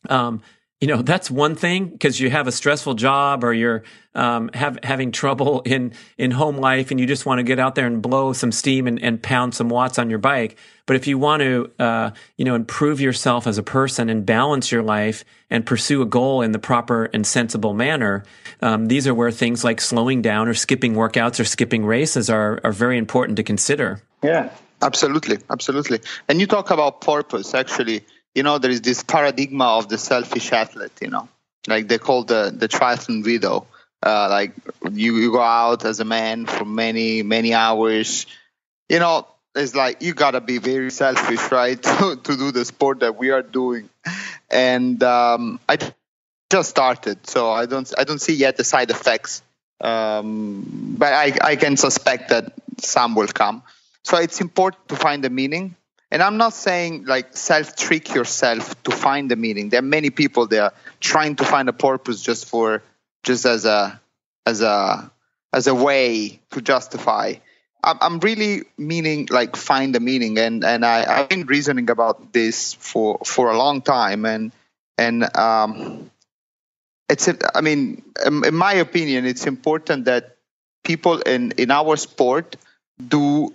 um, 0.09 0.42
you 0.81 0.89
know 0.89 1.03
that's 1.03 1.31
one 1.31 1.55
thing 1.55 1.87
because 1.87 2.21
you 2.21 2.31
have 2.31 2.47
a 2.47 2.53
stressful 2.53 2.95
job 2.95 3.45
or 3.45 3.53
you're 3.53 3.85
um, 4.15 4.51
have, 4.55 4.79
having 4.83 5.13
trouble 5.13 5.63
in 5.63 5.93
in 6.19 6.31
home 6.31 6.57
life 6.57 6.91
and 6.91 7.01
you 7.01 7.07
just 7.07 7.27
want 7.27 7.39
to 7.39 7.43
get 7.43 7.59
out 7.59 7.75
there 7.75 7.87
and 7.87 8.03
blow 8.03 8.33
some 8.33 8.53
steam 8.53 8.87
and, 8.87 9.03
and 9.03 9.23
pound 9.23 9.55
some 9.55 9.69
watts 9.69 9.99
on 9.99 10.11
your 10.11 10.19
bike. 10.19 10.57
But 10.87 10.97
if 10.97 11.07
you 11.07 11.17
want 11.17 11.43
to 11.43 11.71
uh, 11.79 12.11
you 12.37 12.45
know 12.45 12.55
improve 12.55 13.01
yourself 13.01 13.47
as 13.47 13.57
a 13.57 13.63
person 13.63 14.11
and 14.11 14.27
balance 14.27 14.71
your 14.71 14.83
life 14.83 15.25
and 15.49 15.65
pursue 15.65 16.03
a 16.03 16.07
goal 16.07 16.43
in 16.43 16.53
the 16.53 16.59
proper 16.59 17.05
and 17.05 17.27
sensible 17.27 17.73
manner 17.73 18.25
um, 18.61 18.87
these 18.87 19.07
are 19.07 19.15
where 19.15 19.31
things 19.31 19.63
like 19.63 19.81
slowing 19.81 20.23
down 20.23 20.49
or 20.49 20.55
skipping 20.55 20.95
workouts 20.95 21.39
or 21.39 21.45
skipping 21.45 21.85
races 21.85 22.31
are 22.31 22.61
are 22.65 22.73
very 22.73 22.99
important 22.99 23.37
to 23.37 23.43
consider. 23.43 24.03
Yeah. 24.23 24.51
Absolutely. 24.83 25.39
Absolutely. 25.51 26.01
And 26.29 26.41
you 26.41 26.47
talk 26.47 26.71
about 26.71 27.01
purpose 27.01 27.55
actually 27.55 28.05
you 28.35 28.42
know, 28.42 28.59
there 28.59 28.70
is 28.70 28.81
this 28.81 29.03
paradigm 29.03 29.61
of 29.61 29.88
the 29.88 29.99
selfish 29.99 30.53
athlete, 30.53 30.92
you 31.01 31.09
know, 31.09 31.29
like 31.66 31.88
they 31.88 31.99
call 31.99 32.25
the, 32.25 32.53
the 32.55 32.68
triathlon 32.68 33.25
widow. 33.25 33.66
Uh, 34.03 34.29
like 34.29 34.53
you, 34.92 35.16
you 35.16 35.33
go 35.33 35.40
out 35.40 35.85
as 35.85 36.01
a 36.01 36.05
man 36.05 36.44
for 36.44 36.64
many, 36.64 37.23
many 37.23 37.55
hours. 37.55 38.27
You 38.88 38.99
know, 38.99 39.27
it's 39.55 39.75
like 39.75 40.03
you 40.03 40.12
gotta 40.12 40.40
be 40.40 40.59
very 40.59 40.90
selfish, 40.90 41.51
right, 41.51 41.81
to, 41.83 42.16
to 42.23 42.37
do 42.37 42.53
the 42.53 42.64
sport 42.64 43.01
that 43.01 43.16
we 43.16 43.31
are 43.31 43.42
doing. 43.42 43.88
And 44.51 45.03
um, 45.03 45.59
I 45.68 45.79
just 46.51 46.70
started, 46.70 47.27
so 47.27 47.51
I 47.51 47.66
don't, 47.66 47.90
I 47.97 48.05
don't 48.05 48.20
see 48.20 48.35
yet 48.35 48.57
the 48.57 48.64
side 48.64 48.90
effects. 48.90 49.42
Um, 49.81 50.97
but 50.99 51.12
I, 51.12 51.33
I 51.40 51.57
can 51.57 51.77
suspect 51.77 52.29
that 52.29 52.53
some 52.79 53.14
will 53.14 53.29
come. 53.29 53.62
So 54.03 54.18
it's 54.18 54.40
important 54.40 54.88
to 54.88 54.97
find 54.97 55.25
the 55.25 55.31
meaning 55.31 55.77
and 56.14 56.22
I'm 56.22 56.37
not 56.37 56.53
saying 56.53 57.07
like 57.07 57.36
self 57.36 57.74
trick 57.74 58.14
yourself 58.14 58.80
to 58.84 58.93
find 58.93 59.28
the 59.28 59.34
meaning. 59.34 59.70
There 59.70 59.80
are 59.80 59.91
many 59.99 60.11
people 60.11 60.47
there 60.47 60.70
trying 61.01 61.34
to 61.36 61.45
find 61.45 61.68
a 61.68 61.72
purpose 61.72 62.22
just 62.22 62.47
for 62.47 62.84
just 63.24 63.45
as 63.45 63.64
a 63.64 64.01
as 64.47 64.62
a 64.62 65.11
as 65.53 65.66
a 65.66 65.74
way 65.74 66.39
to 66.53 66.62
justify. 66.62 67.34
I'm 67.82 68.20
really 68.20 68.62
meaning 68.78 69.26
like 69.28 69.57
find 69.57 69.93
the 69.93 69.99
meaning, 69.99 70.39
and 70.39 70.64
and 70.64 70.86
I, 70.86 71.05
I've 71.05 71.28
been 71.28 71.47
reasoning 71.47 71.91
about 71.91 72.32
this 72.32 72.74
for 72.74 73.18
for 73.26 73.51
a 73.51 73.59
long 73.59 73.82
time, 73.82 74.24
and 74.24 74.53
and 74.97 75.36
um, 75.36 76.12
it's 77.09 77.28
I 77.28 77.61
mean, 77.61 78.05
in 78.24 78.55
my 78.55 78.74
opinion, 78.74 79.26
it's 79.26 79.47
important 79.49 80.05
that 80.05 80.36
people 80.84 81.20
in 81.22 81.55
in 81.59 81.72
our 81.72 81.97
sport 81.97 82.55
do 83.05 83.53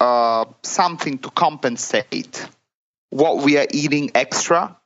uh, 0.00 0.46
something 0.62 1.18
to 1.18 1.30
compensate 1.30 2.46
what 3.10 3.44
we 3.44 3.58
are 3.58 3.66
eating 3.72 4.10
extra, 4.14 4.76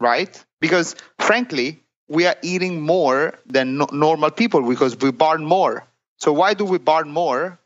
right? 0.00 0.44
Because 0.60 0.96
frankly, 1.18 1.80
we 2.08 2.26
are 2.26 2.36
eating 2.42 2.80
more 2.80 3.38
than 3.46 3.78
no- 3.78 3.88
normal 3.92 4.30
people 4.30 4.66
because 4.66 4.96
we 4.96 5.12
burn 5.12 5.44
more. 5.44 5.86
So 6.16 6.32
why 6.32 6.54
do 6.54 6.64
we 6.64 6.78
burn 6.78 7.10
more? 7.10 7.58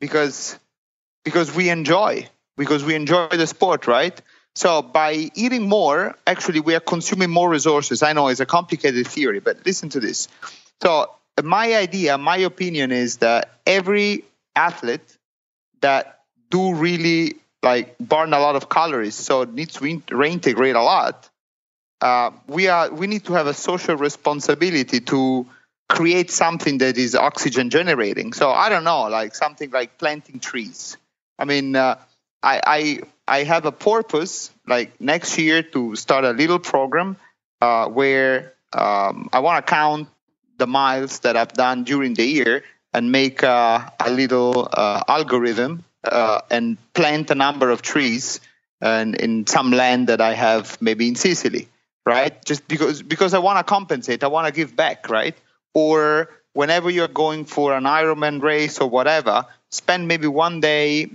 Because 0.00 0.58
because 1.24 1.54
we 1.54 1.70
enjoy 1.70 2.28
because 2.56 2.84
we 2.84 2.94
enjoy 2.94 3.28
the 3.28 3.46
sport, 3.46 3.86
right? 3.86 4.20
So 4.54 4.82
by 4.82 5.30
eating 5.34 5.68
more, 5.68 6.16
actually 6.26 6.60
we 6.60 6.74
are 6.74 6.80
consuming 6.80 7.30
more 7.30 7.50
resources. 7.50 8.02
I 8.02 8.12
know 8.12 8.28
it's 8.28 8.40
a 8.40 8.46
complicated 8.46 9.06
theory, 9.08 9.40
but 9.40 9.64
listen 9.66 9.88
to 9.90 10.00
this. 10.00 10.28
So 10.82 11.10
my 11.42 11.74
idea, 11.74 12.18
my 12.18 12.36
opinion 12.38 12.92
is 12.92 13.18
that 13.18 13.50
every 13.66 14.24
athlete 14.54 15.16
that 15.80 16.20
do 16.54 16.74
really 16.74 17.34
like 17.64 17.98
burn 17.98 18.32
a 18.32 18.38
lot 18.38 18.54
of 18.54 18.68
calories, 18.68 19.16
so 19.16 19.42
it 19.42 19.52
needs 19.52 19.74
to 19.74 19.80
reintegrate 19.80 20.76
a 20.76 20.84
lot. 20.94 21.28
Uh, 22.00 22.30
we 22.46 22.68
are 22.68 22.90
we 23.00 23.06
need 23.06 23.24
to 23.24 23.32
have 23.32 23.48
a 23.48 23.54
social 23.54 23.96
responsibility 23.96 25.00
to 25.00 25.46
create 25.88 26.30
something 26.30 26.78
that 26.78 26.96
is 26.96 27.14
oxygen 27.14 27.70
generating. 27.70 28.32
So 28.32 28.50
I 28.50 28.68
don't 28.68 28.84
know, 28.84 29.02
like 29.08 29.34
something 29.34 29.70
like 29.70 29.98
planting 29.98 30.38
trees. 30.38 30.96
I 31.38 31.44
mean, 31.44 31.74
uh, 31.74 31.96
I, 32.42 32.60
I 32.76 32.80
I 33.26 33.38
have 33.52 33.64
a 33.66 33.72
purpose 33.72 34.50
like 34.66 35.00
next 35.00 35.38
year 35.38 35.62
to 35.74 35.96
start 35.96 36.24
a 36.24 36.30
little 36.30 36.60
program 36.60 37.16
uh, 37.60 37.88
where 37.88 38.54
um, 38.72 39.28
I 39.32 39.40
want 39.40 39.66
to 39.66 39.70
count 39.70 40.08
the 40.58 40.68
miles 40.68 41.20
that 41.20 41.36
I've 41.36 41.54
done 41.54 41.82
during 41.82 42.14
the 42.14 42.24
year 42.24 42.62
and 42.92 43.10
make 43.10 43.42
uh, 43.42 43.90
a 43.98 44.10
little 44.10 44.68
uh, 44.70 45.02
algorithm 45.08 45.82
uh, 46.04 46.40
and 46.50 46.76
plant 46.94 47.30
a 47.30 47.34
number 47.34 47.70
of 47.70 47.82
trees 47.82 48.40
and 48.80 49.14
in 49.14 49.46
some 49.46 49.70
land 49.70 50.08
that 50.08 50.20
I 50.20 50.34
have 50.34 50.80
maybe 50.80 51.08
in 51.08 51.14
Sicily, 51.14 51.68
right? 52.04 52.44
Just 52.44 52.66
because 52.68 53.02
because 53.02 53.34
I 53.34 53.38
want 53.38 53.58
to 53.58 53.64
compensate, 53.64 54.22
I 54.22 54.28
want 54.28 54.46
to 54.46 54.52
give 54.52 54.76
back, 54.76 55.08
right? 55.08 55.36
Or 55.72 56.28
whenever 56.52 56.90
you're 56.90 57.08
going 57.08 57.44
for 57.44 57.74
an 57.74 57.84
Ironman 57.84 58.42
race 58.42 58.78
or 58.78 58.88
whatever, 58.88 59.46
spend 59.70 60.08
maybe 60.08 60.26
one 60.26 60.60
day 60.60 61.10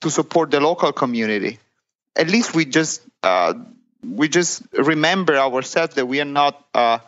to 0.00 0.10
support 0.10 0.50
the 0.50 0.60
local 0.60 0.92
community. 0.92 1.58
At 2.14 2.28
least 2.28 2.54
we 2.54 2.64
just 2.64 3.02
uh, 3.22 3.54
we 4.02 4.28
just 4.28 4.62
remember 4.72 5.36
ourselves 5.36 5.94
that 5.96 6.06
we 6.06 6.20
are 6.20 6.26
not 6.26 6.64
uh, 6.74 6.98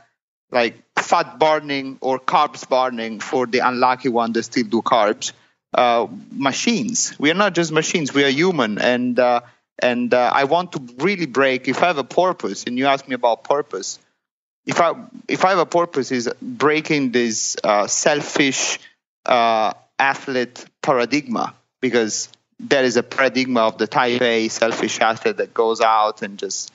like 0.51 0.77
fat 0.97 1.39
burning 1.39 1.99
or 2.01 2.19
carbs 2.19 2.69
burning 2.69 3.21
for 3.21 3.47
the 3.47 3.61
unlucky 3.61 4.09
one 4.09 4.33
that 4.33 4.43
still 4.43 4.65
do 4.65 4.83
carbs. 4.83 5.33
Uh, 5.75 6.07
machines. 6.31 7.15
We 7.19 7.31
are 7.31 7.35
not 7.35 7.55
just 7.55 7.73
machines. 7.73 8.15
We 8.15 8.25
are 8.25 8.31
human, 8.31 8.79
and 8.79 9.19
uh, 9.19 9.41
and 9.79 10.15
uh, 10.15 10.31
I 10.35 10.45
want 10.45 10.73
to 10.73 10.81
really 10.97 11.27
break. 11.27 11.69
If 11.69 11.83
I 11.83 11.89
have 11.89 11.99
a 11.99 12.05
purpose, 12.05 12.65
and 12.65 12.79
you 12.79 12.87
ask 12.87 13.07
me 13.07 13.15
about 13.15 13.45
purpose, 13.45 13.99
if 14.65 14.81
I 14.81 14.95
if 15.29 15.45
I 15.45 15.51
have 15.51 15.59
a 15.59 15.67
purpose, 15.67 16.11
is 16.11 16.31
breaking 16.41 17.13
this 17.13 17.57
uh, 17.63 17.87
selfish 17.87 18.79
uh, 19.27 19.75
athlete 19.99 20.65
paradigm 20.81 21.37
because 21.81 22.31
there 22.59 22.85
is 22.85 22.97
a 22.97 23.03
paradigm 23.03 23.59
of 23.59 23.77
the 23.77 23.87
type 23.87 24.23
A 24.23 24.49
selfish 24.49 25.01
athlete 25.01 25.37
that 25.37 25.53
goes 25.53 25.83
out 25.83 26.23
and 26.23 26.39
just 26.39 26.73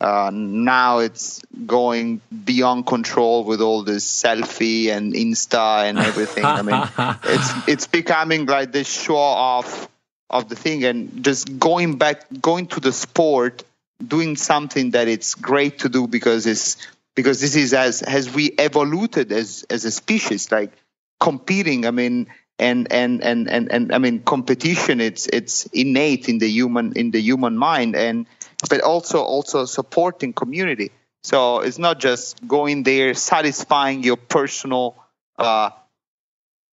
uh, 0.00 0.30
now 0.32 0.98
it's 0.98 1.40
going 1.66 2.20
beyond 2.44 2.86
control 2.86 3.44
with 3.44 3.60
all 3.60 3.82
this 3.82 4.04
selfie 4.22 4.88
and 4.90 5.14
Insta 5.14 5.84
and 5.88 5.98
everything. 5.98 6.44
I 6.44 6.62
mean, 6.62 6.88
it's 7.24 7.68
it's 7.68 7.86
becoming 7.86 8.46
like 8.46 8.72
this 8.72 8.88
show 8.88 9.16
off 9.16 9.88
of 10.28 10.48
the 10.48 10.56
thing 10.56 10.84
and 10.84 11.24
just 11.24 11.58
going 11.58 11.96
back, 11.96 12.24
going 12.40 12.66
to 12.68 12.80
the 12.80 12.92
sport, 12.92 13.62
doing 14.04 14.36
something 14.36 14.90
that 14.90 15.06
it's 15.08 15.34
great 15.34 15.80
to 15.80 15.88
do 15.88 16.06
because 16.06 16.46
it's 16.46 16.76
because 17.14 17.40
this 17.40 17.54
is 17.54 17.72
as 17.72 18.02
as 18.02 18.34
we 18.34 18.46
evolved 18.46 19.16
as 19.32 19.64
as 19.70 19.84
a 19.84 19.90
species, 19.90 20.50
like 20.50 20.72
competing. 21.20 21.86
I 21.86 21.92
mean, 21.92 22.26
and 22.58 22.90
and 22.92 23.22
and 23.22 23.48
and, 23.48 23.70
and 23.70 23.94
I 23.94 23.98
mean 23.98 24.22
competition 24.22 25.00
it's 25.00 25.26
it's 25.26 25.66
innate 25.66 26.28
in 26.28 26.38
the 26.38 26.48
human 26.48 26.92
in 26.94 27.10
the 27.10 27.20
human 27.20 27.56
mind 27.56 27.96
and 27.96 28.26
but 28.68 28.80
also 28.80 29.22
also 29.22 29.64
supporting 29.64 30.32
community 30.32 30.90
so 31.22 31.60
it's 31.60 31.78
not 31.78 31.98
just 31.98 32.46
going 32.46 32.82
there 32.82 33.14
satisfying 33.14 34.02
your 34.02 34.16
personal 34.16 34.96
uh 35.38 35.70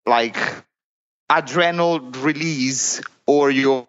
like 0.07 0.37
adrenal 1.29 2.01
release 2.01 3.01
or 3.27 3.51
your 3.51 3.87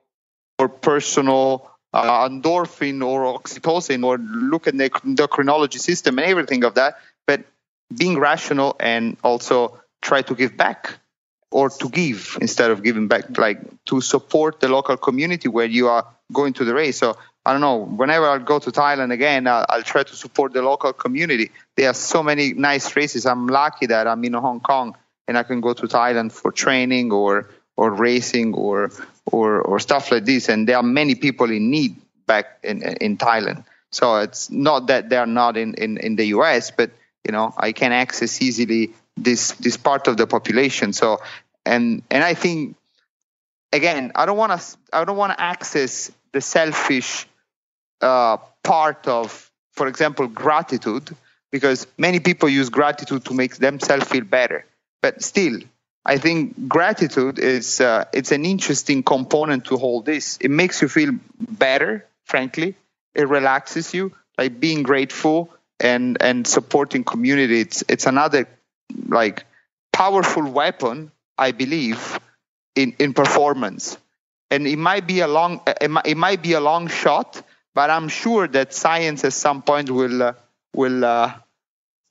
or 0.60 0.70
personal 0.70 1.70
uh, 1.94 2.30
endorphin 2.30 3.06
or 3.06 3.38
oxytocin 3.38 4.06
or 4.06 4.18
look 4.18 4.68
at 4.68 4.78
the 4.78 4.90
endocrinology 4.90 5.80
system 5.80 6.18
and 6.20 6.28
everything 6.28 6.64
of 6.64 6.76
that 6.76 6.98
but 7.26 7.44
being 7.98 8.20
rational 8.20 8.76
and 8.80 9.18
also 9.24 9.80
try 10.02 10.22
to 10.22 10.36
give 10.36 10.56
back 10.56 11.00
or 11.52 11.70
to 11.70 11.90
give 11.90 12.38
instead 12.42 12.72
of 12.72 12.82
giving 12.82 13.08
back, 13.08 13.38
like 13.38 13.60
to 13.86 14.02
support 14.02 14.60
the 14.60 14.70
local 14.70 14.98
community 14.98 15.50
where 15.50 15.66
you 15.66 15.88
are 15.90 16.08
going 16.32 16.54
to 16.54 16.66
the 16.66 16.74
race. 16.74 16.98
So 16.98 17.18
I 17.46 17.54
don't 17.54 17.62
know. 17.62 17.78
Whenever 17.78 18.28
I'll 18.28 18.40
go 18.40 18.60
to 18.60 18.72
Thailand 18.72 19.12
again, 19.12 19.48
I'll, 19.48 19.66
I'll, 19.68 19.84
try 19.84 20.04
to 20.04 20.16
support 20.16 20.54
the 20.54 20.62
local 20.62 20.94
community. 20.94 21.52
There 21.76 21.90
are 21.90 21.94
so 21.94 22.22
many 22.22 22.54
nice 22.54 22.96
races. 22.96 23.26
I'm 23.26 23.48
lucky 23.48 23.88
that 23.88 24.08
I'm 24.08 24.24
in 24.24 24.34
Hong 24.34 24.60
Kong 24.60 24.96
and 25.28 25.38
I 25.38 25.44
can 25.44 25.60
go 25.60 25.74
to 25.74 25.88
Thailand 25.88 26.32
for 26.32 26.52
training 26.52 27.12
or 27.12 27.50
or 27.78 27.92
racing 27.92 28.54
or 28.54 28.92
or 29.26 29.62
or 29.62 29.80
stuff 29.80 30.12
like 30.12 30.26
this. 30.26 30.50
And 30.50 30.68
there 30.68 30.78
are 30.78 30.84
many 30.84 31.16
people 31.16 31.50
in 31.50 31.72
need 31.72 31.96
back 32.28 32.60
in 32.64 32.84
in 32.84 33.18
Thailand. 33.18 33.64
So 33.92 34.18
it's 34.18 34.52
not 34.52 34.88
that 34.88 35.10
they 35.10 35.18
are 35.18 35.26
not 35.26 35.58
in, 35.58 35.74
in, 35.74 35.98
in 35.98 36.16
the 36.16 36.26
US, 36.38 36.72
but 36.72 36.92
you 37.26 37.32
know 37.32 37.54
I 37.58 37.72
can 37.72 37.92
access 37.92 38.42
easily 38.42 38.92
this 39.18 39.54
this 39.54 39.78
part 39.78 40.08
of 40.08 40.18
the 40.18 40.28
population. 40.28 40.94
So 40.94 41.22
and 41.66 42.04
and 42.12 42.24
I 42.24 42.36
think 42.36 42.76
again, 43.74 44.12
I 44.16 44.26
don't 44.26 44.38
want 44.38 44.60
to 44.60 44.78
I 44.94 45.06
don't 45.06 45.18
want 45.18 45.34
to 45.34 45.42
access 45.42 46.12
the 46.34 46.42
selfish 46.42 47.28
uh, 48.02 48.38
part 48.64 49.08
of, 49.08 49.50
for 49.74 49.88
example, 49.88 50.28
gratitude, 50.28 51.16
because 51.52 51.88
many 51.98 52.20
people 52.20 52.50
use 52.50 52.70
gratitude 52.70 53.26
to 53.26 53.34
make 53.34 53.58
themselves 53.58 54.08
feel 54.08 54.24
better. 54.24 54.66
But 55.02 55.22
still, 55.22 55.60
I 56.06 56.18
think 56.18 56.68
gratitude 56.68 57.40
is 57.40 57.82
uh, 57.82 58.06
it's 58.14 58.32
an 58.32 58.46
interesting 58.46 59.04
component 59.04 59.66
to 59.66 59.78
hold 59.78 60.06
this. 60.06 60.38
It 60.42 60.50
makes 60.50 60.82
you 60.82 60.88
feel 60.88 61.12
better, 61.40 62.06
frankly. 62.26 62.76
It 63.14 63.28
relaxes 63.28 63.94
you, 63.94 64.14
like 64.38 64.60
being 64.60 64.84
grateful 64.84 65.50
and 65.80 66.18
and 66.22 66.48
supporting 66.48 67.04
community. 67.04 67.60
It's 67.62 67.84
it's 67.88 68.06
another 68.06 68.48
like 69.08 69.46
powerful 69.92 70.50
weapon, 70.50 71.12
I 71.38 71.52
believe, 71.52 72.20
in, 72.76 72.96
in 72.98 73.14
performance. 73.14 73.98
And 74.50 74.68
it 74.68 74.78
might 74.78 75.06
be 75.08 75.20
a 75.20 75.28
long 75.28 75.62
it 75.80 75.90
might, 75.90 76.08
it 76.08 76.18
might 76.18 76.42
be 76.42 76.54
a 76.54 76.60
long 76.60 76.88
shot, 76.88 77.44
but 77.74 77.90
I'm 77.90 78.08
sure 78.08 78.48
that 78.48 78.74
science 78.74 79.24
at 79.24 79.34
some 79.34 79.62
point 79.62 79.90
will 79.90 80.24
uh, 80.24 80.34
will 80.74 81.06
uh, 81.06 81.34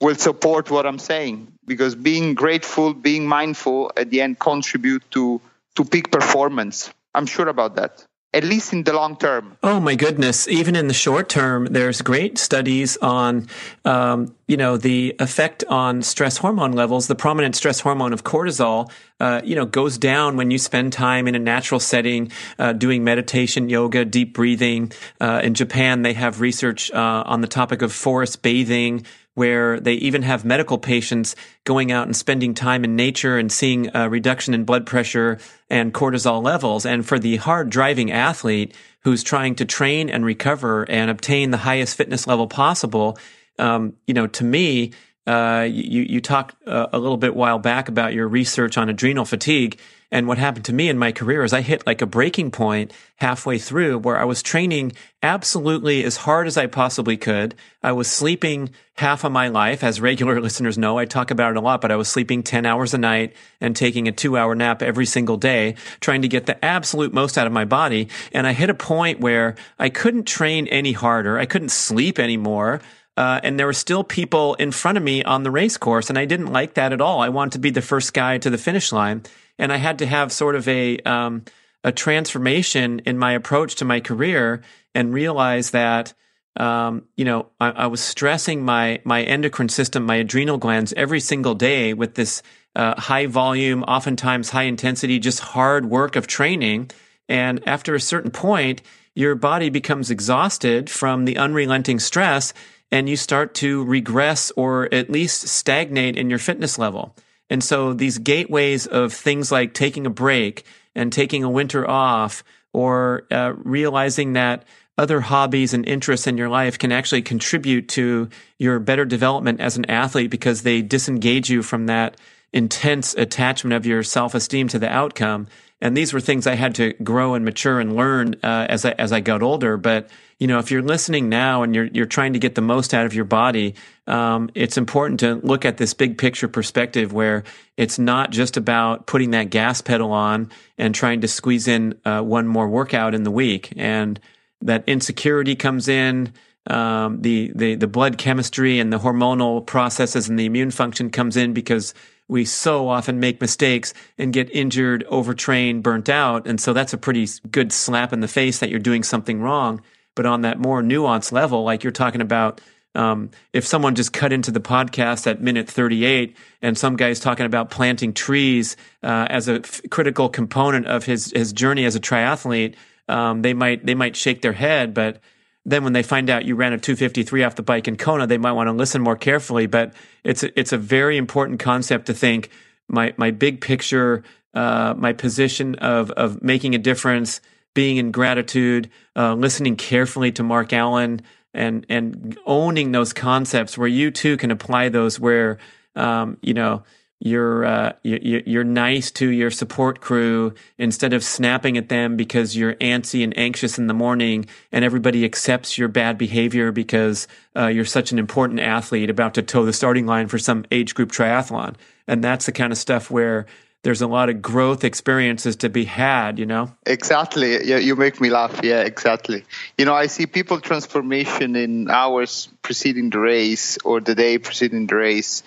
will 0.01 0.17
support 0.17 0.71
what 0.71 0.87
I'm 0.87 0.99
saying 0.99 1.53
because 1.67 1.95
being 1.95 2.35
grateful, 2.35 2.95
being 2.95 3.27
mindful, 3.27 3.93
at 3.97 4.11
the 4.11 4.21
end 4.21 4.39
contribute 4.39 5.03
to 5.13 5.41
to 5.77 5.85
peak 5.85 6.11
performance. 6.11 6.91
I'm 7.15 7.27
sure 7.27 7.49
about 7.49 7.77
that 7.77 8.05
at 8.33 8.45
least 8.45 8.73
in 8.73 8.85
the 8.85 8.93
long 8.93 9.17
term. 9.17 9.57
Oh 9.63 9.81
my 9.81 9.95
goodness! 9.95 10.47
Even 10.49 10.77
in 10.77 10.87
the 10.87 10.95
short 10.95 11.29
term, 11.29 11.67
there's 11.67 12.01
great 12.01 12.39
studies 12.39 12.97
on, 12.99 13.49
um, 13.85 14.35
you 14.47 14.57
know, 14.57 14.77
the 14.77 15.17
effect 15.19 15.65
on 15.69 16.03
stress 16.03 16.37
hormone 16.37 16.73
levels. 16.73 17.09
The 17.09 17.17
prominent 17.17 17.57
stress 17.57 17.81
hormone 17.81 18.13
of 18.13 18.23
cortisol, 18.23 18.91
uh, 19.19 19.41
you 19.45 19.57
know, 19.57 19.67
goes 19.67 19.99
down 19.99 20.37
when 20.37 20.51
you 20.51 20.59
spend 20.59 20.93
time 20.93 21.27
in 21.27 21.35
a 21.35 21.41
natural 21.41 21.81
setting, 21.81 22.31
uh, 22.59 22.73
doing 22.73 23.03
meditation, 23.03 23.69
yoga, 23.69 24.05
deep 24.05 24.35
breathing. 24.35 24.93
Uh, 25.21 25.41
in 25.43 25.55
Japan, 25.55 26.03
they 26.03 26.13
have 26.13 26.41
research 26.41 26.91
uh, 26.93 27.25
on 27.27 27.41
the 27.41 27.49
topic 27.49 27.83
of 27.83 27.93
forest 27.93 28.43
bathing 28.43 29.05
where 29.35 29.79
they 29.81 29.95
even 29.95 30.23
have 30.23 30.45
medical 30.45 30.79
patients 30.79 31.37
going 31.65 31.93
out 31.93 32.07
and 32.07 32.17
spending 32.17 32.55
time 32.55 32.85
in 32.85 32.97
nature 32.97 33.39
and 33.39 33.51
seeing 33.51 33.91
a 33.95 34.09
reduction 34.09 34.55
in 34.55 34.65
blood 34.65 34.87
pressure 34.87 35.39
and 35.69 35.95
cortisol 35.95 36.43
levels. 36.43 36.85
And 36.85 37.07
for 37.07 37.19
the 37.19 37.37
hard 37.37 37.71
driving 37.71 38.11
athlete 38.11 38.77
who's 39.03 39.23
trying 39.23 39.55
to 39.57 39.65
train 39.65 40.11
and 40.11 40.25
recover 40.25 40.83
and 40.91 41.11
obtain 41.11 41.51
the 41.51 41.57
highest 41.57 41.97
fitness 41.97 42.27
level 42.27 42.49
possible, 42.49 43.19
um, 43.59 43.95
you 44.07 44.15
know, 44.15 44.27
to 44.27 44.45
me, 44.45 44.93
uh, 45.27 45.67
you 45.71 46.03
you 46.03 46.21
talked 46.21 46.57
uh, 46.67 46.89
a 46.93 46.99
little 46.99 47.19
bit 47.19 47.35
while 47.35 47.59
back 47.59 47.89
about 47.89 48.15
your 48.15 48.27
research 48.27 48.79
on 48.79 48.89
adrenal 48.89 49.25
fatigue, 49.25 49.79
and 50.11 50.27
what 50.27 50.39
happened 50.39 50.65
to 50.65 50.73
me 50.73 50.89
in 50.89 50.99
my 50.99 51.13
career 51.13 51.45
is 51.45 51.53
I 51.53 51.61
hit 51.61 51.87
like 51.87 52.03
a 52.03 52.07
breaking 52.07 52.51
point 52.51 52.93
halfway 53.17 53.59
through 53.59 53.99
where 53.99 54.19
I 54.19 54.25
was 54.25 54.43
training 54.43 54.93
absolutely 55.23 56.03
as 56.05 56.17
hard 56.17 56.47
as 56.47 56.57
I 56.57 56.67
possibly 56.67 57.17
could. 57.17 57.55
I 57.83 57.93
was 57.93 58.11
sleeping 58.11 58.71
half 58.95 59.23
of 59.23 59.31
my 59.31 59.49
life, 59.49 59.85
as 59.85 60.01
regular 60.01 60.41
listeners 60.41 60.79
know. 60.79 60.99
I 60.99 61.05
talk 61.05 61.31
about 61.31 61.53
it 61.53 61.59
a 61.59 61.61
lot, 61.61 61.81
but 61.81 61.93
I 61.93 61.97
was 61.97 62.09
sleeping 62.09 62.43
ten 62.43 62.67
hours 62.67 62.95
a 62.95 62.99
night 62.99 63.37
and 63.61 63.77
taking 63.77 64.09
a 64.09 64.13
two 64.13 64.37
hour 64.37 64.55
nap 64.55 64.83
every 64.83 65.07
single 65.07 65.37
day, 65.37 65.77
trying 66.01 66.23
to 66.23 66.29
get 66.29 66.47
the 66.47 66.63
absolute 66.65 67.13
most 67.13 67.39
out 67.39 67.47
of 67.47 67.53
my 67.53 67.67
body. 67.67 68.09
And 68.33 68.47
I 68.47 68.53
hit 68.53 68.71
a 68.71 68.75
point 68.75 69.21
where 69.21 69.55
I 69.79 69.91
couldn't 69.91 70.25
train 70.25 70.67
any 70.69 70.93
harder. 70.93 71.39
I 71.39 71.47
couldn't 71.47 71.71
sleep 71.71 72.19
anymore. 72.19 72.81
Uh, 73.17 73.41
and 73.43 73.59
there 73.59 73.67
were 73.67 73.73
still 73.73 74.05
people 74.05 74.55
in 74.55 74.71
front 74.71 74.97
of 74.97 75.05
me 75.05 75.23
on 75.25 75.43
the 75.43 75.51
race 75.51 75.77
course, 75.77 76.09
and 76.09 76.19
I 76.19 76.25
didn't 76.25 76.53
like 76.53 76.75
that 76.75 76.93
at 76.93 77.01
all. 77.01 77.21
I 77.21 77.29
wanted 77.29 77.53
to 77.53 77.59
be 77.59 77.71
the 77.71 77.83
first 77.83 78.15
guy 78.15 78.39
to 78.39 78.51
the 78.51 78.59
finish 78.59 78.93
line, 78.93 79.25
and 79.59 79.73
I 79.73 79.77
had 79.77 79.99
to 79.99 80.07
have 80.07 80.33
sort 80.33 80.55
of 80.55 80.67
a 80.69 80.99
um, 81.01 81.45
a 81.83 81.93
transformation 81.93 83.01
in 83.01 83.19
my 83.19 83.33
approach 83.33 83.77
to 83.77 83.85
my 83.85 84.01
career 84.01 84.63
and 84.95 85.13
realize 85.13 85.71
that 85.71 86.15
um, 86.57 87.05
you 87.17 87.25
know 87.25 87.47
I, 87.61 87.71
I, 87.71 87.87
was 87.89 88.01
stressing 88.01 88.65
my 88.65 89.01
my 89.05 89.23
endocrine 89.23 89.69
system, 89.69 90.07
my 90.07 90.17
adrenal 90.17 90.59
glands 90.59 90.93
every 90.97 91.21
single 91.21 91.55
day 91.55 91.95
with 91.95 92.15
this 92.15 92.43
uh, 92.77 93.01
high 93.01 93.27
volume, 93.27 93.83
oftentimes 93.85 94.51
high 94.51 94.65
intensity, 94.65 95.19
just 95.19 95.41
hard 95.41 95.87
work 95.87 96.17
of 96.17 96.27
training. 96.27 96.91
And 97.29 97.67
after 97.67 97.95
a 97.95 98.01
certain 98.01 98.31
point, 98.31 98.83
your 99.15 99.35
body 99.35 99.71
becomes 99.71 100.11
exhausted 100.11 100.89
from 100.91 101.25
the 101.25 101.37
unrelenting 101.37 101.99
stress 101.99 102.53
and 102.91 103.09
you 103.09 103.17
start 103.17 103.55
to 103.55 103.85
regress 103.85 104.51
or 104.57 104.93
at 104.93 105.11
least 105.11 105.49
stagnate 105.49 106.17
in 106.17 106.31
your 106.31 106.39
fitness 106.39 106.79
level. 106.79 107.15
And 107.49 107.63
so 107.63 107.93
these 107.93 108.19
gateways 108.19 108.87
of 108.87 109.13
things 109.13 109.51
like 109.51 109.75
taking 109.75 110.07
a 110.07 110.11
break 110.11 110.65
and 110.95 111.13
taking 111.13 111.45
a 111.45 111.51
winter 111.51 111.89
off 111.89 112.45
or 112.73 113.27
uh, 113.31 113.55
realizing 113.57 114.35
that 114.35 114.65
other 114.97 115.21
hobbies 115.21 115.73
and 115.73 115.87
interests 115.87 116.27
in 116.27 116.37
your 116.37 116.49
life 116.49 116.79
can 116.79 116.93
actually 116.93 117.23
contribute 117.23 117.89
to 117.89 118.29
your 118.59 118.79
better 118.79 119.05
development 119.05 119.61
as 119.61 119.77
an 119.77 119.91
athlete 119.91 120.31
because 120.31 120.63
they 120.63 120.83
disengage 120.83 121.49
you 121.49 121.63
from 121.63 121.87
that 121.87 122.17
intense 122.53 123.15
attachment 123.15 123.75
of 123.75 123.87
your 123.87 124.03
self-esteem 124.03 124.69
to 124.69 124.79
the 124.79 124.89
outcome. 124.89 125.47
And 125.81 125.97
these 125.97 126.13
were 126.13 126.21
things 126.21 126.47
I 126.47 126.57
had 126.57 126.75
to 126.77 126.93
grow 127.03 127.35
and 127.35 127.45
mature 127.45 127.81
and 127.81 127.97
learn 127.97 128.35
uh, 128.43 128.67
as 128.69 128.85
I, 128.85 128.91
as 128.93 129.13
I 129.13 129.21
got 129.21 129.43
older. 129.43 129.77
But 129.77 130.11
you 130.39 130.47
know, 130.47 130.59
if 130.59 130.71
you're 130.71 130.83
listening 130.83 131.29
now 131.29 131.63
and 131.63 131.75
you're 131.75 131.87
you're 131.87 132.07
trying 132.07 132.33
to 132.33 132.39
get 132.39 132.55
the 132.55 132.63
most 132.63 132.95
out 132.95 133.05
of 133.05 133.15
your 133.15 133.27
body, 133.27 133.75
um, 134.07 134.51
it's 134.55 134.79
important 134.79 135.21
to 135.21 135.35
look 135.35 135.67
at 135.67 135.77
this 135.77 135.93
big 135.93 136.17
picture 136.17 136.49
perspective 136.49 137.13
where 137.13 137.45
it's 137.77 137.99
not 137.99 138.31
just 138.31 138.57
about 138.57 139.07
putting 139.07 139.33
that 139.33 139.51
gas 139.51 139.83
pedal 139.83 140.13
on 140.13 140.51
and 140.79 140.95
trying 140.95 141.21
to 141.21 141.29
squeeze 141.29 141.69
in 141.69 141.95
uh, 142.07 142.23
one 142.23 142.47
more 142.47 142.69
workout 142.69 143.15
in 143.15 143.23
the 143.23 143.31
week, 143.31 143.73
and 143.77 144.19
that 144.63 144.83
insecurity 144.87 145.55
comes 145.55 145.89
in. 145.89 146.33
Um, 146.67 147.23
the, 147.23 147.53
the 147.55 147.75
the 147.75 147.87
blood 147.87 148.19
chemistry 148.19 148.81
and 148.81 148.93
the 148.93 148.99
hormonal 148.99 149.67
processes 149.67 150.29
and 150.29 150.39
the 150.39 150.45
immune 150.45 150.71
function 150.71 151.11
comes 151.11 151.37
in 151.37 151.53
because 151.55 151.95
we 152.31 152.45
so 152.45 152.89
often 152.89 153.19
make 153.19 153.41
mistakes 153.41 153.93
and 154.17 154.33
get 154.33 154.49
injured, 154.55 155.05
overtrained, 155.09 155.83
burnt 155.83 156.09
out, 156.09 156.47
and 156.47 156.61
so 156.61 156.73
that's 156.73 156.93
a 156.93 156.99
pretty 156.99 157.27
good 157.51 157.73
slap 157.73 158.13
in 158.13 158.21
the 158.21 158.29
face 158.29 158.61
that 158.61 158.71
you're 158.71 158.79
doing 158.79 159.03
something 159.03 159.43
wrong. 159.43 159.83
But 160.15 160.27
on 160.27 160.43
that 160.43 160.59
more 160.59 160.81
nuanced 160.81 161.33
level, 161.33 161.65
like 161.65 161.83
you're 161.83 161.91
talking 161.91 162.21
about, 162.21 162.61
um, 162.95 163.31
if 163.53 163.67
someone 163.67 163.97
just 163.97 164.13
cut 164.13 164.33
into 164.33 164.53
the 164.53 164.61
podcast 164.61 165.27
at 165.27 165.43
minute 165.43 165.69
38 165.69 166.37
and 166.63 166.79
some 166.79 166.97
guy's 166.97 167.19
talking 167.21 167.47
about 167.47 167.71
planting 167.71 168.13
trees 168.13 168.77
uh, 169.03 169.27
as 169.29 169.49
a 169.49 169.61
f- 169.61 169.81
critical 169.91 170.29
component 170.29 170.87
of 170.87 171.05
his 171.05 171.33
his 171.33 171.53
journey 171.53 171.85
as 171.85 171.97
a 171.97 172.01
triathlete, 172.01 172.75
um, 173.09 173.43
they 173.43 173.55
might 173.55 173.85
they 173.85 173.95
might 173.95 174.15
shake 174.15 174.43
their 174.43 174.53
head, 174.53 174.95
but 174.95 175.21
then 175.65 175.85
when 175.85 175.93
they 175.93 176.03
find 176.03 176.31
out 176.31 176.45
you 176.45 176.57
ran 176.57 176.73
a 176.73 176.79
253 176.79 177.45
off 177.45 177.55
the 177.55 177.63
bike 177.63 177.87
in 177.87 177.97
Kona, 177.97 178.27
they 178.27 178.39
might 178.39 178.53
want 178.53 178.69
to 178.69 178.73
listen 178.73 179.03
more 179.03 179.17
carefully. 179.17 179.67
But 179.67 179.93
it's 180.25 180.43
a, 180.43 180.59
it's 180.59 180.73
a 180.73 180.79
very 180.79 181.17
important 181.17 181.61
concept 181.61 182.07
to 182.07 182.15
think 182.15 182.51
my 182.89 183.15
my 183.17 183.31
big 183.31 183.61
picture, 183.61 184.25
uh, 184.55 184.95
my 184.97 185.13
position 185.13 185.75
of 185.77 186.11
of 186.13 186.43
making 186.43 186.75
a 186.75 186.79
difference 186.79 187.41
being 187.75 187.99
in 187.99 188.11
gratitude, 188.11 188.91
uh, 189.17 189.35
listening 189.35 189.77
carefully 189.77 190.33
to 190.33 190.43
Mark 190.43 190.73
Allen, 190.73 191.23
and 191.53 191.85
and 191.89 192.39
owning 192.47 192.93
those 192.93 193.13
concepts 193.13 193.77
where 193.77 193.89
you 193.89 194.11
too 194.11 194.37
can 194.37 194.51
apply 194.51 194.89
those 194.89 195.21
where 195.21 195.59
um, 195.95 196.39
you 196.41 196.55
know 196.55 196.83
you're 197.21 197.65
uh, 197.67 197.93
you, 198.03 198.43
you're 198.47 198.65
nice 198.65 199.11
to 199.13 199.29
your 199.29 199.51
support 199.51 200.01
crew 200.01 200.55
instead 200.79 201.13
of 201.13 201.23
snapping 201.23 201.77
at 201.77 201.91
them 201.91 202.17
because 202.17 202.57
you're 202.57 202.75
antsy 202.77 203.23
and 203.23 203.37
anxious 203.39 203.79
in 203.79 203.87
the 203.87 203.95
morning, 203.95 204.47
and 204.73 204.85
everybody 204.85 205.25
accepts 205.25 205.77
your 205.77 205.89
bad 205.89 206.17
behavior 206.17 206.73
because 206.73 207.29
uh, 207.55 207.67
you're 207.67 207.85
such 207.85 208.11
an 208.11 208.19
important 208.19 208.59
athlete 208.59 209.11
about 209.11 209.35
to 209.35 209.43
toe 209.43 209.65
the 209.67 209.73
starting 209.73 210.07
line 210.07 210.29
for 210.29 210.39
some 210.39 210.65
age 210.71 210.95
group 210.95 211.13
triathlon, 211.13 211.75
and 212.09 212.25
that's 212.25 212.47
the 212.47 212.53
kind 212.53 212.73
of 212.73 212.79
stuff 212.79 213.11
where 213.11 213.47
there's 213.83 214.03
a 214.03 214.07
lot 214.07 214.29
of 214.29 214.43
growth 214.43 214.85
experiences 214.85 215.57
to 215.57 215.69
be 215.69 215.85
had, 215.85 216.39
you 216.39 216.45
know? 216.45 216.71
Exactly. 216.85 217.67
Yeah, 217.67 217.79
you 217.79 217.97
make 217.97 218.21
me 218.21 218.29
laugh. 218.29 218.61
Yeah, 218.63 218.83
exactly. 218.83 219.45
You 219.79 219.87
know, 219.87 219.95
I 219.95 220.07
see 220.07 220.27
people 220.27 220.61
transformation 220.61 221.57
in 221.57 221.91
hours 221.91 222.49
preceding 222.63 223.09
the 223.09 223.19
race 223.19 223.79
or 223.83 224.01
the 224.01 224.15
day 224.15 224.37
preceding 224.37 224.87
the 224.87 224.97
race. 224.97 225.43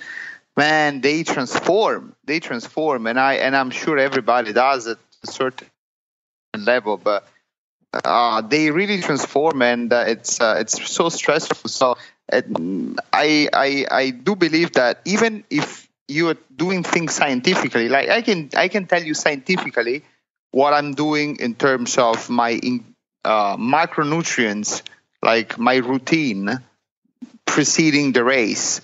Man, 0.55 1.01
they 1.01 1.23
transform. 1.23 2.15
They 2.25 2.39
transform, 2.39 3.07
and 3.07 3.19
I 3.19 3.35
and 3.35 3.55
I'm 3.55 3.71
sure 3.71 3.97
everybody 3.97 4.53
does 4.53 4.87
at 4.87 4.97
a 5.23 5.31
certain 5.31 5.67
level, 6.55 6.97
but 6.97 7.27
uh, 7.91 8.41
they 8.41 8.69
really 8.69 9.01
transform, 9.01 9.61
and 9.63 9.91
uh, 9.91 10.05
it's 10.07 10.39
uh, 10.39 10.57
it's 10.59 10.91
so 10.91 11.09
stressful. 11.09 11.69
So 11.69 11.97
I 12.31 13.49
I 13.51 13.85
I 13.89 14.09
do 14.11 14.35
believe 14.35 14.73
that 14.73 15.01
even 15.05 15.43
if 15.49 15.87
you 16.07 16.29
are 16.29 16.37
doing 16.55 16.83
things 16.83 17.13
scientifically. 17.13 17.89
Like 17.89 18.09
I 18.09 18.21
can 18.21 18.49
I 18.55 18.67
can 18.67 18.85
tell 18.87 19.03
you 19.03 19.13
scientifically 19.13 20.03
what 20.51 20.73
I'm 20.73 20.93
doing 20.93 21.37
in 21.37 21.55
terms 21.55 21.97
of 21.97 22.29
my 22.29 22.59
uh, 23.23 23.57
micronutrients, 23.57 24.81
like 25.21 25.57
my 25.57 25.75
routine 25.77 26.59
preceding 27.45 28.11
the 28.11 28.23
race. 28.23 28.81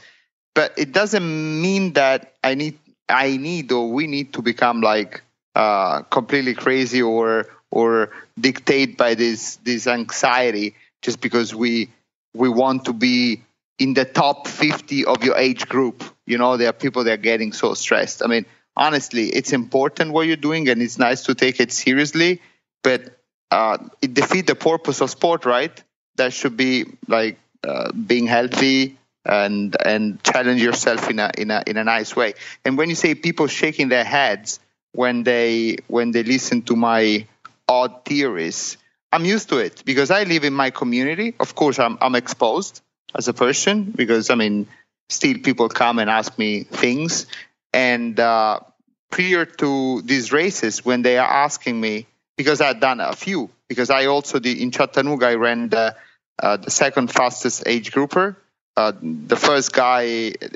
But 0.56 0.74
it 0.78 0.92
doesn't 0.92 1.62
mean 1.62 1.94
that 1.94 2.34
I 2.44 2.56
need 2.56 2.80
I 3.08 3.38
need 3.38 3.72
or 3.72 3.92
we 3.92 4.08
need 4.08 4.34
to 4.34 4.42
become 4.42 4.82
like 4.82 5.22
uh, 5.56 6.02
completely 6.04 6.54
crazy 6.54 7.02
or 7.02 7.48
or 7.72 8.12
dictate 8.40 8.98
by 8.98 9.16
this 9.16 9.58
this 9.58 9.88
anxiety 9.88 10.76
just 11.02 11.22
because 11.22 11.54
we 11.54 11.90
we 12.34 12.50
want 12.50 12.86
to 12.86 12.94
be 12.94 13.42
in 13.80 13.94
the 13.94 14.06
top 14.06 14.48
50 14.48 15.06
of 15.06 15.24
your 15.24 15.38
age 15.38 15.68
group. 15.68 16.04
You 16.26 16.38
know, 16.38 16.58
there 16.58 16.70
are 16.70 16.74
people 16.74 17.04
that 17.06 17.14
are 17.14 17.18
getting 17.18 17.54
so 17.54 17.74
stressed. 17.74 18.22
I 18.24 18.28
mean, 18.28 18.46
honestly, 18.76 19.28
it's 19.28 19.54
important 19.54 20.12
what 20.12 20.28
you're 20.28 20.36
doing 20.36 20.68
and 20.70 20.82
it's 20.82 21.00
nice 21.00 21.24
to 21.24 21.34
take 21.36 21.60
it 21.60 21.72
seriously, 21.72 22.42
but 22.84 23.18
uh, 23.52 23.78
it 24.02 24.14
defeats 24.14 24.48
the 24.48 24.56
purpose 24.56 25.02
of 25.02 25.10
sport, 25.10 25.46
right? 25.46 25.82
That 26.18 26.34
should 26.34 26.58
be 26.58 26.86
like 27.08 27.40
uh, 27.64 27.92
being 27.94 28.28
healthy 28.28 28.98
and 29.30 29.76
and 29.86 30.24
challenge 30.24 30.62
yourself 30.62 31.10
in 31.10 31.20
a 31.20 31.32
in 31.38 31.52
a 31.52 31.64
in 31.68 31.78
a 31.78 31.84
nice 31.84 32.16
way. 32.16 32.34
And 32.66 32.78
when 32.78 32.90
you 32.90 32.96
say 32.96 33.16
people 33.16 33.48
shaking 33.48 33.90
their 33.90 34.04
heads 34.04 34.60
when 34.92 35.24
they 35.24 35.78
when 35.88 36.12
they 36.12 36.24
listen 36.24 36.64
to 36.64 36.76
my 36.76 37.26
odd 37.68 38.06
theories, 38.06 38.78
I'm 39.12 39.26
used 39.26 39.50
to 39.50 39.60
it 39.60 39.84
because 39.86 40.12
I 40.12 40.24
live 40.24 40.44
in 40.44 40.54
my 40.54 40.72
community. 40.72 41.36
Of 41.40 41.56
course, 41.56 41.80
I'm 41.80 41.98
I'm 42.02 42.16
exposed 42.16 42.82
as 43.16 43.28
a 43.28 43.34
person 43.34 43.92
because 43.96 44.30
I 44.30 44.36
mean, 44.36 44.68
still 45.10 45.38
people 45.40 45.70
come 45.70 46.00
and 46.00 46.10
ask 46.10 46.38
me 46.38 46.64
things. 46.64 47.28
And 47.72 48.20
uh, 48.20 48.62
prior 49.10 49.46
to 49.46 50.02
these 50.02 50.32
races, 50.32 50.86
when 50.86 51.02
they 51.02 51.18
are 51.18 51.30
asking 51.30 51.80
me, 51.80 52.08
because 52.38 52.62
I've 52.62 52.80
done 52.80 53.00
a 53.00 53.16
few, 53.16 53.50
because 53.68 53.90
I 53.90 54.06
also 54.06 54.40
did 54.40 54.58
in 54.58 54.72
Chattanooga, 54.72 55.28
I 55.28 55.36
ran 55.36 55.70
the, 55.70 55.96
uh, 56.42 56.58
the 56.58 56.72
second 56.72 57.12
fastest 57.12 57.64
age 57.66 57.92
grouper. 57.92 58.38
Uh, 58.80 58.94
the 59.02 59.36
first 59.36 59.74
guy 59.74 60.02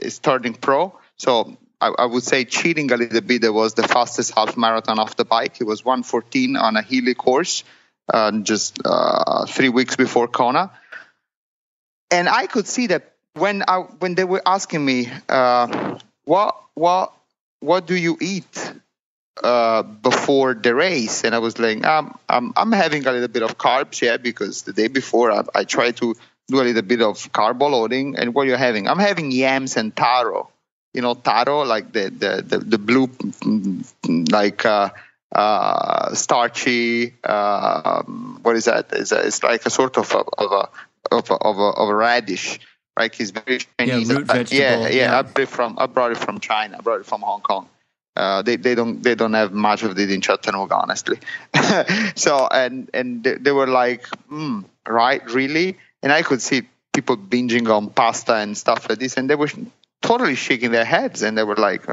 is 0.09 0.19
turning 0.19 0.53
pro. 0.53 0.97
So 1.17 1.57
I, 1.81 1.87
I, 2.03 2.05
would 2.05 2.23
say 2.23 2.45
cheating 2.45 2.91
a 2.91 2.97
little 2.97 3.21
bit. 3.21 3.43
It 3.43 3.53
was 3.53 3.73
the 3.73 3.87
fastest 3.95 4.33
half 4.35 4.55
marathon 4.55 4.97
off 4.99 5.15
the 5.15 5.25
bike. 5.25 5.59
It 5.59 5.65
was 5.65 5.83
114 5.83 6.55
on 6.55 6.77
a 6.77 6.81
hilly 6.81 7.15
course 7.15 7.63
uh, 8.13 8.31
just 8.51 8.79
uh, 8.85 9.45
three 9.45 9.69
weeks 9.69 9.95
before 9.95 10.27
Kona 10.27 10.71
and 12.13 12.29
I 12.29 12.45
could 12.47 12.67
see 12.67 12.87
that 12.87 13.13
when 13.33 13.63
I 13.67 13.79
when 14.01 14.15
they 14.15 14.23
were 14.23 14.41
asking 14.45 14.85
me 14.85 15.09
uh, 15.27 15.97
what 16.25 16.61
what 16.75 17.13
what 17.59 17.87
do 17.87 17.95
you 17.95 18.17
eat 18.21 18.73
uh, 19.43 19.81
before 19.81 20.53
the 20.53 20.75
race, 20.75 21.23
and 21.23 21.33
I 21.33 21.39
was 21.39 21.57
like, 21.57 21.83
um, 21.85 22.17
I'm 22.29 22.53
I'm 22.55 22.71
having 22.71 23.07
a 23.07 23.11
little 23.11 23.27
bit 23.27 23.41
of 23.41 23.57
carbs, 23.57 24.01
yeah, 24.01 24.17
because 24.17 24.61
the 24.61 24.73
day 24.73 24.87
before 24.87 25.31
I, 25.31 25.41
I 25.55 25.63
try 25.63 25.91
to 25.91 26.15
do 26.47 26.61
a 26.61 26.63
little 26.63 26.81
bit 26.81 27.01
of 27.01 27.31
carb 27.31 27.61
loading. 27.61 28.15
And 28.17 28.33
what 28.33 28.47
you're 28.47 28.57
having, 28.57 28.87
I'm 28.87 28.99
having 28.99 29.31
yams 29.31 29.77
and 29.77 29.95
taro. 29.95 30.49
You 30.93 31.01
know, 31.01 31.15
taro 31.15 31.63
like 31.63 31.91
the 31.91 32.09
the 32.09 32.41
the, 32.41 32.57
the 32.59 32.77
blue 32.77 33.09
like. 34.29 34.65
Uh, 34.65 34.89
uh, 35.33 36.13
starchy. 36.13 37.13
Uh, 37.23 38.03
what 38.03 38.55
is 38.55 38.65
that? 38.65 38.87
It's, 38.93 39.11
a, 39.11 39.25
it's 39.25 39.41
like 39.41 39.65
a 39.65 39.69
sort 39.69 39.97
of 39.97 40.11
a, 40.13 40.19
of 40.19 40.51
a 40.51 40.69
of 41.11 41.29
a, 41.29 41.33
of 41.33 41.57
a, 41.57 41.61
of 41.61 41.89
a 41.89 41.95
radish. 41.95 42.59
Right, 42.97 43.13
he's 43.13 43.31
very 43.31 43.59
Chinese. 43.79 44.09
Yeah, 44.09 44.17
root 44.17 44.27
vegetable. 44.27 44.61
Yeah, 44.61 44.81
yeah, 44.81 44.89
yeah. 44.89 45.19
I 45.19 45.21
brought 45.23 45.39
it 45.39 45.49
from 45.49 45.79
I 45.79 45.87
brought 45.87 46.11
it 46.11 46.19
from 46.19 46.39
China. 46.39 46.77
I 46.77 46.81
brought 46.81 46.99
it 46.99 47.07
from 47.07 47.21
Hong 47.21 47.41
Kong. 47.41 47.67
Uh, 48.15 48.43
they 48.43 48.57
they 48.57 48.75
don't 48.75 49.01
they 49.01 49.15
don't 49.15 49.33
have 49.33 49.51
much 49.51 49.81
of 49.81 49.97
it 49.97 50.11
in 50.11 50.21
Chattanooga, 50.21 50.75
honestly. 50.75 51.17
so 52.15 52.47
and 52.51 52.91
and 52.93 53.23
they, 53.23 53.33
they 53.35 53.51
were 53.51 53.65
like, 53.65 54.07
mm, 54.31 54.63
right, 54.87 55.25
really? 55.31 55.77
And 56.03 56.11
I 56.11 56.21
could 56.21 56.41
see 56.41 56.63
people 56.93 57.17
binging 57.17 57.67
on 57.75 57.89
pasta 57.89 58.35
and 58.35 58.55
stuff 58.55 58.87
like 58.87 58.99
this, 58.99 59.17
and 59.17 59.27
they 59.29 59.35
were 59.35 59.49
totally 60.01 60.35
shaking 60.35 60.71
their 60.71 60.85
heads, 60.85 61.23
and 61.23 61.35
they 61.35 61.43
were 61.43 61.55
like, 61.55 61.87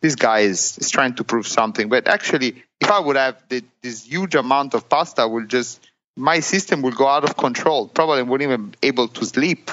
this 0.00 0.14
guy 0.14 0.40
is, 0.40 0.78
is 0.78 0.90
trying 0.90 1.14
to 1.16 1.24
prove 1.24 1.46
something. 1.46 1.88
But 1.88 2.08
actually, 2.08 2.62
if 2.80 2.90
I 2.90 3.00
would 3.00 3.16
have 3.16 3.42
the, 3.48 3.62
this 3.82 4.04
huge 4.04 4.34
amount 4.34 4.72
of 4.74 4.88
pasta, 4.88 5.28
will 5.28 5.44
just 5.46 5.80
my 6.16 6.40
system 6.40 6.80
will 6.82 6.92
go 6.92 7.08
out 7.08 7.24
of 7.24 7.36
control. 7.36 7.88
Probably 7.88 8.22
wouldn't 8.22 8.48
even 8.48 8.68
be 8.70 8.88
able 8.88 9.08
to 9.08 9.24
sleep. 9.26 9.70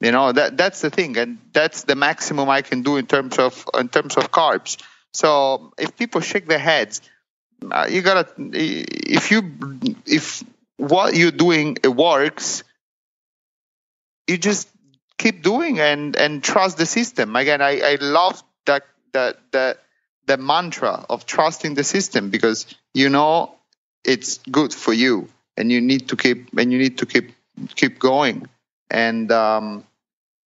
You 0.00 0.12
know 0.12 0.32
that 0.32 0.56
that's 0.56 0.80
the 0.80 0.90
thing, 0.90 1.16
and 1.16 1.38
that's 1.52 1.84
the 1.84 1.94
maximum 1.94 2.48
I 2.50 2.62
can 2.62 2.82
do 2.82 2.96
in 2.96 3.06
terms 3.06 3.38
of 3.38 3.66
in 3.78 3.88
terms 3.88 4.16
of 4.16 4.30
carbs. 4.30 4.82
So 5.12 5.72
if 5.78 5.96
people 5.96 6.20
shake 6.20 6.46
their 6.46 6.58
heads, 6.58 7.00
uh, 7.70 7.86
you 7.88 8.02
gotta 8.02 8.28
if 8.38 9.30
you 9.30 9.52
if 10.04 10.42
what 10.76 11.14
you're 11.14 11.30
doing 11.30 11.78
it 11.82 11.88
works, 11.88 12.64
you 14.26 14.38
just 14.38 14.68
keep 15.18 15.42
doing 15.42 15.80
and 15.80 16.16
and 16.16 16.42
trust 16.42 16.78
the 16.78 16.86
system. 16.86 17.36
Again, 17.36 17.60
I 17.60 17.80
I 17.80 17.94
love 18.00 18.42
that 18.66 18.84
that 19.12 19.38
that 19.52 19.78
the 20.26 20.36
mantra 20.36 21.04
of 21.08 21.26
trusting 21.26 21.74
the 21.74 21.84
system 21.84 22.30
because 22.30 22.66
you 22.94 23.08
know 23.08 23.54
it's 24.04 24.38
good 24.50 24.72
for 24.72 24.92
you 24.92 25.28
and 25.56 25.70
you 25.70 25.80
need 25.80 26.08
to 26.08 26.16
keep 26.16 26.56
and 26.56 26.72
you 26.72 26.78
need 26.78 26.98
to 26.98 27.06
keep 27.06 27.32
keep 27.74 27.98
going 27.98 28.48
and 28.90 29.30
um 29.30 29.84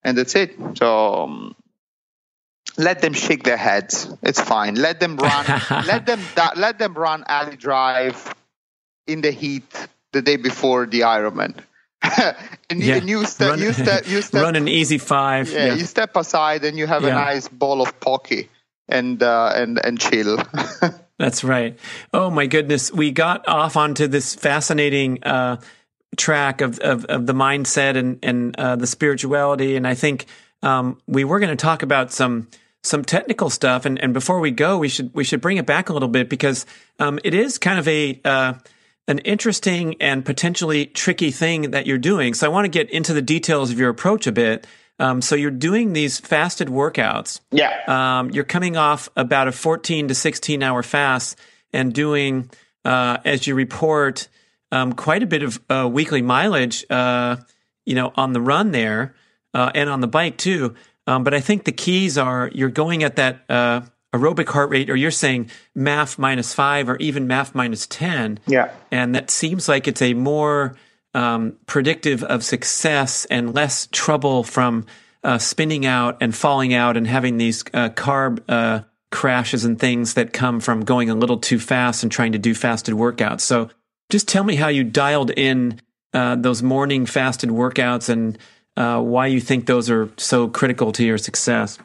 and 0.05 0.19
that's 0.19 0.35
it 0.35 0.57
so 0.77 1.15
um, 1.25 1.55
let 2.79 3.01
them 3.03 3.13
shake 3.13 3.43
their 3.43 3.57
heads. 3.57 4.09
It's 4.23 4.41
fine. 4.41 4.77
Let 4.77 5.01
them 5.01 5.17
run. 5.17 5.47
let 5.85 6.07
them 6.07 6.31
let 6.57 6.79
them 6.79 6.95
run 6.95 7.25
Ali'i 7.25 7.59
Drive 7.59 8.35
in 9.07 9.21
the 9.21 9.33
heat 9.33 9.89
the 10.13 10.23
day 10.23 10.37
before 10.37 10.87
the 10.87 11.01
Ironman. 11.01 11.59
and, 12.71 12.83
yeah. 12.83 12.97
and 12.97 13.09
you 13.09 13.25
step, 13.27 13.51
run, 13.51 13.61
you 13.61 13.73
step, 13.73 14.07
you 14.09 14.23
step, 14.23 14.43
run 14.43 14.57
an 14.57 14.69
easy 14.69 14.99
five. 14.99 15.51
Yeah, 15.51 15.67
yeah. 15.67 15.75
you 15.75 15.85
step 15.85 16.17
aside 16.17 16.65
and 16.65 16.79
you 16.79 16.87
have 16.87 17.03
yeah. 17.03 17.11
a 17.11 17.13
nice 17.13 17.49
bowl 17.49 17.83
of 17.83 17.99
poke 18.01 18.33
and 18.89 19.23
uh, 19.23 19.53
and 19.55 19.85
and 19.85 20.01
chill. 20.01 20.39
That's 21.19 21.43
right. 21.43 21.79
Oh 22.13 22.31
my 22.31 22.47
goodness, 22.47 22.93
we 22.93 23.11
got 23.11 23.47
off 23.49 23.77
onto 23.77 24.07
this 24.07 24.35
fascinating 24.35 25.25
uh, 25.25 25.61
track 26.17 26.61
of, 26.61 26.79
of, 26.79 27.05
of 27.07 27.27
the 27.27 27.35
mindset 27.35 27.97
and 27.97 28.19
and 28.23 28.57
uh, 28.59 28.77
the 28.77 28.87
spirituality, 28.87 29.77
and 29.77 29.87
I 29.87 29.95
think 29.95 30.27
um, 30.63 31.01
we 31.07 31.25
were 31.25 31.41
going 31.41 31.51
to 31.51 31.57
talk 31.57 31.83
about 31.83 32.13
some 32.13 32.49
some 32.83 33.05
technical 33.05 33.51
stuff. 33.51 33.85
And, 33.85 33.99
and 33.99 34.15
before 34.15 34.41
we 34.41 34.51
go, 34.51 34.79
we 34.79 34.89
should 34.89 35.13
we 35.15 35.25
should 35.25 35.41
bring 35.41 35.57
it 35.57 35.67
back 35.67 35.89
a 35.89 35.93
little 35.93 36.09
bit 36.09 36.29
because 36.29 36.67
um, 36.99 37.19
it 37.25 37.35
is 37.35 37.59
kind 37.59 37.79
of 37.79 37.89
a 37.89 38.21
uh, 38.25 38.55
an 39.09 39.19
interesting 39.21 39.97
and 40.01 40.25
potentially 40.25 40.87
tricky 40.87 41.33
thing 41.33 41.73
that 41.73 41.87
you're 41.87 41.99
doing. 41.99 42.35
So 42.35 42.47
I 42.47 42.51
want 42.51 42.67
to 42.67 42.69
get 42.69 42.91
into 42.91 43.13
the 43.13 43.23
details 43.23 43.71
of 43.71 43.79
your 43.79 43.89
approach 43.89 44.27
a 44.27 44.33
bit. 44.33 44.67
Um, 45.01 45.23
so 45.23 45.35
you're 45.35 45.51
doing 45.51 45.93
these 45.93 46.21
fasted 46.21 46.69
workouts. 46.69 47.41
Yeah. 47.51 47.73
Um, 47.89 48.31
you're 48.31 48.45
coming 48.45 48.77
off 48.77 49.09
about 49.17 49.49
a 49.49 49.53
14 49.53 50.09
to 50.09 50.15
16 50.15 50.63
hour 50.63 50.83
fast 50.83 51.39
and 51.73 51.93
doing, 51.93 52.51
uh, 52.85 53.19
as 53.25 53.47
you 53.47 53.55
report, 53.55 54.29
um, 54.71 54.93
quite 54.93 55.23
a 55.23 55.27
bit 55.27 55.43
of 55.43 55.61
uh, 55.71 55.89
weekly 55.91 56.23
mileage. 56.23 56.85
Uh, 56.91 57.37
you 57.89 57.95
know, 57.95 58.13
on 58.17 58.35
the 58.35 58.41
run 58.41 58.71
there 58.71 59.15
uh, 59.55 59.73
and 59.75 59.89
on 59.89 60.01
the 60.01 60.07
bike 60.07 60.37
too. 60.37 60.75
Um, 61.07 61.25
but 61.25 61.33
I 61.33 61.41
think 61.41 61.65
the 61.65 61.73
keys 61.73 62.19
are 62.19 62.51
you're 62.53 62.69
going 62.69 63.03
at 63.03 63.17
that 63.17 63.45
uh, 63.49 63.81
aerobic 64.15 64.49
heart 64.49 64.71
rate, 64.71 64.91
or 64.91 64.97
you're 64.97 65.11
saying 65.11 65.51
MAF 65.77 66.19
minus 66.19 66.55
five, 66.55 66.89
or 66.89 66.97
even 66.97 67.29
MAF 67.29 67.55
minus 67.55 67.87
ten. 67.87 68.39
Yeah, 68.47 68.71
and 68.91 69.15
that 69.15 69.31
seems 69.31 69.69
like 69.69 69.89
it's 69.89 70.03
a 70.03 70.15
more 70.15 70.77
um, 71.15 71.57
predictive 71.67 72.23
of 72.25 72.45
success 72.45 73.25
and 73.27 73.55
less 73.55 73.89
trouble 73.93 74.45
from 74.45 74.87
uh, 75.25 75.39
spinning 75.39 75.87
out 75.87 76.17
and 76.21 76.35
falling 76.35 76.75
out 76.75 76.97
and 76.97 77.07
having 77.07 77.39
these 77.39 77.63
uh, 77.75 77.91
carb 77.91 78.41
uh, 78.49 78.83
crashes 79.11 79.65
and 79.65 79.79
things 79.79 80.15
that 80.15 80.33
come 80.33 80.61
from 80.61 80.85
going 80.85 81.11
a 81.11 81.15
little 81.15 81.39
too 81.39 81.59
fast 81.59 82.03
and 82.03 82.13
trying 82.13 82.33
to 82.33 82.39
do 82.39 82.55
fasted 82.55 82.95
workouts. 82.95 83.41
So, 83.41 83.71
just 84.11 84.29
tell 84.29 84.45
me 84.45 84.57
how 84.57 84.69
you 84.69 84.85
dialed 84.85 85.31
in 85.31 85.81
uh, 86.15 86.37
those 86.37 86.63
morning 86.63 87.05
fasted 87.05 87.51
workouts 87.51 88.09
and 88.09 88.39
uh, 88.77 89.01
why 89.01 89.27
you 89.27 89.41
think 89.41 89.67
those 89.67 89.91
are 89.91 90.09
so 90.17 90.49
critical 90.49 90.93
to 90.93 91.05
your 91.05 91.19
success. 91.19 91.79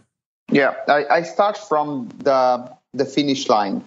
Yeah, 0.53 0.75
I, 0.87 1.05
I 1.09 1.21
start 1.23 1.57
from 1.57 2.09
the 2.19 2.71
the 2.93 3.05
finish 3.05 3.49
line. 3.49 3.83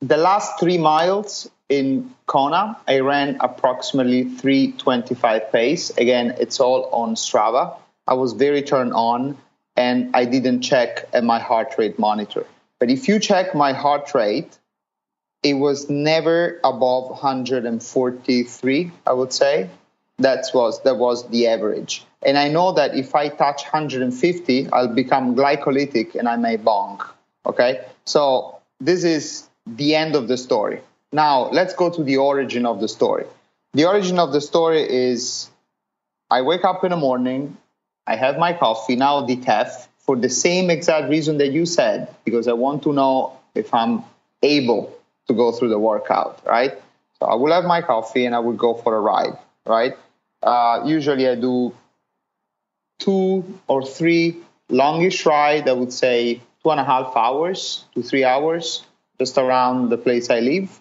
The 0.00 0.16
last 0.16 0.58
three 0.58 0.76
miles 0.76 1.48
in 1.68 2.14
Kona, 2.26 2.76
I 2.86 2.98
ran 2.98 3.36
approximately 3.40 4.24
325 4.24 5.52
pace. 5.52 5.90
Again, 5.90 6.34
it's 6.38 6.58
all 6.58 6.88
on 6.92 7.14
Strava. 7.14 7.76
I 8.08 8.14
was 8.14 8.32
very 8.32 8.62
turned 8.62 8.92
on 8.92 9.38
and 9.76 10.14
I 10.14 10.24
didn't 10.24 10.62
check 10.62 11.06
my 11.22 11.38
heart 11.38 11.76
rate 11.78 11.98
monitor. 11.98 12.44
But 12.80 12.90
if 12.90 13.08
you 13.08 13.18
check 13.18 13.54
my 13.54 13.72
heart 13.72 14.14
rate, 14.14 14.58
it 15.42 15.54
was 15.54 15.88
never 15.88 16.60
above 16.64 17.10
143, 17.10 18.90
I 19.06 19.12
would 19.12 19.32
say 19.32 19.70
that 20.18 20.46
was 20.52 20.82
that 20.82 20.96
was 20.96 21.28
the 21.28 21.46
average 21.46 22.05
and 22.24 22.38
i 22.38 22.48
know 22.48 22.72
that 22.72 22.94
if 22.96 23.14
i 23.14 23.28
touch 23.28 23.64
150 23.64 24.70
i'll 24.72 24.94
become 24.94 25.34
glycolytic 25.34 26.14
and 26.14 26.28
i 26.28 26.36
may 26.36 26.56
bonk 26.56 27.06
okay? 27.46 27.84
So 28.04 28.58
this 28.80 29.04
is 29.04 29.48
the 29.66 29.94
end 29.94 30.14
of 30.14 30.28
the 30.28 30.36
story. 30.36 30.80
Now 31.12 31.48
let's 31.50 31.74
go 31.74 31.88
to 31.90 32.02
the 32.02 32.18
origin 32.18 32.66
of 32.66 32.80
the 32.80 32.88
story. 32.88 33.24
The 33.72 33.86
origin 33.86 34.18
of 34.18 34.32
the 34.32 34.40
story 34.40 34.82
is 34.82 35.48
i 36.30 36.42
wake 36.42 36.64
up 36.64 36.82
in 36.82 36.90
the 36.90 36.96
morning 36.96 37.56
i 38.06 38.16
have 38.16 38.36
my 38.36 38.52
coffee 38.52 38.96
now 38.96 39.24
The 39.24 39.36
decaf 39.36 39.86
for 39.98 40.16
the 40.16 40.28
same 40.28 40.70
exact 40.70 41.08
reason 41.08 41.38
that 41.38 41.52
you 41.52 41.66
said 41.66 42.12
because 42.24 42.48
i 42.48 42.52
want 42.52 42.82
to 42.82 42.92
know 42.92 43.38
if 43.54 43.72
i'm 43.72 44.02
able 44.42 44.92
to 45.28 45.34
go 45.34 45.52
through 45.52 45.68
the 45.68 45.78
workout 45.78 46.42
right? 46.44 46.72
So 47.20 47.26
i 47.26 47.34
will 47.34 47.52
have 47.52 47.64
my 47.64 47.82
coffee 47.82 48.24
and 48.24 48.34
i 48.34 48.40
will 48.40 48.58
go 48.66 48.74
for 48.74 48.96
a 48.96 49.00
ride 49.00 49.38
right? 49.66 49.94
Uh, 50.42 50.82
usually 50.84 51.28
I 51.28 51.34
do 51.34 51.74
two 52.98 53.60
or 53.66 53.84
three 53.84 54.36
longish 54.68 55.26
ride. 55.26 55.68
I 55.68 55.72
would 55.72 55.92
say 55.92 56.40
two 56.62 56.70
and 56.70 56.80
a 56.80 56.84
half 56.84 57.16
hours 57.16 57.84
to 57.94 58.02
three 58.02 58.24
hours, 58.24 58.84
just 59.18 59.38
around 59.38 59.90
the 59.90 59.98
place 59.98 60.30
I 60.30 60.40
live. 60.40 60.80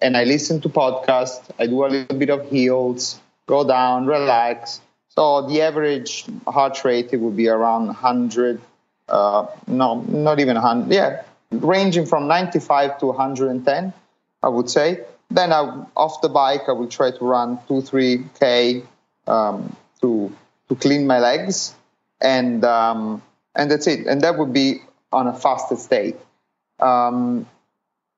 And 0.00 0.16
I 0.16 0.24
listen 0.24 0.60
to 0.62 0.68
podcasts. 0.68 1.48
I 1.58 1.66
do 1.66 1.84
a 1.84 1.86
little 1.86 2.18
bit 2.18 2.30
of 2.30 2.50
hills, 2.50 3.20
go 3.46 3.66
down, 3.66 4.06
relax. 4.06 4.80
So 5.08 5.46
the 5.46 5.62
average 5.62 6.24
heart 6.46 6.84
rate 6.84 7.10
it 7.12 7.18
would 7.18 7.36
be 7.36 7.48
around 7.48 7.86
100. 7.86 8.60
Uh, 9.08 9.46
no, 9.66 10.00
not 10.08 10.40
even 10.40 10.54
100. 10.54 10.92
Yeah, 10.92 11.22
ranging 11.50 12.06
from 12.06 12.26
95 12.26 12.98
to 12.98 13.06
110, 13.06 13.92
I 14.42 14.48
would 14.48 14.70
say. 14.70 15.04
Then 15.30 15.52
I, 15.52 15.84
off 15.96 16.20
the 16.20 16.28
bike, 16.28 16.62
I 16.68 16.72
will 16.72 16.88
try 16.88 17.10
to 17.10 17.24
run 17.24 17.58
two, 17.68 17.80
three 17.80 18.24
k 18.38 18.82
um, 19.26 19.76
to 20.00 20.34
to 20.72 20.80
clean 20.80 21.06
my 21.06 21.18
legs, 21.18 21.74
and 22.20 22.64
um, 22.64 23.22
and 23.54 23.70
that's 23.70 23.86
it. 23.86 24.06
And 24.06 24.22
that 24.22 24.38
would 24.38 24.52
be 24.52 24.80
on 25.12 25.26
a 25.26 25.34
fasted 25.34 25.78
state. 25.78 26.16
Um, 26.80 27.46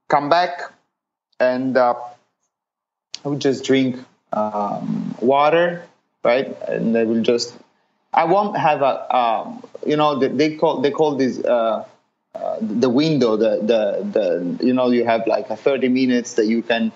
come 0.09 0.28
back, 0.28 0.72
and 1.40 1.76
uh, 1.76 1.94
I 3.24 3.28
would 3.28 3.40
just 3.40 3.64
drink 3.64 3.96
um, 4.32 5.14
water, 5.20 5.84
right? 6.22 6.57
And 6.68 6.96
I 6.96 7.05
will 7.05 7.22
just. 7.22 7.57
I 8.12 8.24
won't 8.24 8.57
have 8.57 8.82
a. 8.82 9.16
Um, 9.16 9.64
you 9.84 9.96
know, 9.96 10.18
they 10.18 10.57
call 10.57 10.80
they 10.80 10.90
call 10.90 11.16
this. 11.16 11.38
Uh, 11.38 11.84
uh, 12.34 12.57
the 12.61 12.90
window, 12.90 13.36
the, 13.36 13.61
the 13.62 14.59
the 14.59 14.66
you 14.66 14.72
know 14.72 14.90
you 14.90 15.05
have 15.05 15.24
like 15.28 15.50
a 15.50 15.57
30 15.57 15.88
minutes 15.88 16.34
that 16.34 16.46
you 16.46 16.62
can 16.62 16.90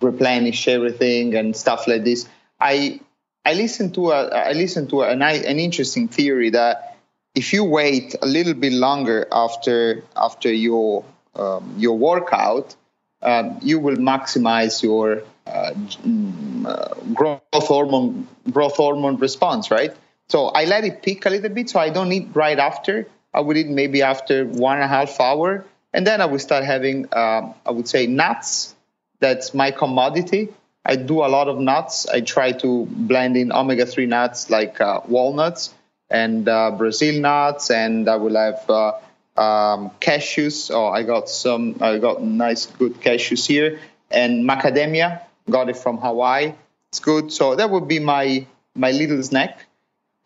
replenish 0.00 0.68
everything 0.68 1.34
and 1.34 1.56
stuff 1.56 1.88
like 1.88 2.04
this. 2.04 2.28
I 2.60 3.00
I 3.44 3.54
listened 3.54 3.94
to 3.94 4.10
a 4.10 4.28
I 4.28 4.52
listened 4.52 4.90
to 4.90 5.02
an, 5.02 5.22
an 5.22 5.58
interesting 5.58 6.08
theory 6.08 6.50
that 6.50 6.96
if 7.34 7.52
you 7.52 7.64
wait 7.64 8.14
a 8.22 8.26
little 8.26 8.54
bit 8.54 8.72
longer 8.72 9.26
after 9.30 10.02
after 10.16 10.52
your 10.52 11.04
um, 11.34 11.74
your 11.76 11.98
workout, 11.98 12.74
um, 13.22 13.58
you 13.60 13.78
will 13.78 13.96
maximize 13.96 14.82
your 14.82 15.22
uh, 15.46 15.72
um, 16.04 16.66
uh, 16.66 16.94
growth 17.12 17.40
hormone 17.52 18.28
growth 18.50 18.76
hormone 18.76 19.16
response, 19.16 19.70
right? 19.70 19.94
So 20.28 20.46
I 20.46 20.64
let 20.64 20.84
it 20.84 21.02
peak 21.02 21.26
a 21.26 21.30
little 21.30 21.50
bit, 21.50 21.68
so 21.68 21.78
I 21.78 21.90
don't 21.90 22.10
eat 22.12 22.28
right 22.34 22.58
after. 22.58 23.06
I 23.34 23.40
would 23.40 23.56
eat 23.56 23.68
maybe 23.68 24.02
after 24.02 24.46
one 24.46 24.76
and 24.76 24.84
a 24.84 24.88
half 24.88 25.20
hour, 25.20 25.66
and 25.92 26.06
then 26.06 26.20
I 26.20 26.26
would 26.26 26.40
start 26.40 26.64
having, 26.64 27.06
um, 27.12 27.54
I 27.66 27.72
would 27.72 27.88
say, 27.88 28.06
nuts. 28.06 28.74
That's 29.20 29.52
my 29.54 29.70
commodity. 29.70 30.48
I 30.84 30.96
do 30.96 31.24
a 31.24 31.28
lot 31.28 31.48
of 31.48 31.58
nuts. 31.58 32.06
I 32.06 32.20
try 32.20 32.52
to 32.52 32.86
blend 32.86 33.36
in 33.36 33.52
omega 33.52 33.86
three 33.86 34.06
nuts 34.06 34.50
like 34.50 34.80
uh, 34.80 35.00
walnuts 35.08 35.72
and 36.10 36.48
uh, 36.48 36.72
Brazil 36.72 37.20
nuts, 37.20 37.70
and 37.70 38.08
I 38.08 38.16
will 38.16 38.36
have 38.36 38.68
uh, 38.68 38.92
um, 39.40 39.90
cashews. 40.00 40.70
Oh, 40.72 40.88
I 40.88 41.02
got 41.02 41.28
some. 41.28 41.76
I 41.80 41.98
got 41.98 42.22
nice, 42.22 42.66
good 42.66 43.00
cashews 43.00 43.46
here, 43.46 43.80
and 44.10 44.48
macadamia. 44.48 45.22
Got 45.48 45.70
it 45.70 45.76
from 45.76 45.98
Hawaii. 45.98 46.52
It's 46.90 47.00
good. 47.00 47.32
So 47.32 47.56
that 47.56 47.70
would 47.70 47.88
be 47.88 47.98
my 47.98 48.46
my 48.74 48.90
little 48.90 49.22
snack. 49.22 49.66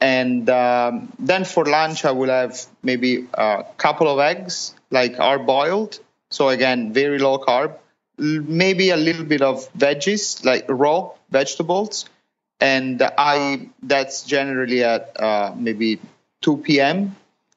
And 0.00 0.48
um, 0.48 1.12
then 1.18 1.44
for 1.44 1.64
lunch, 1.64 2.04
I 2.04 2.12
will 2.12 2.28
have 2.28 2.66
maybe 2.82 3.26
a 3.34 3.64
couple 3.76 4.08
of 4.08 4.20
eggs, 4.20 4.74
like 4.90 5.18
are 5.18 5.38
boiled. 5.38 5.98
So 6.30 6.50
again, 6.50 6.92
very 6.92 7.18
low 7.18 7.38
carb. 7.38 7.74
Maybe 8.18 8.90
a 8.90 8.96
little 8.96 9.24
bit 9.24 9.42
of 9.42 9.72
veggies, 9.74 10.44
like 10.44 10.66
raw 10.68 11.10
vegetables, 11.30 12.06
and 12.60 13.00
I 13.02 13.68
that's 13.82 14.24
generally 14.24 14.82
at 14.82 15.20
uh, 15.20 15.52
maybe 15.56 16.00
2 16.42 16.58
p.m. 16.58 17.16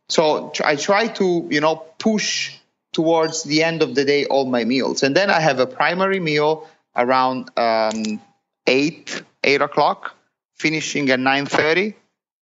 So 0.09 0.51
I 0.63 0.75
try 0.75 1.07
to 1.07 1.47
you 1.49 1.61
know 1.61 1.75
push 1.97 2.55
towards 2.93 3.43
the 3.43 3.63
end 3.63 3.81
of 3.81 3.95
the 3.95 4.05
day 4.05 4.25
all 4.25 4.45
my 4.45 4.63
meals, 4.63 5.03
and 5.03 5.15
then 5.15 5.29
I 5.29 5.39
have 5.39 5.59
a 5.59 5.67
primary 5.67 6.19
meal 6.19 6.67
around 6.95 7.49
um, 7.57 8.21
eight 8.67 9.23
eight 9.43 9.61
o'clock, 9.61 10.15
finishing 10.55 11.09
at 11.09 11.19
9:30, 11.19 11.95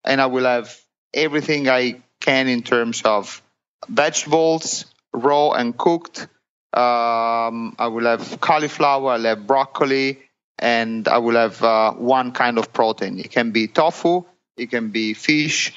and 0.03 0.19
I 0.19 0.25
will 0.25 0.45
have 0.45 0.75
everything 1.13 1.69
I 1.69 2.01
can 2.19 2.47
in 2.47 2.63
terms 2.63 3.01
of 3.03 3.41
vegetables, 3.87 4.85
raw 5.13 5.51
and 5.51 5.77
cooked. 5.77 6.27
Um, 6.73 7.75
I 7.79 7.87
will 7.87 8.05
have 8.05 8.39
cauliflower, 8.39 9.11
I'll 9.11 9.23
have 9.23 9.47
broccoli, 9.47 10.19
and 10.59 11.07
I 11.07 11.17
will 11.17 11.35
have 11.35 11.63
uh, 11.63 11.93
one 11.93 12.31
kind 12.31 12.59
of 12.59 12.71
protein. 12.73 13.19
It 13.19 13.31
can 13.31 13.51
be 13.51 13.67
tofu, 13.67 14.25
it 14.55 14.69
can 14.69 14.89
be 14.89 15.13
fish. 15.13 15.73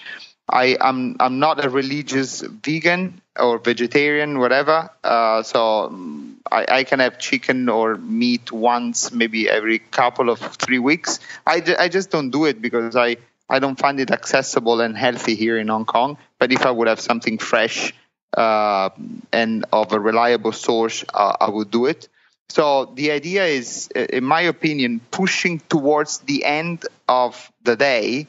I, 0.49 0.77
am 0.79 0.79
I'm, 0.81 1.17
I'm 1.21 1.39
not 1.39 1.65
a 1.65 1.71
religious 1.71 2.41
vegan 2.43 3.23
or 3.39 3.59
vegetarian, 3.59 4.39
whatever. 4.39 4.91
Uh, 5.03 5.43
so 5.43 5.85
um, 5.85 6.41
I, 6.51 6.67
I, 6.69 6.85
can 6.85 6.99
have 6.99 7.19
chicken 7.19 7.69
or 7.69 7.97
meat 7.97 8.53
once, 8.53 9.13
maybe 9.13 9.49
every 9.49 9.79
couple 9.79 10.29
of 10.29 10.41
three 10.41 10.79
weeks. 10.79 11.21
I, 11.47 11.63
I 11.79 11.89
just 11.89 12.11
don't 12.11 12.31
do 12.31 12.45
it 12.45 12.61
because 12.61 12.97
I, 12.97 13.17
I 13.49 13.61
don't 13.61 13.79
find 13.79 13.99
it 14.01 14.11
accessible 14.11 14.81
and 14.81 14.97
healthy 14.97 15.37
here 15.37 15.57
in 15.59 15.69
Hong 15.69 15.87
Kong. 15.87 16.19
But 16.39 16.53
if 16.53 16.67
I 16.67 16.71
would 16.71 16.89
have 16.89 17.01
something 17.01 17.39
fresh 17.39 17.95
uh, 18.37 18.91
and 19.33 19.65
of 19.73 19.93
a 19.93 20.01
reliable 20.01 20.53
source, 20.53 21.05
uh, 21.13 21.37
I 21.41 21.51
would 21.51 21.71
do 21.71 21.87
it. 21.87 22.09
So 22.49 22.93
the 22.95 23.13
idea 23.13 23.47
is, 23.47 23.89
in 23.89 24.25
my 24.25 24.43
opinion, 24.43 25.01
pushing 25.11 25.61
towards 25.69 26.19
the 26.19 26.45
end 26.45 26.85
of 27.09 27.51
the 27.65 27.77
day 27.77 28.27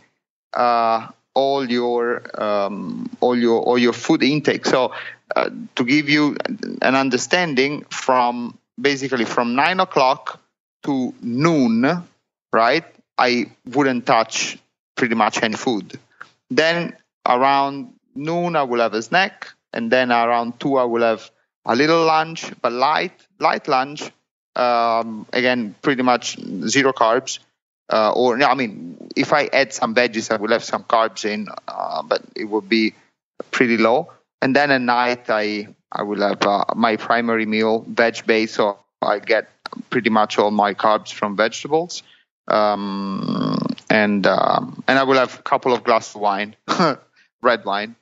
uh, 0.54 1.08
all 1.34 1.70
your 1.70 2.24
um, 2.42 3.10
all 3.20 3.38
your 3.38 3.62
all 3.62 3.78
your 3.78 3.94
food 3.94 4.24
intake. 4.24 4.66
So 4.66 4.94
uh, 5.36 5.50
to 5.76 5.84
give 5.84 6.10
you 6.10 6.38
an 6.82 6.96
understanding, 6.96 7.86
from 7.90 8.58
basically 8.80 9.26
from 9.26 9.56
nine 9.56 9.80
o'clock 9.80 10.40
to 10.84 11.14
noon, 11.22 12.04
right? 12.52 12.86
I 13.18 13.52
wouldn't 13.66 14.06
touch 14.06 14.58
pretty 14.96 15.16
much 15.16 15.42
any 15.44 15.56
food. 15.56 16.00
Then 16.50 16.96
around 17.26 17.94
noon, 18.16 18.56
I 18.56 18.64
will 18.64 18.80
have 18.80 18.94
a 18.94 19.02
snack, 19.02 19.50
and 19.74 19.92
then 19.92 20.12
around 20.12 20.60
two, 20.60 20.78
I 20.78 20.84
will 20.84 21.02
have 21.02 21.30
a 21.66 21.76
little 21.76 22.06
lunch, 22.06 22.52
but 22.62 22.72
light, 22.72 23.14
light 23.40 23.68
lunch. 23.68 24.12
Um, 24.56 25.26
again, 25.34 25.76
pretty 25.82 26.04
much 26.04 26.38
zero 26.68 26.94
carbs. 26.94 27.40
Uh, 27.92 28.12
or 28.16 28.42
I 28.42 28.54
mean, 28.54 28.98
if 29.16 29.34
I 29.34 29.46
add 29.52 29.74
some 29.74 29.96
veggies, 29.96 30.32
I 30.32 30.38
will 30.38 30.52
have 30.52 30.64
some 30.64 30.84
carbs 30.84 31.26
in, 31.26 31.48
uh, 31.68 32.04
but 32.04 32.22
it 32.36 32.46
would 32.46 32.70
be 32.70 32.94
pretty 33.52 33.78
low. 33.78 34.12
And 34.42 34.56
then 34.56 34.72
at 34.72 34.82
night, 34.82 35.30
I 35.30 35.68
I 35.92 36.04
will 36.04 36.22
have 36.22 36.42
uh, 36.46 36.66
my 36.76 36.98
primary 36.98 37.46
meal 37.46 37.86
veg 37.88 38.26
based, 38.26 38.56
so 38.56 38.80
I 39.02 39.20
get 39.20 39.50
pretty 39.90 40.10
much 40.10 40.38
all 40.38 40.52
my 40.52 40.74
carbs 40.74 41.12
from 41.12 41.36
vegetables. 41.36 42.04
Um, 42.48 43.58
and 43.90 44.26
um, 44.28 44.84
and 44.88 45.00
I 45.00 45.04
will 45.04 45.18
have 45.18 45.40
a 45.40 45.42
couple 45.42 45.74
of 45.74 45.84
glasses 45.84 46.16
of 46.16 46.22
wine, 46.22 46.56
red 47.42 47.66
wine, 47.66 47.96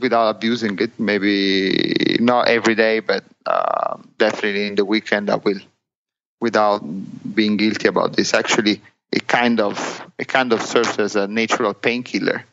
without 0.00 0.30
abusing 0.30 0.78
it. 0.78 0.98
Maybe 0.98 2.16
not 2.20 2.48
every 2.48 2.74
day, 2.74 3.00
but 3.00 3.24
uh, 3.44 3.98
definitely 4.18 4.66
in 4.66 4.74
the 4.74 4.84
weekend 4.84 5.30
I 5.30 5.36
will, 5.36 5.60
without 6.40 6.80
being 7.34 7.56
guilty 7.56 7.88
about 7.88 8.16
this. 8.16 8.34
Actually, 8.34 8.80
it 9.12 9.26
kind 9.26 9.60
of 9.60 10.02
it 10.18 10.28
kind 10.28 10.52
of 10.52 10.62
serves 10.62 10.98
as 10.98 11.16
a 11.16 11.26
natural 11.26 11.74
painkiller, 11.74 12.44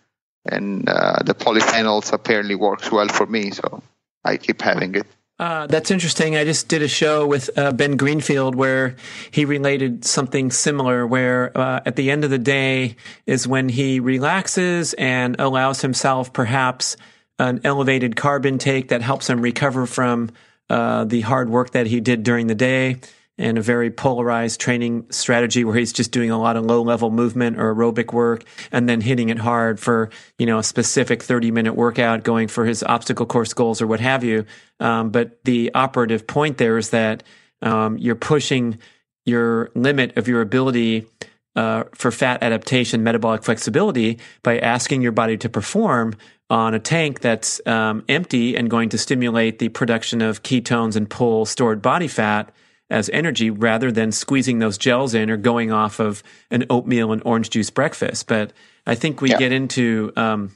and 0.46 0.88
uh, 0.88 1.24
the 1.24 1.34
polyphenols 1.34 2.14
apparently 2.14 2.56
works 2.56 2.92
well 2.92 3.08
for 3.08 3.26
me, 3.26 3.52
so 3.52 3.84
I 4.24 4.38
keep 4.38 4.62
having 4.62 4.96
it. 4.96 5.08
Uh, 5.40 5.68
that's 5.68 5.90
interesting. 5.90 6.36
I 6.36 6.46
just 6.46 6.68
did 6.68 6.84
a 6.84 6.88
show 6.88 7.26
with 7.26 7.50
uh, 7.58 7.72
Ben 7.72 7.98
Greenfield 7.98 8.56
where 8.56 8.96
he 9.32 9.46
related 9.46 10.06
something 10.06 10.52
similar, 10.52 11.08
where 11.08 11.58
uh, 11.58 11.82
at 11.86 11.96
the 11.96 12.12
end 12.12 12.24
of 12.24 12.30
the 12.30 12.38
day 12.38 12.96
is 13.26 13.48
when 13.48 13.68
he 13.68 14.00
relaxes 14.00 14.94
and 14.94 15.36
allows 15.40 15.82
himself 15.82 16.32
perhaps 16.34 16.98
an 17.40 17.62
elevated 17.64 18.16
carb 18.16 18.46
intake 18.46 18.90
that 18.90 19.02
helps 19.02 19.30
him 19.30 19.42
recover 19.42 19.88
from 19.88 20.30
uh, 20.70 21.04
the 21.06 21.22
hard 21.22 21.50
work 21.50 21.72
that 21.72 21.88
he 21.88 22.00
did 22.00 22.24
during 22.24 22.48
the 22.48 22.56
day 22.56 22.98
and 23.38 23.58
a 23.58 23.62
very 23.62 23.90
polarized 23.90 24.60
training 24.60 25.06
strategy 25.10 25.64
where 25.64 25.76
he's 25.76 25.92
just 25.92 26.12
doing 26.12 26.30
a 26.30 26.40
lot 26.40 26.56
of 26.56 26.66
low 26.66 26.82
level 26.82 27.10
movement 27.10 27.60
or 27.60 27.74
aerobic 27.74 28.14
work 28.14 28.44
and 28.72 28.88
then 28.88 29.02
hitting 29.02 29.30
it 29.30 29.40
hard 29.40 29.80
for, 29.80 30.10
you 30.38 30.46
know, 30.46 30.60
a 30.60 30.64
specific 30.64 31.24
30 31.24 31.50
minute 31.52 31.74
workout 31.74 32.24
going 32.24 32.48
for 32.48 32.66
his 32.66 32.84
obstacle 32.84 33.26
course 33.26 33.54
goals 33.54 33.82
or 33.82 33.88
what 33.88 34.00
have 34.00 34.24
you. 34.24 34.46
Um, 34.80 35.10
but 35.10 35.44
the 35.46 35.72
operative 35.74 36.28
point 36.28 36.58
there 36.58 36.78
is 36.78 36.92
that 36.92 37.24
um, 37.64 37.98
you're 37.98 38.16
pushing 38.16 38.78
your 39.26 39.72
limit 39.74 40.16
of 40.18 40.28
your 40.28 40.42
ability 40.42 41.08
uh, 41.56 41.84
for 41.94 42.12
fat 42.12 42.44
adaptation, 42.44 43.04
metabolic 43.04 43.44
flexibility 43.44 44.20
by 44.44 44.60
asking 44.60 45.02
your 45.02 45.12
body 45.12 45.38
to 45.38 45.50
perform 45.50 46.14
on 46.50 46.74
a 46.74 46.80
tank 46.80 47.22
that's 47.22 47.66
um, 47.68 48.04
empty 48.10 48.56
and 48.56 48.70
going 48.70 48.90
to 48.90 48.98
stimulate 48.98 49.60
the 49.60 49.70
production 49.70 50.22
of 50.22 50.44
ketones 50.44 50.96
and 50.96 51.10
pull 51.10 51.46
stored 51.46 51.82
body 51.82 52.08
fat 52.08 52.54
as 52.90 53.10
energy 53.12 53.50
rather 53.50 53.92
than 53.92 54.12
squeezing 54.12 54.60
those 54.60 54.78
gels 54.78 55.14
in 55.14 55.30
or 55.30 55.38
going 55.38 55.72
off 55.72 56.00
of 56.00 56.22
an 56.52 56.66
oatmeal 56.70 57.12
and 57.12 57.22
orange 57.26 57.50
juice 57.50 57.70
breakfast. 57.70 58.28
But 58.28 58.54
I 58.86 58.96
think 58.96 59.22
we 59.22 59.32
yeah. 59.32 59.38
get 59.38 59.52
into 59.52 60.12
um, 60.16 60.52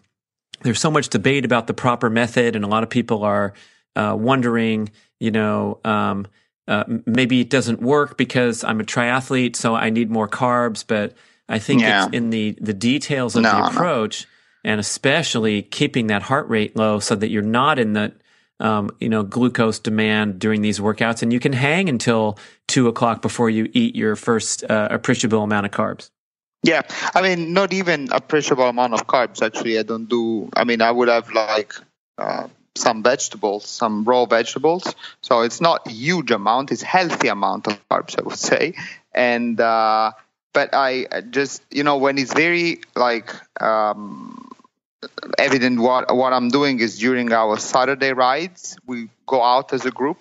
there's 0.61 0.79
so 0.79 0.91
much 0.91 1.09
debate 1.09 1.45
about 1.45 1.67
the 1.67 1.73
proper 1.73 2.09
method, 2.09 2.55
and 2.55 2.63
a 2.65 2.67
lot 2.67 2.83
of 2.83 2.89
people 2.89 3.23
are 3.23 3.53
uh, 3.95 4.15
wondering, 4.17 4.91
you 5.19 5.31
know, 5.31 5.79
um, 5.83 6.27
uh, 6.67 6.83
maybe 7.05 7.39
it 7.39 7.49
doesn't 7.49 7.81
work 7.81 8.17
because 8.17 8.63
I'm 8.63 8.79
a 8.81 8.83
triathlete, 8.83 9.55
so 9.55 9.75
I 9.75 9.89
need 9.89 10.11
more 10.11 10.27
carbs. 10.27 10.83
But 10.85 11.13
I 11.47 11.59
think 11.59 11.81
yeah. 11.81 12.05
it's 12.05 12.13
in 12.13 12.29
the 12.29 12.57
the 12.59 12.73
details 12.73 13.35
of 13.35 13.43
no, 13.43 13.51
the 13.51 13.67
approach. 13.67 14.23
No 14.23 14.29
and 14.67 14.81
especially 14.81 15.61
keeping 15.61 16.07
that 16.07 16.21
heart 16.23 16.49
rate 16.49 16.75
low 16.75 16.99
so 16.99 17.15
that 17.15 17.29
you're 17.29 17.41
not 17.41 17.79
in 17.79 17.93
the 17.93 18.11
um, 18.59 18.89
you 18.99 19.09
know 19.09 19.23
glucose 19.23 19.79
demand 19.79 20.39
during 20.39 20.61
these 20.61 20.79
workouts, 20.79 21.21
and 21.21 21.31
you 21.31 21.39
can 21.39 21.53
hang 21.53 21.89
until 21.89 22.37
two 22.67 22.87
o'clock 22.87 23.21
before 23.21 23.49
you 23.49 23.69
eat 23.73 23.95
your 23.95 24.15
first 24.15 24.63
uh, 24.69 24.87
appreciable 24.91 25.43
amount 25.43 25.65
of 25.65 25.71
carbs. 25.71 26.09
Yeah, 26.63 26.81
I 27.13 27.21
mean, 27.21 27.53
not 27.53 27.71
even 27.71 28.09
appreciable 28.11 28.67
amount 28.67 28.93
of 28.93 29.05
carbs. 29.05 29.45
Actually, 29.45 29.77
I 29.79 29.83
don't 29.83 30.09
do. 30.09 30.49
I 30.55 30.63
mean, 30.63 30.81
I 30.81 30.91
would 30.91 31.07
have 31.07 31.31
like 31.31 31.73
uh, 32.17 32.47
some 32.75 33.03
vegetables, 33.03 33.67
some 33.67 34.03
raw 34.03 34.25
vegetables. 34.25 34.95
So 35.21 35.41
it's 35.41 35.61
not 35.61 35.87
huge 35.87 36.31
amount. 36.31 36.71
It's 36.71 36.81
healthy 36.81 37.27
amount 37.27 37.67
of 37.67 37.79
carbs, 37.89 38.17
I 38.17 38.23
would 38.23 38.37
say. 38.37 38.73
And 39.13 39.59
uh, 39.59 40.11
but 40.53 40.69
I 40.73 41.05
just 41.29 41.61
you 41.69 41.83
know 41.83 41.97
when 41.97 42.17
it's 42.17 42.33
very 42.33 42.81
like 42.95 43.31
um, 43.61 44.46
evident 45.37 45.79
what 45.79 46.15
what 46.15 46.33
I'm 46.33 46.49
doing 46.49 46.79
is 46.79 46.97
during 46.97 47.31
our 47.31 47.57
Saturday 47.57 48.13
rides, 48.13 48.77
we 48.85 49.09
go 49.25 49.41
out 49.43 49.73
as 49.73 49.85
a 49.85 49.91
group, 49.91 50.17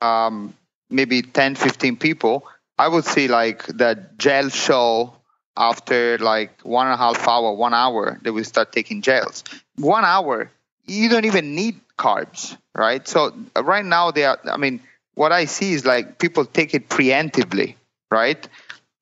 um, 0.00 0.54
maybe 0.90 1.22
10, 1.22 1.54
15 1.54 1.96
people. 1.96 2.46
I 2.78 2.88
would 2.88 3.04
see 3.04 3.28
like 3.28 3.66
the 3.66 4.06
gel 4.18 4.48
show 4.48 5.14
after 5.56 6.18
like 6.18 6.60
one 6.62 6.86
and 6.86 6.94
a 6.94 6.96
half 6.96 7.26
hour, 7.28 7.52
one 7.52 7.74
hour, 7.74 8.18
they 8.22 8.30
will 8.30 8.44
start 8.44 8.72
taking 8.72 9.02
gels. 9.02 9.44
One 9.76 10.04
hour, 10.04 10.50
you 10.86 11.08
don't 11.08 11.26
even 11.26 11.54
need 11.54 11.80
carbs, 11.98 12.56
right? 12.74 13.06
So 13.06 13.34
right 13.56 13.84
now 13.84 14.10
they 14.10 14.24
are. 14.24 14.38
I 14.44 14.56
mean, 14.56 14.80
what 15.14 15.32
I 15.32 15.44
see 15.44 15.72
is 15.72 15.84
like 15.84 16.18
people 16.18 16.44
take 16.44 16.74
it 16.74 16.88
preemptively, 16.88 17.76
right? 18.10 18.48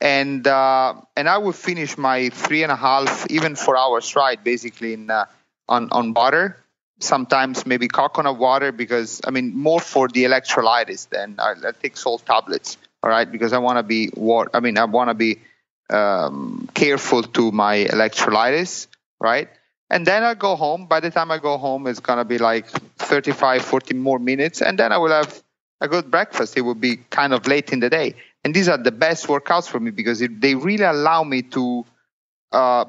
And 0.01 0.47
uh, 0.47 0.95
and 1.17 1.29
I 1.29 1.37
would 1.37 1.55
finish 1.55 1.99
my 1.99 2.31
three 2.31 2.63
and 2.63 2.73
a 2.73 2.77
half, 2.77 3.27
even 3.31 3.55
four 3.55 3.77
hours 3.77 4.17
ride, 4.17 4.43
basically 4.43 4.95
in 4.95 5.11
uh, 5.11 5.27
on 5.69 5.91
on 5.93 6.15
water. 6.15 6.57
Sometimes 7.01 7.65
maybe 7.67 7.89
coconut 7.89 8.39
water 8.39 8.73
because 8.73 9.21
I 9.27 9.31
mean 9.31 9.57
more 9.57 9.81
for 9.81 10.09
the 10.09 10.25
electrolytes 10.25 11.09
than 11.09 11.37
I, 11.39 11.53
I 11.53 11.73
take 11.83 11.97
salt 11.97 12.25
tablets. 12.27 12.77
All 13.03 13.11
right, 13.11 13.31
because 13.31 13.53
I 13.53 13.59
want 13.59 13.79
to 13.79 13.83
be 13.83 14.09
what 14.09 14.49
I 14.55 14.61
mean 14.61 14.79
I 14.79 14.85
want 14.85 15.09
to 15.09 15.15
be 15.15 15.39
um, 15.91 16.69
careful 16.75 17.23
to 17.23 17.53
my 17.53 17.85
electrolytes, 17.85 18.87
right? 19.19 19.49
And 19.91 20.07
then 20.07 20.23
I 20.23 20.35
go 20.35 20.57
home. 20.57 20.87
By 20.87 21.01
the 21.01 21.11
time 21.11 21.31
I 21.31 21.39
go 21.39 21.59
home, 21.59 21.87
it's 21.87 22.01
gonna 22.01 22.25
be 22.25 22.39
like 22.39 22.69
35, 22.99 23.63
40 23.63 23.95
more 23.95 24.19
minutes, 24.19 24.63
and 24.63 24.79
then 24.79 24.93
I 24.93 24.99
will 24.99 25.11
have 25.11 25.43
a 25.81 25.89
good 25.89 26.11
breakfast. 26.11 26.57
It 26.57 26.61
will 26.61 26.75
be 26.75 26.97
kind 27.11 27.33
of 27.33 27.47
late 27.47 27.73
in 27.73 27.81
the 27.81 27.91
day 27.91 28.15
and 28.45 28.55
these 28.55 28.69
are 28.69 28.79
the 28.79 28.93
best 28.93 29.27
workouts 29.27 29.69
for 29.69 29.79
me 29.81 29.91
because 29.91 30.23
it, 30.23 30.41
they 30.41 30.55
really 30.55 30.85
allow 30.85 31.23
me 31.25 31.43
to 31.43 31.85
uh, 32.53 32.85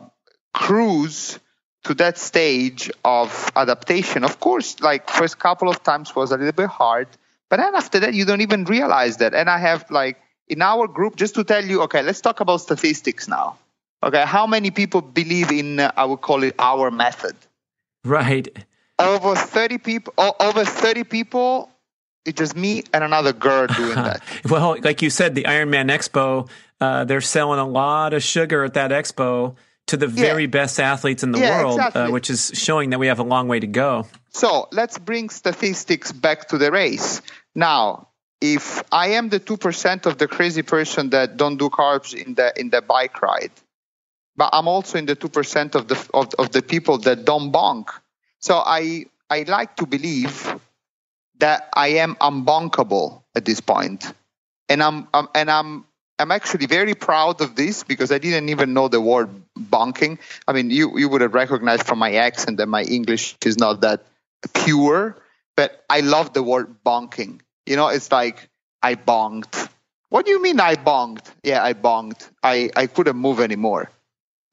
cruise 0.54 1.40
to 1.84 1.94
that 1.96 2.18
stage 2.18 2.92
of 3.04 3.52
adaptation. 3.56 4.24
Of 4.24 4.40
course, 4.40 4.80
like 4.80 5.10
first 5.10 5.40
couple 5.40 5.70
of 5.70 5.84
times 5.84 6.16
was 6.16 6.32
a 6.32 6.38
little 6.38 6.54
bit 6.54 6.70
hard, 6.70 7.08
but 7.50 7.58
then 7.58 7.76
after 7.76 8.00
that 8.00 8.14
you 8.14 8.26
don't 8.26 8.42
even 8.42 8.66
realize 8.66 9.18
that. 9.18 9.34
And 9.34 9.50
I 9.50 9.58
have 9.58 9.90
like 9.92 10.18
in 10.48 10.62
our 10.62 10.88
group, 10.88 11.16
just 11.16 11.36
to 11.36 11.44
tell 11.44 11.64
you, 11.64 11.82
okay, 11.84 12.02
let's 12.02 12.22
talk 12.22 12.40
about 12.40 12.58
statistics 12.58 13.28
now. 13.28 13.58
Okay, 14.04 14.24
how 14.26 14.48
many 14.48 14.72
people 14.72 15.02
believe 15.02 15.52
in 15.52 15.80
uh, 15.80 15.92
I 15.96 16.06
would 16.06 16.22
call 16.22 16.44
it 16.44 16.56
our 16.60 16.92
method? 16.92 17.36
Right. 18.04 18.48
Over 18.98 19.36
thirty 19.36 19.78
people. 19.78 20.14
Over 20.18 20.66
thirty 20.66 21.04
people 21.04 21.70
it's 22.26 22.38
just 22.38 22.56
me 22.56 22.84
and 22.94 23.04
another 23.04 23.34
girl 23.34 23.68
doing 23.78 23.96
that. 23.96 24.22
well, 24.50 24.78
like 24.82 25.02
you 25.02 25.10
said, 25.10 25.36
the 25.36 25.44
Ironman 25.44 25.90
Expo, 25.90 26.50
uh, 26.80 27.06
they're 27.06 27.22
selling 27.22 27.60
a 27.60 27.68
lot 27.68 28.14
of 28.14 28.24
sugar 28.24 28.64
at 28.64 28.74
that 28.74 28.92
expo 28.92 29.56
to 29.88 29.98
the 29.98 30.08
very 30.08 30.46
best 30.46 30.80
athletes 30.80 31.24
in 31.24 31.32
the 31.32 31.40
yeah, 31.40 31.60
world, 31.60 31.80
uh, 31.80 31.88
exactly. 31.88 32.02
uh, 32.02 32.12
which 32.12 32.30
is 32.30 32.52
showing 32.54 32.92
that 32.92 33.00
we 33.00 33.08
have 33.08 33.20
a 33.20 33.24
long 33.24 33.48
way 33.48 33.60
to 33.60 33.68
go. 33.68 34.08
So 34.30 34.68
let's 34.72 34.98
bring 34.98 35.30
statistics 35.30 36.12
back 36.12 36.48
to 36.50 36.58
the 36.58 36.72
race. 36.72 37.22
Now, 37.54 38.08
if 38.40 38.84
I 38.92 39.10
am 39.10 39.30
the 39.30 39.40
two 39.40 39.58
percent 39.58 40.06
of 40.06 40.18
the 40.18 40.28
crazy 40.28 40.62
person 40.62 41.10
that 41.12 41.38
don't 41.38 41.58
do 41.58 41.70
carbs 41.70 42.14
in 42.14 42.36
the 42.36 42.54
in 42.60 42.70
the 42.70 42.82
bike 42.82 43.22
ride, 43.22 43.52
but 44.36 44.50
I'm 44.54 44.68
also 44.68 44.98
in 44.98 45.06
the 45.06 45.16
two 45.16 45.30
percent 45.30 45.76
of 45.76 45.88
the 45.88 46.10
of, 46.14 46.34
of 46.40 46.52
the 46.52 46.62
people 46.62 46.98
that 47.00 47.26
don't 47.26 47.52
bonk. 47.52 47.90
So 48.40 48.56
I 48.56 49.06
I 49.30 49.44
like 49.44 49.76
to 49.76 49.86
believe 49.86 50.56
that 51.42 51.70
I 51.74 52.00
am 52.00 52.16
unbonkable 52.16 53.24
at 53.36 53.46
this 53.46 53.60
point, 53.60 54.12
and 54.70 54.82
I'm, 54.82 55.08
I'm 55.14 55.28
and 55.36 55.52
I'm 55.52 55.86
I'm 56.18 56.32
actually 56.32 56.68
very 56.68 56.94
proud 56.94 57.42
of 57.42 57.56
this 57.56 57.84
because 57.84 58.12
I 58.12 58.20
didn't 58.20 58.50
even 58.50 58.74
know 58.74 58.88
the 58.88 59.02
word 59.02 59.30
bonking. 59.58 60.20
I 60.48 60.54
mean, 60.54 60.70
you 60.70 60.98
you 60.98 61.10
would 61.10 61.22
have 61.22 61.34
recognized 61.34 61.86
from 61.86 62.00
my 62.00 62.14
accent 62.14 62.58
that 62.58 62.68
my 62.68 62.84
English 62.84 63.36
is 63.44 63.58
not 63.58 63.82
that 63.82 64.06
pure, 64.54 65.18
but 65.58 65.84
I 65.90 66.02
love 66.02 66.34
the 66.34 66.44
word 66.44 66.76
bonking. 66.86 67.42
You 67.66 67.76
know, 67.76 67.88
it's 67.88 68.12
like 68.12 68.50
I 68.82 68.96
bonked. 68.96 69.70
What 70.10 70.26
do 70.26 70.32
you 70.32 70.42
mean 70.42 70.60
I 70.60 70.76
bonked? 70.76 71.26
Yeah, 71.44 71.64
I 71.64 71.74
bonked. 71.74 72.30
I, 72.44 72.70
I 72.76 72.88
couldn't 72.88 73.16
move 73.16 73.40
anymore. 73.40 73.90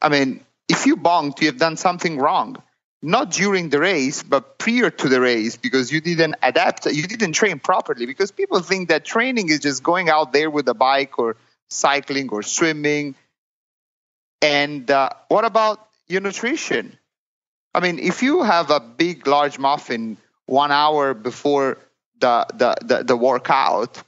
I 0.01 0.09
mean, 0.09 0.41
if 0.69 0.87
you 0.87 0.97
bonked, 0.97 1.41
you 1.41 1.49
have 1.49 1.59
done 1.59 1.77
something 1.77 2.19
wrong 2.19 2.63
not 3.03 3.31
during 3.31 3.69
the 3.69 3.79
race, 3.79 4.23
but 4.23 4.59
prior 4.59 4.91
to 4.91 5.09
the 5.09 5.21
race, 5.21 5.57
because 5.57 5.93
you 5.93 6.01
didn't 6.01 6.35
adapt, 6.43 6.87
you 6.87 7.07
didn't 7.07 7.33
train 7.33 7.59
properly. 7.59 8.07
Because 8.07 8.33
people 8.33 8.61
think 8.61 8.89
that 8.89 9.05
training 9.05 9.49
is 9.49 9.61
just 9.61 9.83
going 9.83 10.09
out 10.09 10.33
there 10.33 10.51
with 10.51 10.69
a 10.69 10.75
bike 10.75 11.19
or 11.19 11.37
cycling 11.71 12.29
or 12.31 12.43
swimming. 12.43 13.15
And 14.43 14.91
uh, 14.91 15.11
what 15.29 15.45
about 15.45 15.87
your 16.09 16.21
nutrition? 16.21 16.99
I 17.75 17.81
mean, 17.81 17.99
if 17.99 18.23
you 18.23 18.43
have 18.43 18.71
a 18.71 18.81
big, 18.81 19.27
large 19.27 19.59
muffin 19.59 20.17
one 20.47 20.73
hour 20.73 21.15
before 21.15 21.79
the, 22.19 22.47
the, 22.55 22.77
the, 22.85 23.05
the 23.05 23.17
workout, 23.17 24.03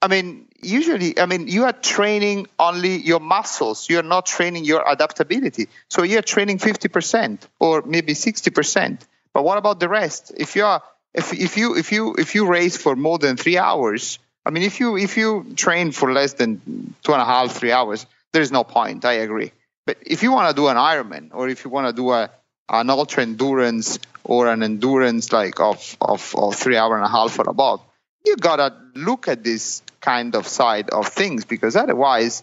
I 0.00 0.08
mean, 0.08 0.47
usually, 0.60 1.18
I 1.18 1.26
mean, 1.26 1.48
you 1.48 1.64
are 1.64 1.72
training 1.72 2.46
only 2.58 2.96
your 2.96 3.20
muscles. 3.20 3.88
You're 3.88 4.02
not 4.02 4.26
training 4.26 4.64
your 4.64 4.84
adaptability. 4.86 5.68
So 5.88 6.02
you're 6.02 6.22
training 6.22 6.58
50% 6.58 7.40
or 7.58 7.82
maybe 7.82 8.14
60%. 8.14 9.00
But 9.32 9.44
what 9.44 9.58
about 9.58 9.80
the 9.80 9.88
rest? 9.88 10.32
If 10.36 10.56
you 10.56 10.64
are, 10.64 10.82
if, 11.14 11.32
if 11.32 11.56
you, 11.56 11.76
if 11.76 11.92
you, 11.92 12.14
if 12.18 12.34
you 12.34 12.46
race 12.46 12.76
for 12.76 12.96
more 12.96 13.18
than 13.18 13.36
three 13.36 13.58
hours, 13.58 14.18
I 14.44 14.50
mean, 14.50 14.62
if 14.62 14.80
you, 14.80 14.96
if 14.96 15.16
you 15.16 15.46
train 15.56 15.92
for 15.92 16.12
less 16.12 16.34
than 16.34 16.94
two 17.02 17.12
and 17.12 17.22
a 17.22 17.24
half, 17.24 17.52
three 17.52 17.72
hours, 17.72 18.06
there's 18.32 18.52
no 18.52 18.64
point. 18.64 19.04
I 19.04 19.14
agree. 19.14 19.52
But 19.86 19.98
if 20.02 20.22
you 20.22 20.32
want 20.32 20.50
to 20.50 20.56
do 20.60 20.68
an 20.68 20.76
Ironman 20.76 21.30
or 21.32 21.48
if 21.48 21.64
you 21.64 21.70
want 21.70 21.86
to 21.86 21.92
do 21.92 22.10
a, 22.10 22.30
an 22.68 22.90
ultra 22.90 23.22
endurance 23.22 23.98
or 24.24 24.48
an 24.48 24.62
endurance 24.62 25.32
like 25.32 25.60
of, 25.60 25.96
of, 26.00 26.34
of 26.36 26.54
three 26.54 26.76
hour 26.76 26.96
and 26.96 27.04
a 27.04 27.08
half 27.08 27.38
or 27.38 27.48
above, 27.48 27.80
you 28.24 28.36
gotta 28.36 28.74
look 28.94 29.28
at 29.28 29.42
this 29.42 29.82
kind 30.00 30.34
of 30.34 30.46
side 30.46 30.90
of 30.90 31.08
things 31.08 31.44
because 31.44 31.76
otherwise, 31.76 32.42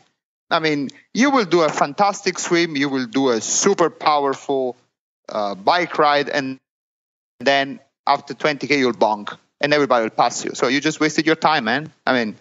I 0.50 0.60
mean, 0.60 0.90
you 1.14 1.32
will 1.32 1.46
do 1.46 1.62
a 1.62 1.70
fantastic 1.70 2.40
swim, 2.40 2.76
you 2.76 2.90
will 2.90 3.08
do 3.08 3.30
a 3.30 3.42
super 3.42 3.90
powerful 3.90 4.78
uh, 5.30 5.56
bike 5.56 5.98
ride, 5.98 6.30
and 6.30 6.60
then 7.40 7.80
after 8.06 8.34
20k 8.34 8.78
you'll 8.78 8.94
bonk, 8.94 9.38
and 9.60 9.74
everybody 9.74 10.04
will 10.04 10.12
pass 10.12 10.46
you. 10.46 10.52
So 10.54 10.68
you 10.68 10.80
just 10.82 11.00
wasted 11.00 11.26
your 11.26 11.36
time, 11.36 11.66
man. 11.66 11.92
I 12.06 12.14
mean, 12.14 12.36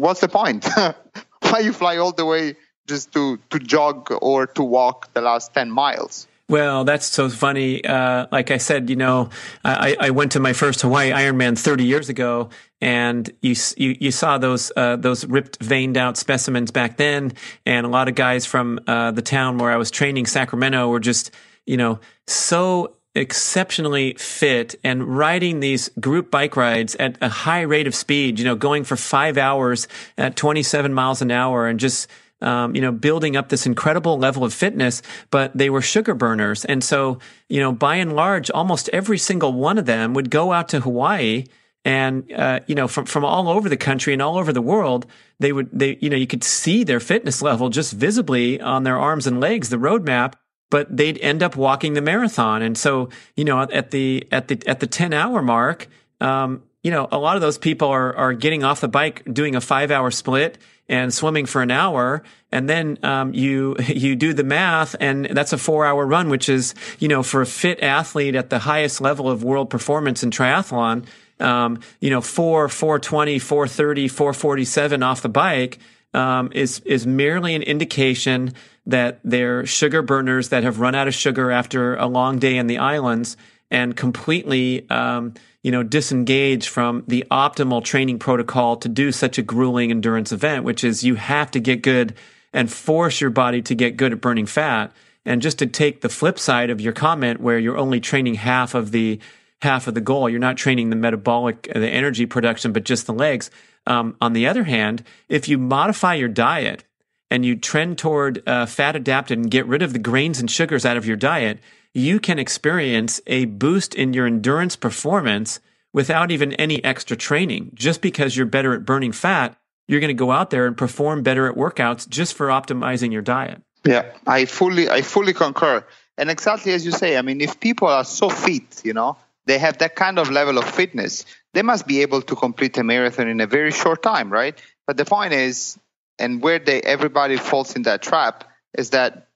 what's 0.00 0.20
the 0.20 0.28
point? 0.28 0.66
Why 1.40 1.60
you 1.60 1.72
fly 1.72 1.98
all 1.98 2.12
the 2.12 2.24
way 2.24 2.56
just 2.86 3.12
to 3.12 3.38
to 3.50 3.58
jog 3.58 4.12
or 4.20 4.46
to 4.46 4.62
walk 4.62 5.12
the 5.14 5.20
last 5.20 5.54
10 5.54 5.70
miles? 5.70 6.26
Well, 6.50 6.82
that's 6.82 7.06
so 7.06 7.28
funny. 7.28 7.84
Uh, 7.84 8.26
like 8.32 8.50
I 8.50 8.56
said, 8.56 8.90
you 8.90 8.96
know, 8.96 9.30
I, 9.64 9.96
I, 10.00 10.10
went 10.10 10.32
to 10.32 10.40
my 10.40 10.52
first 10.52 10.82
Hawaii 10.82 11.12
Ironman 11.12 11.56
30 11.56 11.84
years 11.84 12.08
ago, 12.08 12.48
and 12.80 13.30
you 13.40 13.54
you, 13.76 13.96
you 14.00 14.10
saw 14.10 14.36
those 14.36 14.72
uh, 14.76 14.96
those 14.96 15.24
ripped, 15.24 15.62
veined 15.62 15.96
out 15.96 16.16
specimens 16.16 16.72
back 16.72 16.96
then, 16.96 17.34
and 17.64 17.86
a 17.86 17.88
lot 17.88 18.08
of 18.08 18.16
guys 18.16 18.46
from 18.46 18.80
uh, 18.88 19.12
the 19.12 19.22
town 19.22 19.58
where 19.58 19.70
I 19.70 19.76
was 19.76 19.92
training, 19.92 20.26
Sacramento, 20.26 20.88
were 20.88 20.98
just 20.98 21.30
you 21.66 21.76
know 21.76 22.00
so 22.26 22.96
exceptionally 23.14 24.14
fit 24.14 24.74
and 24.82 25.04
riding 25.04 25.60
these 25.60 25.88
group 26.00 26.32
bike 26.32 26.56
rides 26.56 26.96
at 26.96 27.16
a 27.20 27.28
high 27.28 27.62
rate 27.62 27.86
of 27.86 27.94
speed. 27.94 28.40
You 28.40 28.44
know, 28.44 28.56
going 28.56 28.82
for 28.82 28.96
five 28.96 29.38
hours 29.38 29.86
at 30.18 30.34
27 30.34 30.92
miles 30.92 31.22
an 31.22 31.30
hour, 31.30 31.68
and 31.68 31.78
just 31.78 32.08
um, 32.40 32.74
you 32.74 32.80
know, 32.80 32.92
building 32.92 33.36
up 33.36 33.48
this 33.48 33.66
incredible 33.66 34.18
level 34.18 34.44
of 34.44 34.52
fitness, 34.54 35.02
but 35.30 35.56
they 35.56 35.70
were 35.70 35.82
sugar 35.82 36.14
burners. 36.14 36.64
And 36.64 36.82
so, 36.82 37.18
you 37.48 37.60
know, 37.60 37.72
by 37.72 37.96
and 37.96 38.14
large, 38.14 38.50
almost 38.50 38.88
every 38.90 39.18
single 39.18 39.52
one 39.52 39.78
of 39.78 39.86
them 39.86 40.14
would 40.14 40.30
go 40.30 40.52
out 40.52 40.68
to 40.70 40.80
Hawaii 40.80 41.44
and, 41.84 42.30
uh, 42.32 42.60
you 42.66 42.74
know, 42.74 42.88
from, 42.88 43.06
from 43.06 43.24
all 43.24 43.48
over 43.48 43.68
the 43.68 43.76
country 43.76 44.12
and 44.12 44.20
all 44.20 44.36
over 44.36 44.52
the 44.52 44.60
world, 44.60 45.06
they 45.38 45.52
would, 45.52 45.70
they, 45.72 45.96
you 46.00 46.10
know, 46.10 46.16
you 46.16 46.26
could 46.26 46.44
see 46.44 46.84
their 46.84 47.00
fitness 47.00 47.40
level 47.40 47.70
just 47.70 47.94
visibly 47.94 48.60
on 48.60 48.84
their 48.84 48.98
arms 48.98 49.26
and 49.26 49.40
legs, 49.40 49.70
the 49.70 49.76
roadmap 49.76 50.34
but 50.70 50.96
they'd 50.96 51.18
end 51.18 51.42
up 51.42 51.56
walking 51.56 51.94
the 51.94 52.00
marathon. 52.00 52.62
And 52.62 52.78
so, 52.78 53.10
you 53.36 53.44
know, 53.44 53.60
at 53.60 53.90
the 53.90 54.26
at 54.30 54.48
the 54.48 54.62
at 54.66 54.80
the 54.80 54.86
ten 54.86 55.12
hour 55.12 55.42
mark, 55.42 55.88
um, 56.20 56.62
you 56.82 56.90
know, 56.90 57.08
a 57.12 57.18
lot 57.18 57.36
of 57.36 57.42
those 57.42 57.58
people 57.58 57.88
are 57.88 58.14
are 58.16 58.32
getting 58.32 58.64
off 58.64 58.80
the 58.80 58.88
bike, 58.88 59.22
doing 59.30 59.56
a 59.56 59.60
five 59.60 59.90
hour 59.90 60.10
split, 60.10 60.58
and 60.90 61.14
swimming 61.14 61.46
for 61.46 61.62
an 61.62 61.70
hour, 61.70 62.22
and 62.50 62.68
then 62.68 62.98
um, 63.04 63.32
you 63.32 63.76
you 63.86 64.16
do 64.16 64.34
the 64.34 64.44
math, 64.44 64.94
and 65.00 65.24
that's 65.26 65.54
a 65.54 65.58
four 65.58 65.86
hour 65.86 66.04
run, 66.04 66.28
which 66.28 66.50
is 66.50 66.74
you 66.98 67.08
know 67.08 67.22
for 67.22 67.40
a 67.40 67.46
fit 67.46 67.80
athlete 67.80 68.34
at 68.34 68.50
the 68.50 68.58
highest 68.58 69.00
level 69.00 69.30
of 69.30 69.42
world 69.42 69.70
performance 69.70 70.22
in 70.22 70.30
triathlon, 70.30 71.06
um, 71.38 71.80
you 72.00 72.10
know 72.10 72.20
four, 72.20 72.68
four 72.68 72.98
twenty, 72.98 73.38
four 73.38 73.66
thirty, 73.66 74.08
four 74.08 74.34
forty 74.34 74.64
seven 74.64 75.02
off 75.02 75.22
the 75.22 75.28
bike 75.28 75.78
um, 76.12 76.50
is 76.52 76.80
is 76.80 77.06
merely 77.06 77.54
an 77.54 77.62
indication 77.62 78.52
that 78.86 79.20
they're 79.22 79.64
sugar 79.64 80.02
burners 80.02 80.48
that 80.48 80.64
have 80.64 80.80
run 80.80 80.96
out 80.96 81.06
of 81.06 81.14
sugar 81.14 81.52
after 81.52 81.94
a 81.96 82.06
long 82.06 82.38
day 82.40 82.56
in 82.56 82.66
the 82.66 82.78
islands 82.78 83.36
and 83.70 83.96
completely 83.96 84.88
um, 84.90 85.34
you 85.62 85.70
know, 85.70 85.82
disengage 85.82 86.68
from 86.68 87.04
the 87.06 87.24
optimal 87.30 87.84
training 87.84 88.18
protocol 88.18 88.76
to 88.78 88.88
do 88.88 89.12
such 89.12 89.38
a 89.38 89.42
grueling 89.42 89.90
endurance 89.90 90.32
event, 90.32 90.64
which 90.64 90.82
is 90.84 91.04
you 91.04 91.16
have 91.16 91.50
to 91.50 91.60
get 91.60 91.82
good 91.82 92.14
and 92.52 92.72
force 92.72 93.20
your 93.20 93.30
body 93.30 93.60
to 93.62 93.74
get 93.74 93.96
good 93.96 94.12
at 94.12 94.20
burning 94.20 94.46
fat. 94.46 94.92
And 95.26 95.42
just 95.42 95.58
to 95.58 95.66
take 95.66 96.00
the 96.00 96.08
flip 96.08 96.38
side 96.38 96.70
of 96.70 96.80
your 96.80 96.94
comment 96.94 97.40
where 97.40 97.58
you're 97.58 97.76
only 97.76 98.00
training 98.00 98.34
half 98.34 98.74
of 98.74 98.90
the 98.90 99.20
half 99.60 99.86
of 99.86 99.92
the 99.92 100.00
goal, 100.00 100.30
you're 100.30 100.40
not 100.40 100.56
training 100.56 100.88
the 100.88 100.96
metabolic, 100.96 101.64
the 101.74 101.88
energy 101.88 102.24
production, 102.24 102.72
but 102.72 102.84
just 102.84 103.06
the 103.06 103.12
legs. 103.12 103.50
Um, 103.86 104.16
on 104.20 104.32
the 104.32 104.46
other 104.46 104.64
hand, 104.64 105.04
if 105.28 105.48
you 105.48 105.58
modify 105.58 106.14
your 106.14 106.28
diet 106.28 106.84
and 107.30 107.44
you 107.44 107.56
trend 107.56 107.98
toward 107.98 108.42
uh, 108.48 108.64
fat 108.64 108.96
adapted 108.96 109.38
and 109.38 109.50
get 109.50 109.66
rid 109.66 109.82
of 109.82 109.92
the 109.92 109.98
grains 109.98 110.40
and 110.40 110.50
sugars 110.50 110.86
out 110.86 110.96
of 110.96 111.06
your 111.06 111.16
diet, 111.16 111.58
you 111.94 112.20
can 112.20 112.38
experience 112.38 113.20
a 113.26 113.46
boost 113.46 113.94
in 113.94 114.12
your 114.12 114.26
endurance 114.26 114.76
performance 114.76 115.60
without 115.92 116.30
even 116.30 116.52
any 116.54 116.82
extra 116.84 117.16
training, 117.16 117.72
just 117.74 118.00
because 118.00 118.36
you're 118.36 118.46
better 118.46 118.74
at 118.74 118.84
burning 118.84 119.12
fat 119.12 119.56
you're 119.90 119.98
going 119.98 120.16
to 120.16 120.24
go 120.26 120.30
out 120.30 120.50
there 120.50 120.66
and 120.66 120.76
perform 120.76 121.24
better 121.24 121.48
at 121.48 121.56
workouts 121.56 122.08
just 122.08 122.34
for 122.34 122.46
optimizing 122.46 123.10
your 123.10 123.22
diet. 123.22 123.60
Yeah, 123.84 124.12
I 124.24 124.44
fully 124.44 124.88
I 124.88 125.02
fully 125.02 125.32
concur. 125.32 125.84
And 126.16 126.30
exactly 126.30 126.72
as 126.72 126.86
you 126.86 126.92
say, 126.92 127.16
I 127.16 127.22
mean, 127.22 127.40
if 127.40 127.58
people 127.58 127.88
are 127.88 128.04
so 128.04 128.28
fit, 128.28 128.82
you 128.84 128.92
know, 128.92 129.16
they 129.46 129.58
have 129.58 129.78
that 129.78 129.96
kind 129.96 130.20
of 130.20 130.30
level 130.30 130.58
of 130.58 130.64
fitness, 130.64 131.24
they 131.54 131.62
must 131.62 131.88
be 131.88 132.02
able 132.02 132.22
to 132.22 132.36
complete 132.36 132.78
a 132.78 132.84
marathon 132.84 133.26
in 133.26 133.40
a 133.40 133.48
very 133.48 133.72
short 133.72 134.00
time, 134.00 134.30
right? 134.32 134.56
But 134.86 134.96
the 134.96 135.04
point 135.04 135.32
is, 135.32 135.76
and 136.20 136.40
where 136.40 136.60
they 136.60 136.80
everybody 136.82 137.36
falls 137.36 137.74
in 137.74 137.82
that 137.82 138.00
trap 138.00 138.44
is 138.78 138.90
that 138.90 139.26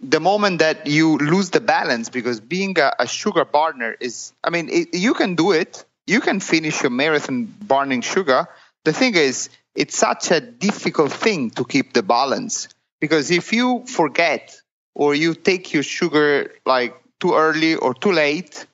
the 0.00 0.20
moment 0.20 0.60
that 0.60 0.86
you 0.86 1.16
lose 1.18 1.50
the 1.50 1.60
balance 1.60 2.08
because 2.08 2.40
being 2.40 2.78
a, 2.78 2.92
a 2.98 3.06
sugar 3.06 3.44
burner 3.44 3.96
is 4.00 4.32
i 4.44 4.50
mean 4.50 4.68
it, 4.68 4.94
you 4.94 5.14
can 5.14 5.34
do 5.34 5.52
it. 5.52 5.84
You 6.06 6.20
can 6.20 6.40
finish 6.40 6.82
your 6.82 6.90
marathon 6.90 7.44
burning 7.44 8.00
sugar. 8.00 8.48
The 8.84 8.92
thing 8.94 9.14
is 9.14 9.50
it's 9.74 9.96
such 9.96 10.30
a 10.30 10.40
difficult 10.40 11.12
thing 11.12 11.50
to 11.50 11.64
keep 11.64 11.92
the 11.92 12.02
balance 12.02 12.68
because 13.00 13.30
if 13.30 13.52
you 13.52 13.84
forget 13.86 14.60
or 14.94 15.14
you 15.14 15.34
take 15.34 15.72
your 15.72 15.82
sugar 15.82 16.52
like 16.64 16.94
too 17.20 17.34
early 17.34 17.74
or 17.74 17.94
too 17.94 18.12
late 18.12 18.66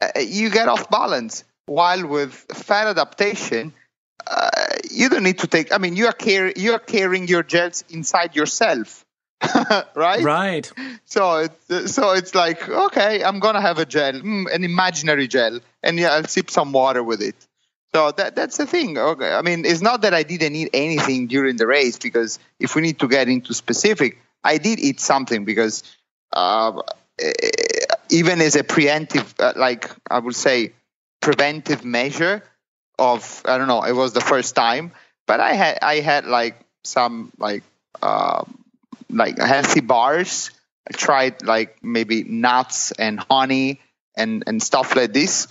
uh, 0.00 0.20
you 0.20 0.50
get 0.50 0.68
off 0.68 0.90
balance. 0.90 1.44
While 1.66 2.06
with 2.06 2.32
fat 2.32 2.88
adaptation 2.88 3.72
uh, 4.26 4.50
you 4.90 5.08
don't 5.08 5.22
need 5.24 5.38
to 5.38 5.46
take 5.46 5.72
i 5.72 5.78
mean 5.78 5.96
you 5.96 6.06
are 6.06 6.12
car- 6.12 6.52
you 6.56 6.72
are 6.72 6.78
carrying 6.78 7.28
your 7.28 7.42
gels 7.42 7.84
inside 7.90 8.36
yourself 8.36 9.03
right? 9.94 10.22
Right. 10.22 10.72
So 11.04 11.48
it's 11.68 11.94
so 11.94 12.12
it's 12.12 12.34
like 12.34 12.68
okay 12.68 13.22
i'm 13.22 13.38
gonna 13.38 13.60
have 13.60 13.78
a 13.78 13.86
gel 13.86 14.12
mm, 14.12 14.52
an 14.52 14.64
imaginary 14.64 15.28
gel 15.28 15.60
and 15.82 15.98
yeah 15.98 16.12
i'll 16.12 16.24
sip 16.24 16.50
some 16.50 16.72
water 16.72 17.02
with 17.02 17.22
it. 17.22 17.36
So 17.94 18.10
that 18.12 18.34
that's 18.34 18.56
the 18.56 18.66
thing. 18.66 18.98
Okay 18.98 19.32
i 19.32 19.42
mean 19.42 19.64
it's 19.64 19.80
not 19.80 20.02
that 20.02 20.14
i 20.14 20.22
didn't 20.22 20.54
eat 20.56 20.70
anything 20.72 21.26
during 21.26 21.56
the 21.56 21.66
race 21.66 21.98
because 21.98 22.38
if 22.58 22.74
we 22.74 22.82
need 22.82 22.98
to 23.00 23.08
get 23.08 23.28
into 23.28 23.54
specific 23.54 24.18
i 24.42 24.58
did 24.58 24.78
eat 24.78 25.00
something 25.00 25.44
because 25.44 25.82
uh, 26.32 26.72
even 28.10 28.40
as 28.40 28.56
a 28.56 28.64
preemptive 28.64 29.34
uh, 29.38 29.52
like 29.56 29.88
i 30.10 30.18
would 30.18 30.34
say 30.34 30.72
preventive 31.20 31.84
measure 31.84 32.42
of 32.98 33.42
i 33.44 33.56
don't 33.58 33.68
know 33.68 33.82
it 33.82 33.92
was 33.92 34.12
the 34.12 34.20
first 34.20 34.54
time 34.54 34.92
but 35.26 35.40
i 35.40 35.52
had 35.52 35.78
i 35.82 35.96
had 36.00 36.26
like 36.26 36.56
some 36.82 37.32
like 37.38 37.62
um, 38.02 38.63
like 39.14 39.38
healthy 39.38 39.80
bars. 39.80 40.50
I 40.88 40.92
tried 40.92 41.42
like 41.42 41.82
maybe 41.82 42.24
nuts 42.24 42.92
and 42.92 43.18
honey 43.18 43.80
and 44.16 44.44
and 44.46 44.62
stuff 44.62 44.96
like 44.96 45.12
this, 45.12 45.48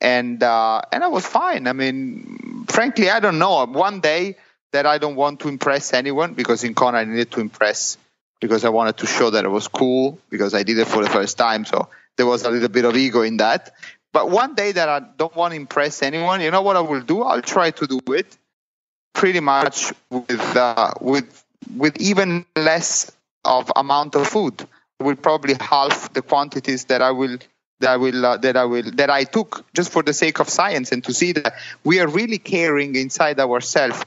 and 0.00 0.42
uh, 0.42 0.82
and 0.92 1.02
I 1.02 1.08
was 1.08 1.26
fine. 1.26 1.66
I 1.66 1.72
mean, 1.72 2.66
frankly, 2.68 3.08
I 3.10 3.20
don't 3.20 3.38
know. 3.38 3.64
One 3.66 4.00
day 4.00 4.36
that 4.72 4.86
I 4.86 4.98
don't 4.98 5.16
want 5.16 5.40
to 5.40 5.48
impress 5.48 5.94
anyone 5.94 6.34
because 6.34 6.64
in 6.64 6.74
Kona 6.74 6.98
I 6.98 7.04
needed 7.04 7.30
to 7.32 7.40
impress 7.40 7.96
because 8.40 8.64
I 8.64 8.68
wanted 8.68 8.98
to 8.98 9.06
show 9.06 9.30
that 9.30 9.44
it 9.44 9.48
was 9.48 9.68
cool 9.68 10.18
because 10.28 10.54
I 10.54 10.62
did 10.62 10.78
it 10.78 10.86
for 10.86 11.02
the 11.02 11.08
first 11.08 11.38
time. 11.38 11.64
So 11.64 11.88
there 12.16 12.26
was 12.26 12.42
a 12.44 12.50
little 12.50 12.68
bit 12.68 12.84
of 12.84 12.96
ego 12.96 13.22
in 13.22 13.38
that. 13.38 13.72
But 14.12 14.30
one 14.30 14.54
day 14.54 14.72
that 14.72 14.88
I 14.88 15.00
don't 15.00 15.34
want 15.34 15.52
to 15.52 15.56
impress 15.56 16.02
anyone, 16.02 16.40
you 16.40 16.50
know 16.50 16.62
what 16.62 16.76
I 16.76 16.80
will 16.80 17.00
do? 17.00 17.22
I'll 17.22 17.42
try 17.42 17.70
to 17.70 17.86
do 17.86 18.00
it 18.12 18.36
pretty 19.14 19.40
much 19.40 19.92
with 20.10 20.56
uh, 20.56 20.92
with 21.00 21.44
with 21.76 22.00
even 22.00 22.44
less 22.56 23.10
of 23.44 23.70
amount 23.76 24.14
of 24.14 24.26
food. 24.26 24.66
Will 24.98 25.16
probably 25.16 25.54
half 25.60 26.12
the 26.14 26.22
quantities 26.22 26.86
that 26.86 27.02
I 27.02 27.10
will 27.10 27.36
that 27.80 27.90
I 27.90 27.96
will 27.96 28.24
uh, 28.24 28.36
that 28.38 28.56
I 28.56 28.64
will 28.64 28.90
that 28.92 29.10
I 29.10 29.24
took 29.24 29.66
just 29.74 29.92
for 29.92 30.02
the 30.02 30.14
sake 30.14 30.40
of 30.40 30.48
science 30.48 30.92
and 30.92 31.04
to 31.04 31.12
see 31.12 31.32
that 31.32 31.54
we 31.84 32.00
are 32.00 32.08
really 32.08 32.38
carrying 32.38 32.96
inside 32.96 33.38
ourselves. 33.38 34.02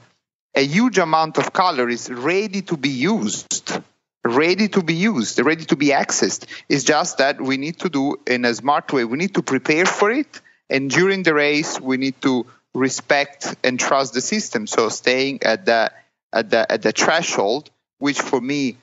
A 0.56 0.66
huge 0.66 0.98
amount 0.98 1.38
of 1.38 1.52
calories 1.52 2.10
ready 2.10 2.62
to 2.62 2.76
be 2.76 2.88
used 2.88 3.80
ready 4.24 4.68
to 4.68 4.82
be 4.82 4.94
used 4.94 5.38
ready 5.40 5.64
to 5.64 5.76
be 5.76 5.88
accessed. 5.88 6.46
It's 6.68 6.82
just 6.82 7.18
that 7.18 7.40
we 7.40 7.56
need 7.56 7.78
to 7.80 7.88
do 7.88 8.16
in 8.26 8.44
a 8.44 8.52
smart 8.52 8.92
way. 8.92 9.04
We 9.04 9.16
need 9.16 9.34
to 9.34 9.42
prepare 9.42 9.86
for 9.86 10.10
it. 10.10 10.40
And 10.68 10.90
during 10.90 11.22
the 11.22 11.34
race 11.34 11.80
we 11.80 11.98
need 11.98 12.20
to 12.22 12.46
respect 12.74 13.54
and 13.62 13.78
trust 13.78 14.14
the 14.14 14.20
system. 14.20 14.66
So 14.66 14.88
staying 14.88 15.44
at 15.44 15.66
the 15.66 15.92
at 16.32 16.50
the 16.50 16.70
at 16.70 16.82
the 16.82 16.92
threshold, 16.92 17.70
which 17.98 18.20
for 18.20 18.40
me 18.40 18.76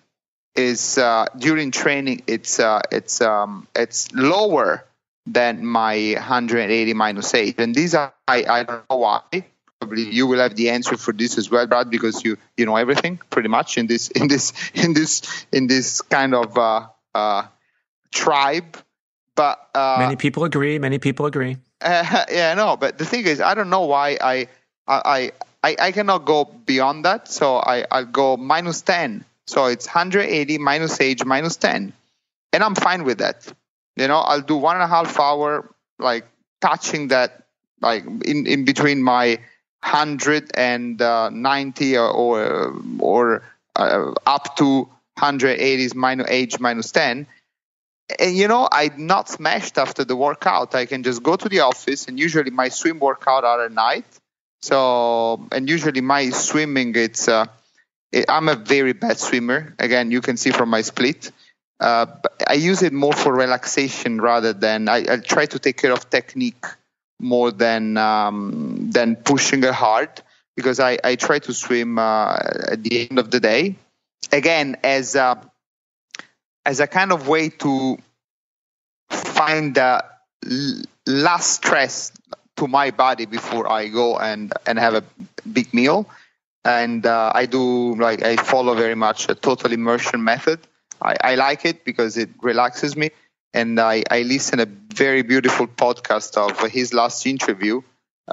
is 0.55 0.97
uh, 0.97 1.27
during 1.37 1.71
training 1.71 2.23
it's 2.27 2.59
uh, 2.59 2.81
it's 2.91 3.21
um, 3.21 3.67
it's 3.75 4.11
lower 4.13 4.83
than 5.25 5.65
my 5.65 6.13
180 6.13 6.93
minus 6.93 7.33
age, 7.33 7.55
and 7.57 7.75
these 7.75 7.93
are 7.93 8.13
I, 8.27 8.43
I 8.43 8.63
don't 8.63 8.89
know 8.89 8.97
why. 8.97 9.21
Probably 9.79 10.03
you 10.09 10.25
will 10.25 10.39
have 10.39 10.55
the 10.55 10.71
answer 10.71 10.97
for 10.97 11.13
this 11.13 11.37
as 11.37 11.51
well, 11.51 11.67
Brad, 11.67 11.89
because 11.89 12.23
you 12.25 12.37
you 12.57 12.65
know 12.65 12.75
everything 12.75 13.19
pretty 13.29 13.49
much 13.49 13.77
in 13.77 13.87
this 13.87 14.09
in 14.09 14.27
this 14.27 14.53
in 14.73 14.93
this 14.93 15.21
in 15.51 15.67
this 15.67 16.01
kind 16.01 16.33
of 16.33 16.57
uh, 16.57 16.87
uh, 17.13 17.43
tribe. 18.11 18.77
But 19.35 19.59
uh, 19.75 19.97
many 19.99 20.15
people 20.15 20.43
agree. 20.45 20.79
Many 20.79 20.97
people 20.97 21.27
agree. 21.27 21.57
Uh, 21.79 22.25
yeah, 22.31 22.55
no. 22.55 22.75
But 22.77 22.97
the 22.97 23.05
thing 23.05 23.25
is, 23.27 23.39
I 23.39 23.53
don't 23.53 23.69
know 23.69 23.85
why 23.85 24.17
I 24.19 24.47
I 24.87 25.31
I, 25.63 25.75
I 25.79 25.91
cannot 25.91 26.25
go 26.25 26.45
beyond 26.45 27.05
that. 27.05 27.27
So 27.27 27.57
I, 27.57 27.85
I'll 27.89 28.05
go 28.05 28.37
minus 28.37 28.81
10. 28.81 29.25
So 29.45 29.65
it's 29.65 29.87
180 29.87 30.57
minus 30.57 31.01
age 31.01 31.25
minus 31.25 31.57
10. 31.57 31.93
And 32.53 32.63
I'm 32.63 32.75
fine 32.75 33.03
with 33.03 33.17
that. 33.19 33.51
You 33.95 34.07
know, 34.07 34.19
I'll 34.19 34.41
do 34.41 34.57
one 34.57 34.75
and 34.75 34.83
a 34.83 34.87
half 34.87 35.19
hour, 35.19 35.73
like 35.99 36.25
touching 36.61 37.09
that, 37.09 37.43
like 37.81 38.05
in, 38.05 38.47
in 38.47 38.65
between 38.65 39.03
my 39.03 39.39
190 39.81 41.97
or, 41.97 42.09
or, 42.09 42.73
or 42.99 43.43
uh, 43.75 44.13
up 44.25 44.55
to 44.57 44.89
180s 45.17 45.95
minus 45.95 46.27
age 46.29 46.59
minus 46.59 46.91
10 46.91 47.25
and 48.19 48.35
you 48.35 48.47
know 48.47 48.67
i'm 48.71 49.07
not 49.07 49.29
smashed 49.29 49.77
after 49.77 50.03
the 50.03 50.15
workout 50.15 50.75
i 50.75 50.85
can 50.85 51.03
just 51.03 51.23
go 51.23 51.35
to 51.35 51.49
the 51.49 51.61
office 51.61 52.07
and 52.07 52.19
usually 52.19 52.51
my 52.51 52.69
swim 52.69 52.99
workout 52.99 53.43
are 53.43 53.65
at 53.65 53.71
night 53.71 54.05
so, 54.61 55.47
and 55.51 55.69
usually 55.69 56.01
my 56.01 56.29
swimming, 56.29 56.95
it's 56.95 57.27
uh, 57.27 57.45
it, 58.11 58.25
I'm 58.29 58.49
a 58.49 58.55
very 58.55 58.93
bad 58.93 59.17
swimmer. 59.19 59.75
Again, 59.79 60.11
you 60.11 60.21
can 60.21 60.37
see 60.37 60.51
from 60.51 60.69
my 60.69 60.81
split. 60.81 61.31
Uh, 61.79 62.07
I 62.47 62.53
use 62.53 62.81
it 62.81 62.91
more 62.91 63.13
for 63.13 63.33
relaxation 63.33 64.19
rather 64.19 64.53
than 64.53 64.89
I, 64.89 65.05
I 65.09 65.17
try 65.17 65.45
to 65.45 65.59
take 65.59 65.77
care 65.77 65.93
of 65.93 66.09
technique 66.09 66.65
more 67.19 67.51
than 67.51 67.97
um, 67.97 68.89
than 68.91 69.15
pushing 69.15 69.63
it 69.63 69.73
hard 69.73 70.09
because 70.55 70.79
I, 70.79 70.97
I 71.03 71.15
try 71.15 71.39
to 71.39 71.53
swim 71.53 71.99
uh, 71.99 72.35
at 72.71 72.83
the 72.83 73.07
end 73.09 73.19
of 73.19 73.29
the 73.29 73.39
day. 73.39 73.75
Again, 74.31 74.77
as 74.83 75.15
a, 75.15 75.39
as 76.65 76.79
a 76.79 76.87
kind 76.87 77.11
of 77.11 77.27
way 77.27 77.49
to 77.49 77.97
find 79.09 79.75
the 79.75 80.03
last 81.05 81.53
stress 81.57 82.11
to 82.57 82.67
my 82.67 82.91
body 82.91 83.25
before 83.25 83.71
I 83.71 83.87
go 83.87 84.17
and 84.17 84.53
and 84.65 84.77
have 84.79 84.95
a 84.95 85.03
big 85.51 85.73
meal. 85.73 86.07
And 86.63 87.05
uh, 87.05 87.31
I 87.33 87.45
do 87.45 87.95
like 87.95 88.23
I 88.23 88.35
follow 88.35 88.75
very 88.75 88.95
much 88.95 89.29
a 89.29 89.35
total 89.35 89.71
immersion 89.71 90.23
method. 90.23 90.59
I, 91.01 91.15
I 91.21 91.35
like 91.35 91.65
it 91.65 91.85
because 91.85 92.17
it 92.17 92.29
relaxes 92.41 92.97
me, 92.97 93.11
and 93.53 93.79
I, 93.79 94.03
I 94.09 94.23
listen 94.23 94.59
a 94.59 94.65
very 94.65 95.21
beautiful 95.21 95.67
podcast 95.67 96.37
of 96.37 96.59
his 96.71 96.93
last 96.93 97.25
interview. 97.25 97.81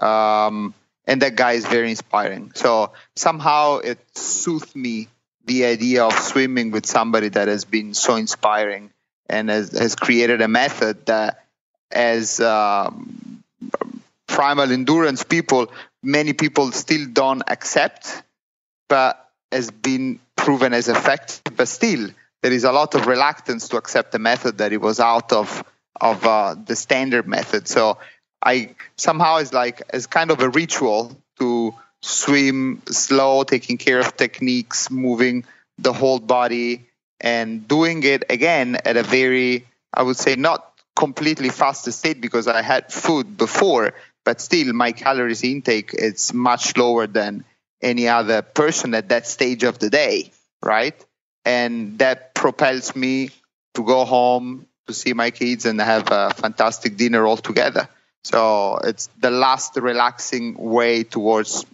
Um, 0.01 0.75
and 1.07 1.23
that 1.23 1.37
guy 1.37 1.53
is 1.53 1.67
very 1.67 1.91
inspiring. 1.91 2.53
So 2.55 2.93
somehow 3.15 3.79
it 3.79 3.99
soothed 4.17 4.75
me 4.75 5.09
the 5.45 5.67
idea 5.67 6.05
of 6.05 6.19
swimming 6.19 6.71
with 6.71 6.87
somebody 6.87 7.29
that 7.29 7.49
has 7.49 7.65
been 7.65 7.93
so 7.93 8.17
inspiring 8.17 8.91
and 9.29 9.51
has, 9.51 9.71
has 9.79 9.95
created 9.95 10.41
a 10.41 10.49
method 10.49 11.07
that 11.07 11.45
as 11.91 12.41
um, 12.41 13.34
primal 14.27 14.71
endurance 14.73 15.25
people, 15.25 15.73
many 16.03 16.33
people 16.33 16.73
still 16.73 17.07
don't 17.13 17.43
accept, 17.49 18.23
but 18.89 19.31
has 19.53 19.71
been 19.71 20.21
proven 20.37 20.73
as 20.73 20.89
effective. 20.89 21.57
But 21.57 21.69
still, 21.69 22.11
there 22.43 22.53
is 22.53 22.65
a 22.65 22.73
lot 22.73 22.95
of 22.95 23.07
reluctance 23.07 23.69
to 23.69 23.77
accept 23.77 24.13
the 24.13 24.19
method 24.19 24.59
that 24.59 24.73
it 24.73 24.81
was 24.81 25.01
out 25.01 25.33
of 25.33 25.65
of 26.01 26.25
uh, 26.27 26.57
the 26.67 26.75
standard 26.75 27.27
method. 27.27 27.69
So 27.69 27.99
I 28.43 28.75
somehow 28.97 29.37
is 29.37 29.53
like 29.53 29.83
as 29.91 30.07
kind 30.07 30.31
of 30.31 30.41
a 30.41 30.49
ritual 30.49 31.17
to 31.39 31.75
swim 32.03 32.83
slow, 32.87 33.45
taking 33.45 33.79
care 33.79 34.01
of 34.01 34.17
techniques, 34.17 34.91
moving 34.91 35.45
the 35.79 35.93
whole 35.93 36.21
body, 36.21 36.87
and 37.21 37.67
doing 37.67 38.03
it 38.03 38.25
again 38.29 38.77
at 38.85 38.97
a 38.97 39.03
very, 39.03 39.67
I 39.93 40.03
would 40.03 40.17
say, 40.17 40.37
not 40.37 40.73
completely 40.95 41.49
fast 41.49 41.91
state 41.91 42.21
because 42.21 42.47
I 42.47 42.63
had 42.63 42.93
food 42.93 43.37
before, 43.37 43.95
but 44.25 44.41
still 44.41 44.73
my 44.73 44.93
calories 44.93 45.45
intake 45.45 45.91
is 45.95 46.33
much 46.33 46.77
lower 46.77 47.07
than 47.07 47.45
any 47.83 48.09
other 48.09 48.43
person 48.43 48.95
at 48.95 49.09
that 49.09 49.27
stage 49.27 49.63
of 49.63 49.79
the 49.79 49.91
day 49.91 50.31
right 50.63 51.05
and 51.45 51.99
that 51.99 52.35
propels 52.35 52.97
me 52.97 53.31
to 53.75 53.85
go 53.85 54.05
home 54.05 54.67
to 54.87 54.95
see 54.95 55.13
my 55.13 55.31
kids 55.31 55.65
and 55.67 55.81
have 55.81 56.11
a 56.11 56.31
fantastic 56.35 56.97
dinner 56.97 57.27
all 57.27 57.37
together 57.37 57.89
so 58.25 58.79
it's 58.83 59.09
the 59.21 59.31
last 59.31 59.77
relaxing 59.77 60.55
way 60.55 61.05
towards 61.05 61.65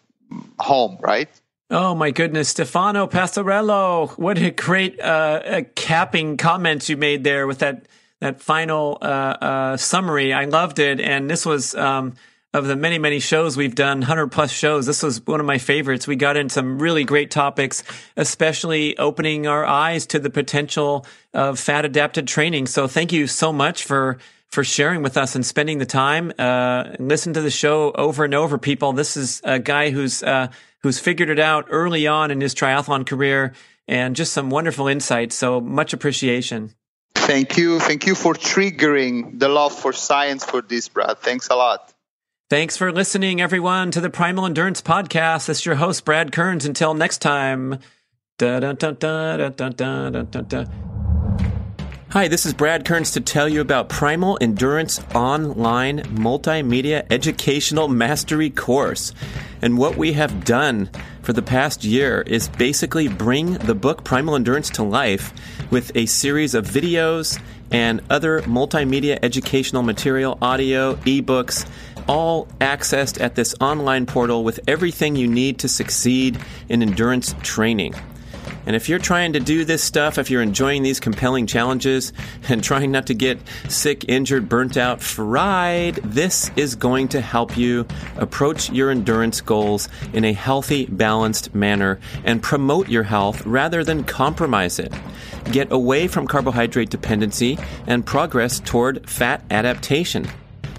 home, 0.59 0.99
right? 1.01 1.29
Oh 1.71 1.95
my 1.95 2.11
goodness, 2.11 2.49
Stefano 2.49 3.07
Passarello! 3.07 4.11
What 4.19 4.39
a 4.39 4.51
great 4.51 5.01
uh, 5.01 5.63
capping 5.77 6.37
comments 6.37 6.89
you 6.89 6.97
made 6.97 7.23
there 7.23 7.47
with 7.47 7.61
that 7.61 7.87
that 8.19 8.41
final 8.41 8.99
uh, 9.01 9.05
uh, 9.05 9.77
summary. 9.77 10.33
I 10.33 10.45
loved 10.45 10.79
it, 10.79 11.01
and 11.01 11.31
this 11.31 11.47
was. 11.47 11.75
Um, 11.75 12.15
of 12.53 12.67
the 12.67 12.75
many, 12.75 12.99
many 12.99 13.21
shows 13.21 13.57
we've 13.57 13.75
done, 13.75 14.01
100 14.01 14.29
plus 14.29 14.51
shows, 14.51 14.87
this 14.87 15.03
was 15.03 15.25
one 15.25 15.39
of 15.39 15.47
my 15.47 15.59
favorites. 15.59 16.09
We 16.09 16.17
got 16.17 16.37
into 16.37 16.53
some 16.53 16.81
really 16.81 17.05
great 17.05 17.31
topics, 17.31 17.85
especially 18.17 18.99
opening 18.99 19.47
our 19.47 19.65
eyes 19.65 20.07
to 20.07 20.19
the 20.19 20.31
potential 20.31 21.07
of 21.33 21.61
fat 21.61 21.85
adapted 21.85 22.27
training. 22.27 22.67
So 22.67 22.89
thank 22.89 23.13
you 23.13 23.29
so 23.29 23.53
much 23.53 23.85
for, 23.85 24.19
for 24.49 24.65
sharing 24.65 25.03
with 25.03 25.17
us 25.17 25.37
and 25.37 25.47
spending 25.47 25.79
the 25.79 25.87
time. 25.87 26.33
Uh, 26.39 26.97
listen 26.99 27.35
to 27.35 27.41
the 27.41 27.51
show 27.51 27.93
over 27.93 28.25
and 28.25 28.35
over, 28.35 28.59
people. 28.59 28.93
This 28.93 29.17
is 29.17 29.41
a 29.45 29.61
guy 29.61 29.91
who's, 29.91 30.23
uh, 30.25 30.49
who's 30.83 30.99
figured 30.99 31.31
it 31.31 31.39
out 31.39 31.67
early 31.71 32.09
on 32.09 32.33
in 32.33 32.41
his 32.41 32.55
triathlon 32.55 33.07
career 33.07 33.53
and 33.87 34.17
just 34.17 34.33
some 34.33 34.51
wonderful 34.51 34.89
insights. 34.89 35.37
So 35.37 35.61
much 35.61 35.93
appreciation. 35.93 36.75
Thank 37.15 37.57
you. 37.57 37.79
Thank 37.79 38.07
you 38.07 38.17
for 38.17 38.35
triggering 38.35 39.39
the 39.39 39.49
love 39.49 39.73
for 39.73 39.93
science 39.93 40.45
for 40.45 40.63
this, 40.63 40.89
Brad. 40.89 41.19
Thanks 41.19 41.47
a 41.49 41.55
lot. 41.55 41.93
Thanks 42.51 42.77
for 42.77 42.91
listening, 42.91 43.41
everyone, 43.41 43.93
to 43.93 44.01
the 44.01 44.11
Primal 44.11 44.45
Endurance 44.45 44.83
Podcast. 44.83 45.47
This 45.47 45.61
is 45.61 45.67
your 45.67 45.77
host, 45.77 46.05
Brad 46.05 46.33
Kearns. 46.33 46.67
Until 46.67 46.95
next 46.95 47.19
time. 47.19 47.79
Hi, 48.41 48.57
this 52.27 52.47
is 52.47 52.53
Brad 52.53 52.85
Kearns 52.85 53.13
to 53.13 53.21
tell 53.21 53.49
you 53.49 53.61
about 53.61 53.89
Primal 53.89 54.37
Endurance 54.41 55.01
Online 55.15 56.01
Multimedia 56.01 57.07
Educational 57.09 57.87
Mastery 57.87 58.51
Course. 58.51 59.13
And 59.63 59.79
what 59.79 59.97
we 59.97 60.15
have 60.15 60.45
done 60.45 60.91
for 61.23 61.33
the 61.33 61.43
past 61.43 61.85
year 61.85 62.23
is 62.23 62.49
basically 62.49 63.07
bring 63.07 63.59
the 63.59 63.77
book 63.77 64.03
Primal 64.03 64.35
Endurance 64.35 64.71
to 64.71 64.83
life 64.83 65.33
with 65.71 65.93
a 65.95 66.07
series 66.07 66.57
of 66.57 66.67
videos 66.67 67.41
and 67.71 68.01
other 68.11 68.43
multimedia 68.43 69.19
educational 69.23 69.83
material, 69.83 70.39
audio, 70.43 70.97
ebooks 70.97 71.67
all 72.11 72.47
accessed 72.61 73.21
at 73.21 73.37
this 73.37 73.55
online 73.61 74.05
portal 74.05 74.43
with 74.43 74.59
everything 74.67 75.15
you 75.15 75.29
need 75.29 75.61
to 75.61 75.69
succeed 75.69 76.37
in 76.69 76.83
endurance 76.83 77.37
training. 77.43 77.95
And 78.67 78.75
if 78.75 78.89
you're 78.89 78.99
trying 78.99 79.35
to 79.35 79.41
do 79.41 79.65
this 79.65 79.85
stuff, 79.85 80.19
if 80.19 80.29
you're 80.29 80.43
enjoying 80.43 80.83
these 80.83 80.99
compelling 80.99 81.47
challenges 81.47 82.13
and 82.49 82.65
trying 82.65 82.91
not 82.91 83.07
to 83.07 83.15
get 83.15 83.39
sick, 83.69 84.09
injured, 84.09 84.49
burnt 84.49 84.77
out, 84.77 85.01
fried, 85.01 85.97
this 86.03 86.51
is 86.57 86.75
going 86.75 87.07
to 87.09 87.21
help 87.21 87.57
you 87.57 87.87
approach 88.17 88.71
your 88.71 88.91
endurance 88.91 89.41
goals 89.41 89.89
in 90.13 90.25
a 90.25 90.33
healthy, 90.33 90.87
balanced 90.87 91.55
manner 91.55 92.01
and 92.25 92.43
promote 92.43 92.89
your 92.89 93.05
health 93.05 93.47
rather 93.47 93.85
than 93.85 94.03
compromise 94.03 94.81
it. 94.81 94.93
Get 95.53 95.71
away 95.71 96.09
from 96.09 96.27
carbohydrate 96.27 96.91
dependency 96.91 97.57
and 97.87 98.05
progress 98.05 98.59
toward 98.59 99.09
fat 99.09 99.45
adaptation. 99.49 100.29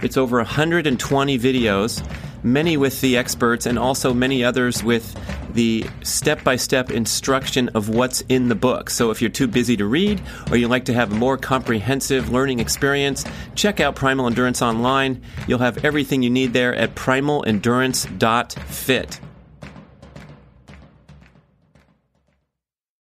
It's 0.01 0.17
over 0.17 0.37
120 0.37 1.39
videos, 1.39 2.05
many 2.43 2.77
with 2.77 3.01
the 3.01 3.17
experts 3.17 3.65
and 3.65 3.77
also 3.77 4.13
many 4.13 4.41
others 4.43 4.83
with 4.83 5.15
the 5.53 5.85
step 6.01 6.43
by 6.43 6.55
step 6.55 6.91
instruction 6.91 7.69
of 7.69 7.89
what's 7.89 8.21
in 8.21 8.49
the 8.49 8.55
book. 8.55 8.89
So 8.89 9.11
if 9.11 9.21
you're 9.21 9.29
too 9.29 9.47
busy 9.47 9.77
to 9.77 9.85
read 9.85 10.19
or 10.49 10.57
you 10.57 10.67
like 10.67 10.85
to 10.85 10.93
have 10.93 11.11
a 11.11 11.15
more 11.15 11.37
comprehensive 11.37 12.29
learning 12.29 12.59
experience, 12.59 13.23
check 13.55 13.79
out 13.79 13.95
Primal 13.95 14.27
Endurance 14.27 14.61
online. 14.61 15.21
You'll 15.47 15.59
have 15.59 15.85
everything 15.85 16.23
you 16.23 16.29
need 16.29 16.53
there 16.53 16.75
at 16.75 16.95
primalendurance.fit. 16.95 19.19